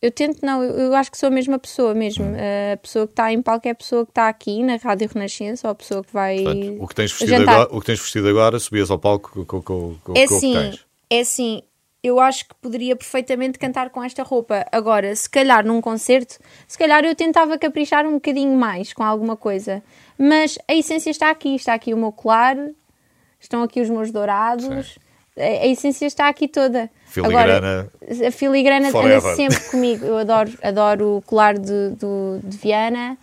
Eu 0.00 0.10
tento, 0.10 0.44
não, 0.44 0.62
eu, 0.62 0.94
acho 0.94 1.10
que 1.10 1.16
sou 1.16 1.28
a 1.28 1.30
mesma 1.30 1.58
pessoa 1.58 1.94
mesmo. 1.94 2.26
A 2.72 2.76
pessoa 2.76 3.06
que 3.06 3.12
está 3.12 3.32
em 3.32 3.40
palco 3.40 3.66
é 3.66 3.70
a 3.70 3.74
pessoa 3.74 4.04
que 4.04 4.10
está 4.10 4.28
aqui 4.28 4.62
na 4.62 4.76
Rádio 4.76 5.08
Renascença 5.12 5.66
ou 5.66 5.72
a 5.72 5.74
pessoa 5.74 6.04
que 6.04 6.12
vai. 6.12 6.42
Portanto, 6.42 6.76
o 6.82 6.88
que 6.88 6.94
tens 6.94 7.10
vestido 7.12 7.28
jantar. 7.30 7.54
agora, 7.54 7.76
o 7.76 7.80
que 7.80 7.86
tens 7.86 8.00
vestido 8.00 8.28
agora 8.28 8.58
subias 8.58 8.90
ao 8.90 8.98
palco 8.98 9.44
com, 9.46 9.62
com, 9.62 9.62
com, 9.62 9.96
É 9.96 9.98
com 10.04 10.12
o 10.12 10.14
que 10.14 10.22
assim, 10.24 10.52
tens. 10.52 10.86
é 11.08 11.20
assim. 11.20 11.62
Eu 12.02 12.20
acho 12.20 12.46
que 12.46 12.54
poderia 12.56 12.94
perfeitamente 12.94 13.58
cantar 13.58 13.90
com 13.90 14.02
esta 14.02 14.22
roupa. 14.22 14.64
Agora, 14.70 15.16
se 15.16 15.28
calhar 15.28 15.66
num 15.66 15.80
concerto, 15.80 16.38
se 16.68 16.78
calhar 16.78 17.04
eu 17.04 17.16
tentava 17.16 17.58
caprichar 17.58 18.06
um 18.06 18.12
bocadinho 18.12 18.56
mais 18.56 18.92
com 18.92 19.02
alguma 19.02 19.34
coisa. 19.34 19.82
Mas 20.16 20.56
a 20.68 20.74
essência 20.74 21.10
está 21.10 21.30
aqui. 21.30 21.56
Está 21.56 21.74
aqui 21.74 21.92
o 21.92 21.96
meu 21.96 22.12
colar, 22.12 22.56
estão 23.40 23.62
aqui 23.62 23.80
os 23.80 23.88
meus 23.88 24.12
dourados. 24.12 24.98
A, 25.36 25.42
a 25.42 25.66
essência 25.66 26.06
está 26.06 26.28
aqui 26.28 26.46
toda. 26.46 26.90
Filigrana 27.06 27.88
Agora, 28.00 28.28
a 28.28 28.30
filigrana 28.30 28.88
anda 28.88 29.20
sempre 29.36 29.60
comigo. 29.70 30.04
Eu 30.04 30.18
adoro, 30.18 30.52
adoro 30.62 31.16
o 31.16 31.22
colar 31.22 31.58
de, 31.58 31.90
do- 31.98 32.40
de 32.42 32.56
Viana. 32.58 33.16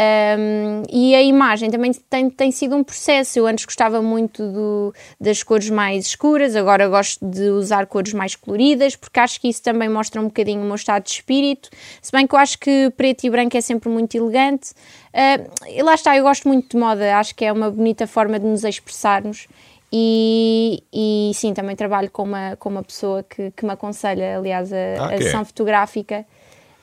Um, 0.00 0.82
e 0.90 1.14
a 1.14 1.22
imagem 1.22 1.70
também 1.70 1.92
tem, 1.92 2.30
tem 2.30 2.52
sido 2.52 2.76
um 2.76 2.84
processo. 2.84 3.38
Eu 3.38 3.46
antes 3.46 3.64
gostava 3.64 4.00
muito 4.00 4.42
do- 4.52 4.94
das 5.20 5.42
cores 5.42 5.68
mais 5.70 6.06
escuras, 6.06 6.54
agora 6.54 6.86
gosto 6.88 7.24
de 7.24 7.48
usar 7.50 7.86
cores 7.86 8.12
mais 8.12 8.36
coloridas, 8.36 8.94
porque 8.94 9.18
acho 9.18 9.40
que 9.40 9.48
isso 9.48 9.62
também 9.62 9.88
mostra 9.88 10.20
um 10.20 10.24
bocadinho 10.26 10.60
o 10.60 10.64
meu 10.64 10.76
estado 10.76 11.02
de 11.04 11.10
espírito. 11.10 11.68
Se 12.00 12.12
bem 12.12 12.26
que 12.26 12.34
eu 12.34 12.38
acho 12.38 12.58
que 12.58 12.90
preto 12.96 13.24
e 13.24 13.30
branco 13.30 13.56
é 13.56 13.60
sempre 13.60 13.88
muito 13.88 14.16
elegante. 14.16 14.70
Uh, 15.12 15.66
e 15.68 15.82
lá 15.82 15.94
está, 15.94 16.16
eu 16.16 16.22
gosto 16.22 16.46
muito 16.46 16.70
de 16.70 16.76
moda, 16.76 17.16
acho 17.16 17.34
que 17.34 17.44
é 17.44 17.52
uma 17.52 17.70
bonita 17.70 18.06
forma 18.06 18.38
de 18.38 18.46
nos 18.46 18.62
expressarmos. 18.64 19.48
E, 19.92 20.82
e 20.92 21.32
sim, 21.34 21.54
também 21.54 21.74
trabalho 21.74 22.10
com 22.10 22.22
uma, 22.22 22.56
com 22.56 22.68
uma 22.68 22.82
pessoa 22.82 23.22
que, 23.22 23.50
que 23.52 23.64
me 23.64 23.72
aconselha, 23.72 24.36
aliás, 24.36 24.72
a, 24.72 24.76
Ah, 24.76 25.08
a 25.08 25.14
é? 25.14 25.20
sessão 25.20 25.44
fotográfica, 25.44 26.26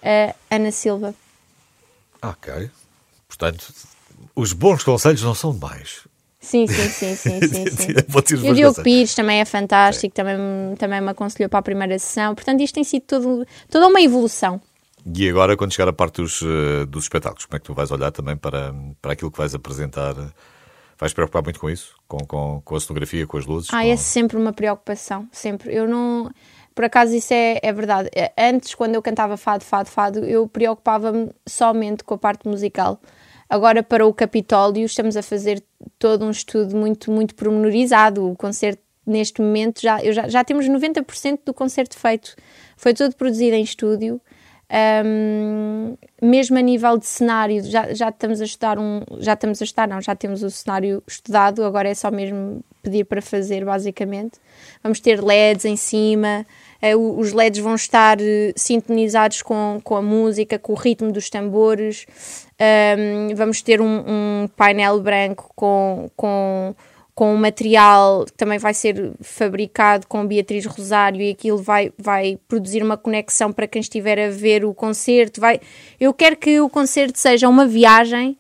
a 0.03 0.56
Ana 0.56 0.72
Silva. 0.72 1.14
Ok. 2.22 2.70
Portanto, 3.28 3.74
os 4.36 4.53
bons 4.53 4.84
conselhos 4.84 5.22
não 5.22 5.36
são 5.36 5.53
demais. 5.53 6.08
Sim, 6.39 6.68
sim, 6.68 6.89
sim, 6.89 7.16
sim, 7.16 7.41
sim, 7.41 7.66
sim. 7.76 7.93
Os 8.36 8.43
E 8.43 8.51
o 8.51 8.53
Diogo. 8.53 8.84
Pires 8.84 9.16
também 9.16 9.39
é 9.39 9.45
fantástico, 9.45 10.14
também, 10.14 10.38
também 10.78 11.01
me 11.01 11.10
aconselhou 11.10 11.49
para 11.49 11.60
a 11.60 11.64
primeira 11.64 11.97
sessão. 11.97 12.36
Portanto, 12.36 12.62
isto 12.62 12.76
tem 12.76 12.84
sido 12.84 13.03
todo, 13.03 13.47
toda 13.70 13.88
uma 13.88 14.01
evolução. 14.01 14.62
E 15.14 15.30
agora, 15.30 15.56
quando 15.56 15.72
chegar 15.72 15.88
a 15.89 15.93
parte 15.93 16.22
dos, 16.22 16.41
eh, 16.41 16.86
dos 16.88 17.06
espetáculos, 17.06 17.45
como 17.45 17.58
é 17.58 17.60
que 17.60 17.66
tu 17.66 17.74
vais 17.74 17.91
olhar 17.91 18.12
também 18.12 18.36
para, 18.36 18.74
para 19.01 19.14
aquilo 19.14 19.32
que 19.32 19.38
vais 19.38 19.53
apresentar? 19.53 20.16
Vais 20.98 21.14
preocupar 21.14 21.43
muito 21.43 21.60
com 21.60 21.70
isso? 21.70 21.96
Com, 22.08 22.18
com, 22.20 22.62
com 22.64 22.76
a 22.76 22.80
cenografia, 22.80 23.28
com 23.28 23.38
as 23.38 23.46
luzes? 23.46 23.70
Ah, 23.72 23.82
com... 23.82 23.88
é 23.88 23.96
sempre 23.98 24.38
uma 24.38 24.54
preocupação, 24.54 25.28
sempre. 25.32 25.74
Eu 25.74 25.88
não. 25.88 26.32
Por 26.74 26.86
acaso, 26.86 27.16
isso 27.16 27.34
é, 27.34 27.60
é 27.62 27.72
verdade. 27.72 28.10
Eh, 28.14 28.32
Antes, 28.38 28.76
quando 28.76 28.96
eu 28.96 29.02
cantava 29.02 29.38
fado, 29.38 29.64
fado, 29.64 29.89
fado, 29.89 30.20
eu 30.20 30.48
preocupava-me 30.48 31.30
somente 31.48 32.04
com 32.04 32.14
a 32.14 32.18
parte 32.18 32.48
musical. 32.48 33.00
Agora, 33.50 33.84
para 33.84 34.06
o 34.06 34.14
Capitólio, 34.14 34.86
estamos 34.86 35.16
a 35.16 35.22
fazer 35.22 35.64
todo 36.00 36.26
um 36.26 36.32
estudo 36.32 36.76
muito, 36.76 37.12
muito 37.12 37.36
pormenorizado. 37.36 38.30
O 38.30 38.36
concerto, 38.36 38.82
neste 39.06 39.41
momento, 39.41 39.82
já, 39.82 40.04
eu 40.04 40.12
já, 40.12 40.28
já 40.28 40.43
temos 40.43 40.66
90% 40.68 41.39
do 41.46 41.54
concerto 41.54 41.98
feito. 41.98 42.36
Foi 42.76 42.93
todo 42.93 43.16
produzido 43.16 43.56
em 43.56 43.64
estúdio. 43.64 44.20
Ahm, 44.70 45.95
mesmo 46.22 46.57
a 46.57 46.61
nível 46.61 46.97
de 46.97 47.05
cenário, 47.05 47.63
já, 47.63 47.93
já 47.93 48.09
estamos 48.09 48.41
a 48.41 48.45
estudar 48.45 48.80
um. 48.80 49.01
Já 49.20 49.34
estamos 49.34 49.61
a 49.61 49.66
estudar, 49.66 49.88
não, 49.88 50.01
já 50.01 50.16
temos 50.16 50.43
o 50.43 50.49
cenário 50.49 51.03
estudado, 51.07 51.63
agora 51.63 51.89
é 51.89 51.93
só 51.93 52.09
mesmo 52.11 52.61
pedir 52.82 53.03
para 53.05 53.22
fazer, 53.22 53.63
basicamente. 53.66 54.39
Vamos 54.84 54.99
ter 54.99 55.24
LEDs 55.24 55.66
em 55.66 55.76
cima, 55.76 56.45
o- 56.97 57.20
os 57.20 57.32
LEDs 57.34 57.59
vão 57.59 57.76
estar 57.76 58.18
eh, 58.22 58.53
sintonizados 58.55 59.41
com, 59.41 59.80
com 59.84 59.95
a 59.95 60.01
música, 60.01 60.59
com 60.59 60.74
o 60.74 60.76
ritmo 60.76 61.11
dos 61.11 61.30
tambores. 61.30 62.05
Ahm, 62.59 63.34
vamos 63.36 63.61
ter 63.61 63.82
um, 63.82 64.03
um 64.07 64.47
painel 64.55 64.99
branco 65.01 65.49
com. 65.55 66.09
com 66.16 66.76
com 67.16 67.34
um 67.34 67.38
material 67.38 68.26
que 68.26 68.34
também 68.34 68.59
vai 68.59 68.74
ser 68.74 69.13
fabricado 69.22 70.05
com 70.05 70.28
Beatriz 70.28 70.66
Rosário 70.66 71.22
e 71.22 71.32
aquilo 71.32 71.57
vai, 71.57 71.91
vai 71.97 72.38
produzir 72.45 72.84
uma 72.84 72.97
conexão 72.97 73.53
para 73.53 73.68
quem 73.68 73.80
estiver 73.80 74.20
a 74.20 74.30
ver 74.30 74.66
o 74.66 74.74
concerto. 74.74 75.39
Vai... 75.39 75.61
Eu 75.97 76.13
quero 76.13 76.36
que 76.36 76.59
o 76.59 76.70
concerto 76.70 77.18
seja 77.18 77.47
uma 77.47 77.66
viagem 77.66 78.38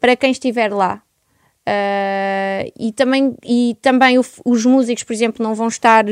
para 0.00 0.16
quem 0.16 0.32
estiver 0.32 0.74
lá. 0.74 1.00
Ah, 1.64 2.64
e 2.78 2.90
também, 2.90 3.36
e 3.44 3.76
também 3.80 4.18
o- 4.18 4.24
os 4.44 4.66
músicos, 4.66 5.04
por 5.04 5.12
exemplo, 5.12 5.40
não 5.42 5.54
vão 5.54 5.68
estar 5.68 6.04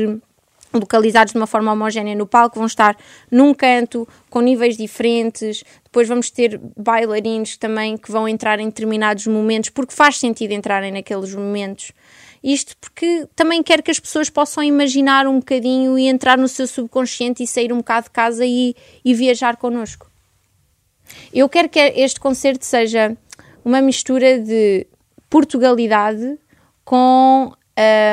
localizados 0.73 1.33
de 1.33 1.39
uma 1.39 1.47
forma 1.47 1.71
homogénea 1.71 2.15
no 2.15 2.27
palco, 2.27 2.57
vão 2.57 2.67
estar 2.67 2.97
num 3.31 3.53
canto, 3.53 4.07
com 4.29 4.41
níveis 4.41 4.77
diferentes. 4.77 5.63
Depois 5.83 6.07
vamos 6.07 6.29
ter 6.29 6.59
bailarinos 6.77 7.57
também 7.57 7.97
que 7.97 8.11
vão 8.11 8.27
entrar 8.27 8.59
em 8.59 8.65
determinados 8.65 9.25
momentos, 9.27 9.69
porque 9.69 9.93
faz 9.93 10.17
sentido 10.17 10.51
entrarem 10.51 10.91
naqueles 10.91 11.33
momentos. 11.33 11.91
Isto 12.43 12.75
porque 12.77 13.27
também 13.35 13.61
quero 13.61 13.83
que 13.83 13.91
as 13.91 13.99
pessoas 13.99 14.29
possam 14.29 14.63
imaginar 14.63 15.27
um 15.27 15.39
bocadinho 15.39 15.99
e 15.99 16.07
entrar 16.07 16.37
no 16.37 16.47
seu 16.47 16.67
subconsciente 16.67 17.43
e 17.43 17.47
sair 17.47 17.73
um 17.73 17.77
bocado 17.77 18.05
de 18.05 18.11
casa 18.11 18.45
e, 18.45 18.75
e 19.03 19.13
viajar 19.13 19.57
connosco. 19.57 20.09
Eu 21.33 21.49
quero 21.49 21.67
que 21.67 21.79
este 21.79 22.19
concerto 22.19 22.65
seja 22.65 23.17
uma 23.65 23.81
mistura 23.81 24.39
de 24.39 24.87
Portugalidade 25.29 26.37
com 26.85 27.51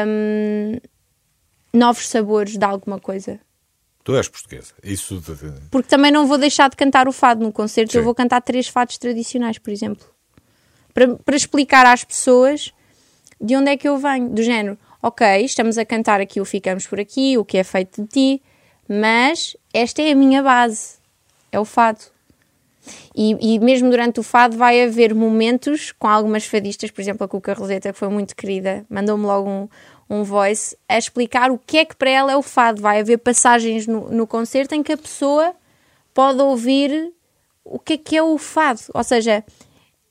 hum, 0.07 0.79
novos 1.77 2.09
sabores 2.09 2.57
de 2.57 2.65
alguma 2.65 2.99
coisa. 2.99 3.41
Tu 4.03 4.17
és 4.17 4.29
portuguesa. 4.29 4.73
Isso. 4.85 5.21
Porque 5.71 5.89
também 5.89 6.13
não 6.13 6.27
vou 6.27 6.39
deixar 6.39 6.71
de 6.71 6.77
cantar 6.77 7.09
o 7.09 7.13
fado 7.13 7.43
no 7.43 7.53
concerto, 7.53 7.93
Sim. 7.93 7.99
eu 7.99 8.05
vou 8.05 8.15
cantar 8.15 8.41
três 8.41 8.69
fados 8.69 8.97
tradicionais, 8.99 9.59
por 9.59 9.71
exemplo. 9.71 10.07
Para, 10.95 11.17
para 11.17 11.37
explicar 11.37 11.85
às 11.87 12.05
pessoas 12.05 12.73
de 13.41 13.57
onde 13.57 13.71
é 13.71 13.77
que 13.77 13.89
eu 13.89 13.99
venho. 13.99 14.29
Do 14.29 14.43
género, 14.43 14.79
ok, 15.03 15.45
estamos 15.45 15.77
a 15.77 15.85
cantar 15.85 16.21
aqui 16.21 16.41
o 16.41 16.45
Ficamos 16.45 16.87
por 16.87 17.01
aqui, 17.01 17.37
o 17.37 17.45
que 17.45 17.59
é 17.59 17.65
feito 17.65 18.03
de 18.03 18.09
ti, 18.09 18.43
mas 18.89 19.57
esta 19.75 20.01
é 20.03 20.13
a 20.13 20.15
minha 20.15 20.43
base. 20.43 20.99
É 21.51 21.59
o 21.59 21.65
fado. 21.65 22.01
E, 23.15 23.55
e 23.55 23.59
mesmo 23.59 23.91
durante 23.91 24.21
o 24.21 24.23
fado 24.23 24.57
vai 24.57 24.83
haver 24.83 25.15
momentos 25.15 25.93
com 25.93 26.07
algumas 26.07 26.47
fadistas, 26.47 26.91
por 26.91 27.01
exemplo, 27.01 27.25
a 27.25 27.29
Cuca 27.29 27.55
Roseta, 27.55 27.93
que 27.93 27.99
foi 27.99 28.09
muito 28.09 28.37
querida, 28.37 28.87
mandou-me 28.89 29.25
logo 29.25 29.49
um, 29.49 29.69
um 30.09 30.23
voice 30.23 30.77
a 30.89 30.97
explicar 30.97 31.51
o 31.51 31.59
que 31.59 31.79
é 31.79 31.85
que 31.85 31.97
para 31.97 32.11
ela 32.11 32.33
é 32.33 32.37
o 32.37 32.43
fado. 32.43 32.81
Vai 32.81 33.01
haver 33.01 33.19
passagens 33.19 33.87
no, 33.87 34.09
no 34.11 34.27
concerto 34.27 34.75
em 34.75 34.83
que 34.83 34.93
a 34.93 34.97
pessoa 34.97 35.55
pode 36.15 36.41
ouvir 36.41 37.13
o 37.65 37.79
que 37.79 37.95
é 37.95 37.99
que 37.99 38.17
é 38.17 38.23
o 38.23 38.39
fado. 38.39 38.81
Ou 38.95 39.05
seja, 39.05 39.45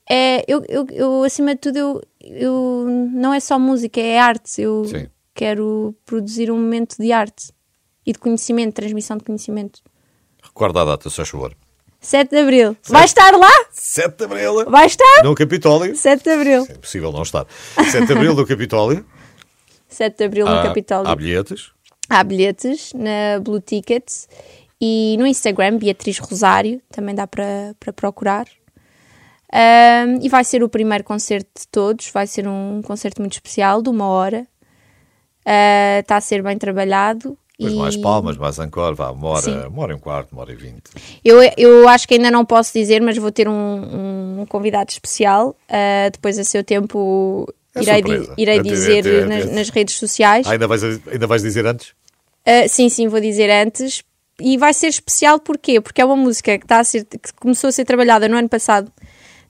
é, 0.08 0.44
eu, 0.46 0.62
eu, 0.68 0.86
eu, 0.90 1.24
acima 1.24 1.54
de 1.54 1.60
tudo, 1.60 1.78
eu, 1.78 2.02
eu, 2.20 2.86
não 3.12 3.32
é 3.32 3.40
só 3.40 3.58
música, 3.58 4.00
é 4.00 4.18
arte. 4.18 4.60
Eu 4.60 4.84
Sim. 4.84 5.08
quero 5.34 5.94
produzir 6.04 6.50
um 6.50 6.56
momento 6.56 6.96
de 6.98 7.12
arte 7.12 7.52
e 8.04 8.12
de 8.12 8.18
conhecimento, 8.18 8.74
transmissão 8.74 9.16
de 9.16 9.24
conhecimento. 9.24 9.80
Recorda 10.42 10.82
a 10.82 10.84
data, 10.84 11.10
se 11.10 11.16
faz 11.16 11.28
favor. 11.28 11.56
7 12.00 12.30
de 12.30 12.38
Abril. 12.38 12.76
Vai 12.88 13.04
estar 13.04 13.36
lá? 13.36 13.50
7 13.72 14.16
de 14.16 14.24
Abril. 14.24 14.70
Vai 14.70 14.86
estar? 14.86 15.24
No 15.24 15.34
Capitólio. 15.34 15.96
7 15.96 16.22
de 16.22 16.30
Abril. 16.30 16.66
É 16.68 16.72
impossível 16.74 17.10
não 17.10 17.22
estar. 17.22 17.46
7 17.90 18.06
de 18.06 18.12
Abril 18.12 18.34
no 18.34 18.46
Capitólio. 18.46 19.04
7 19.96 20.16
de 20.18 20.24
Abril 20.24 20.46
no 20.46 20.52
Há- 20.52 20.62
Capitólio. 20.62 21.10
Há 21.10 21.16
bilhetes. 21.16 21.70
Há 22.08 22.22
bilhetes 22.22 22.92
na 22.94 23.40
Blue 23.42 23.60
Tickets 23.60 24.28
e 24.80 25.16
no 25.18 25.26
Instagram, 25.26 25.78
Beatriz 25.78 26.18
Rosário, 26.18 26.80
também 26.90 27.14
dá 27.14 27.26
para 27.26 27.74
para 27.80 27.92
procurar. 27.92 28.46
Ahm, 29.52 30.18
e 30.22 30.28
vai 30.28 30.44
ser 30.44 30.62
o 30.62 30.68
primeiro 30.68 31.04
concerto 31.04 31.48
de 31.60 31.68
todos, 31.68 32.10
vai 32.10 32.26
ser 32.26 32.46
um 32.48 32.82
concerto 32.82 33.20
muito 33.22 33.34
especial, 33.34 33.80
de 33.80 33.88
uma 33.88 34.06
hora. 34.06 34.46
Ah, 35.44 35.98
Está 36.00 36.16
a 36.16 36.20
ser 36.20 36.42
bem 36.42 36.58
trabalhado. 36.58 37.38
Mas 37.58 37.72
e 37.72 37.76
mais 37.76 37.96
palmas, 37.96 38.36
mais 38.36 38.58
encore, 38.58 38.94
vá, 38.94 39.10
uma 39.10 39.28
hora, 39.28 39.42
Sim. 39.42 39.66
uma 39.68 39.82
hora 39.82 39.92
e 39.92 39.96
um 39.96 39.98
quarto, 39.98 40.32
uma 40.32 40.42
hora 40.42 40.52
e 40.52 40.56
vinte. 40.56 40.90
Eu, 41.24 41.38
eu 41.56 41.88
acho 41.88 42.06
que 42.06 42.14
ainda 42.14 42.30
não 42.30 42.44
posso 42.44 42.70
dizer, 42.74 43.00
mas 43.00 43.16
vou 43.16 43.32
ter 43.32 43.48
um, 43.48 44.40
um 44.42 44.46
convidado 44.46 44.90
especial. 44.90 45.56
Ah, 45.68 46.10
depois, 46.12 46.38
a 46.38 46.44
seu 46.44 46.62
tempo, 46.62 47.46
É 47.76 47.82
irei, 47.82 48.02
di- 48.02 48.30
irei 48.38 48.58
É 48.58 48.62
ter- 48.62 48.68
dizer 48.68 49.06
é 49.06 49.24
nas, 49.26 49.38
é 49.38 49.46
ter- 49.46 49.54
nas 49.54 49.68
redes 49.70 49.94
sociais. 49.96 50.46
Ah, 50.46 50.52
ainda, 50.52 50.66
vais, 50.66 50.82
ainda 50.82 51.26
vais 51.26 51.42
dizer 51.42 51.66
antes? 51.66 51.88
Uh, 52.46 52.68
sim, 52.68 52.88
sim, 52.88 53.08
vou 53.08 53.20
dizer 53.20 53.50
antes. 53.50 54.02
E 54.40 54.56
vai 54.58 54.72
ser 54.74 54.88
especial 54.88 55.38
porquê? 55.40 55.80
Porque 55.80 56.00
é 56.00 56.04
uma 56.04 56.16
música 56.16 56.58
que, 56.58 56.64
está 56.64 56.78
a 56.78 56.84
ser, 56.84 57.04
que 57.04 57.32
começou 57.40 57.68
a 57.68 57.72
ser 57.72 57.84
trabalhada 57.84 58.28
no 58.28 58.36
ano 58.36 58.48
passado. 58.48 58.92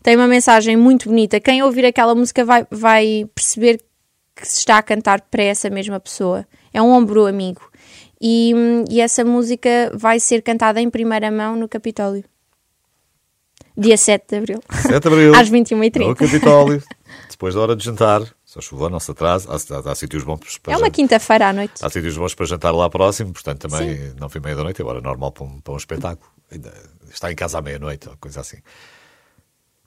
Tem 0.03 0.15
uma 0.17 0.29
mensagem 0.29 0.77
muito 0.77 1.09
bonita. 1.09 1.41
Quem 1.41 1.63
ouvir 1.63 1.85
aquela 1.85 2.15
música 2.15 2.45
vai, 2.45 2.65
vai 2.71 3.29
perceber 3.35 3.81
que 4.37 4.47
se 4.47 4.59
está 4.61 4.79
a 4.79 4.83
cantar 4.83 5.21
para 5.23 5.43
essa 5.43 5.69
mesma 5.69 5.99
pessoa. 5.99 6.47
É 6.73 6.81
um 6.81 6.91
ombro 6.93 7.27
amigo. 7.27 7.61
E, 8.21 8.53
e 8.89 9.01
essa 9.01 9.25
música 9.25 9.91
vai 9.95 10.21
ser 10.21 10.41
cantada 10.43 10.81
em 10.81 10.89
primeira 10.89 11.31
mão 11.31 11.57
no 11.57 11.69
Capitólio. 11.69 12.25
Dia 13.77 13.97
7 13.99 14.25
de 14.29 14.37
Abril. 14.37 14.61
7 14.71 15.01
de 15.01 15.09
Abril. 15.09 15.35
Às 15.37 15.51
21h30. 15.51 16.07
No 16.07 16.15
Capitólio. 16.17 16.83
Depois 17.37 17.55
da 17.55 17.61
hora 17.61 17.77
de 17.77 17.85
jantar. 17.85 18.23
Só 18.47 18.63
chuva, 18.63 18.89
não 18.89 18.99
se 18.99 19.11
atrase. 19.11 19.47
Há, 19.47 19.53
há, 19.53 19.93
há 19.93 19.95
sítios 19.95 20.25
bons 20.25 20.57
para 20.57 20.73
É 20.73 20.77
uma 20.79 20.91
quinta-feira 20.91 21.51
à 21.51 21.53
noite. 21.53 21.75
Há 21.83 21.91
sítios 21.91 22.17
bons 22.17 22.35
para 22.35 22.47
jantar 22.47 22.71
lá 22.71 22.89
próximo, 22.89 23.31
portanto 23.31 23.69
também 23.69 24.15
não 24.19 24.31
fui 24.31 24.41
meia 24.41 24.57
da 24.57 24.65
noite, 24.65 24.81
agora 24.81 25.01
é 25.01 25.03
normal 25.03 25.33
para 25.33 25.45
um, 25.45 25.61
para 25.61 25.75
um 25.75 25.77
espetáculo. 25.77 26.31
Ainda 26.51 26.73
está 27.13 27.31
em 27.31 27.35
casa 27.35 27.59
à 27.59 27.63
meia-noite, 27.63 28.09
ou 28.09 28.17
coisa 28.17 28.41
assim. 28.41 28.57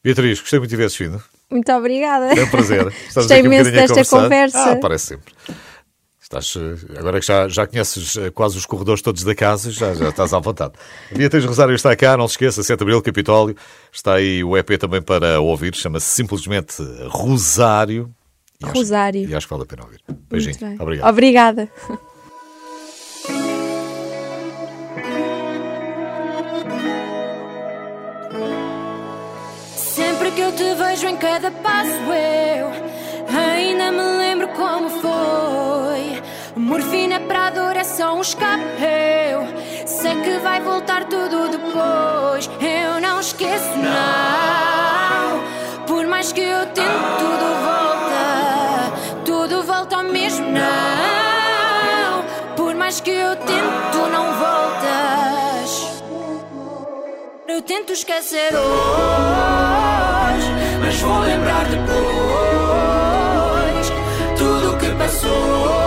Beatriz, 0.03 0.39
gostei 0.39 0.59
muito 0.59 0.69
de 0.69 0.77
veres 0.77 0.95
vindo. 0.95 1.23
Muito 1.49 1.71
obrigada. 1.71 2.39
É 2.39 2.43
um 2.43 2.49
prazer. 2.49 2.87
Estamos 3.07 3.15
Gostei 3.15 3.41
um 3.41 3.45
imenso 3.47 3.69
a 3.69 3.95
desta 3.95 4.05
conversa. 4.15 4.71
Ah, 4.73 4.75
parece 4.75 5.07
sempre. 5.07 5.33
Estás, 6.31 6.53
eh, 6.57 6.99
agora 6.99 7.19
que 7.19 7.25
já, 7.25 7.47
já 7.47 7.65
conheces 7.65 8.15
eh, 8.15 8.29
quase 8.29 8.55
os 8.55 8.63
corredores 8.63 9.01
todos 9.01 9.23
da 9.23 9.33
casa, 9.33 9.71
já, 9.71 9.95
já 9.95 10.09
estás 10.09 10.31
à 10.31 10.37
vontade. 10.37 10.73
Beatriz 11.11 11.43
Rosário 11.43 11.73
está 11.73 11.95
cá, 11.95 12.15
não 12.15 12.27
se 12.27 12.33
esqueça, 12.33 12.61
7 12.61 12.77
de 12.77 12.83
Abril, 12.83 13.01
Capitólio. 13.01 13.55
Está 13.91 14.13
aí 14.13 14.43
o 14.43 14.55
EP 14.55 14.77
também 14.77 15.01
para 15.01 15.39
ouvir, 15.41 15.73
chama-se 15.75 16.05
simplesmente 16.05 16.83
Rosário. 17.07 18.13
E 18.61 18.65
acho- 18.65 18.73
Rosário. 18.75 19.27
E 19.27 19.33
acho 19.33 19.47
que 19.47 19.51
vale 19.51 19.63
a 19.63 19.65
pena 19.65 19.83
ouvir. 19.83 20.01
Muito 20.07 20.21
Beijinho. 20.29 20.59
bem. 20.59 20.77
Obrigado. 20.79 21.09
Obrigada. 21.09 21.71
Sempre 29.75 30.31
que 30.31 30.41
eu 30.41 30.51
te 30.51 30.73
vejo 30.75 31.07
em 31.07 31.17
cada 31.17 31.51
passo, 31.51 31.89
eu 31.91 33.37
ainda 33.37 33.91
me 33.91 34.17
lembro 34.17 34.47
como 34.49 34.89
foi. 34.89 35.88
Morfina 36.55 37.19
para 37.21 37.51
dor 37.51 37.75
é 37.75 37.83
só 37.83 38.15
um 38.15 38.21
escape. 38.21 38.63
Eu 39.31 39.45
sei 39.87 40.15
que 40.21 40.37
vai 40.39 40.61
voltar 40.61 41.05
tudo 41.05 41.49
depois. 41.49 42.49
Eu 42.59 42.99
não 42.99 43.19
esqueço, 43.19 43.69
não. 43.77 45.43
Por 45.85 46.07
mais 46.07 46.31
que 46.31 46.41
eu 46.41 46.65
tente, 46.67 46.87
tudo 47.19 47.55
volta. 47.65 48.91
Tudo 49.25 49.63
volta 49.63 49.97
ao 49.97 50.03
mesmo, 50.03 50.47
não. 50.49 52.23
Por 52.55 52.73
mais 52.75 52.99
que 52.99 53.11
eu 53.11 53.35
tente, 53.35 53.91
tu 53.91 54.07
não 54.07 54.33
voltas. 54.33 56.01
Eu 57.47 57.61
tento 57.61 57.93
esquecer 57.93 58.53
hoje, 58.55 58.71
mas 60.81 60.99
vou 60.99 61.19
lembrar 61.19 61.65
depois 61.65 61.89
tudo 64.37 64.73
o 64.73 64.77
que 64.77 64.89
passou. 64.95 65.78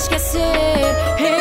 Esquecer. 0.00 1.39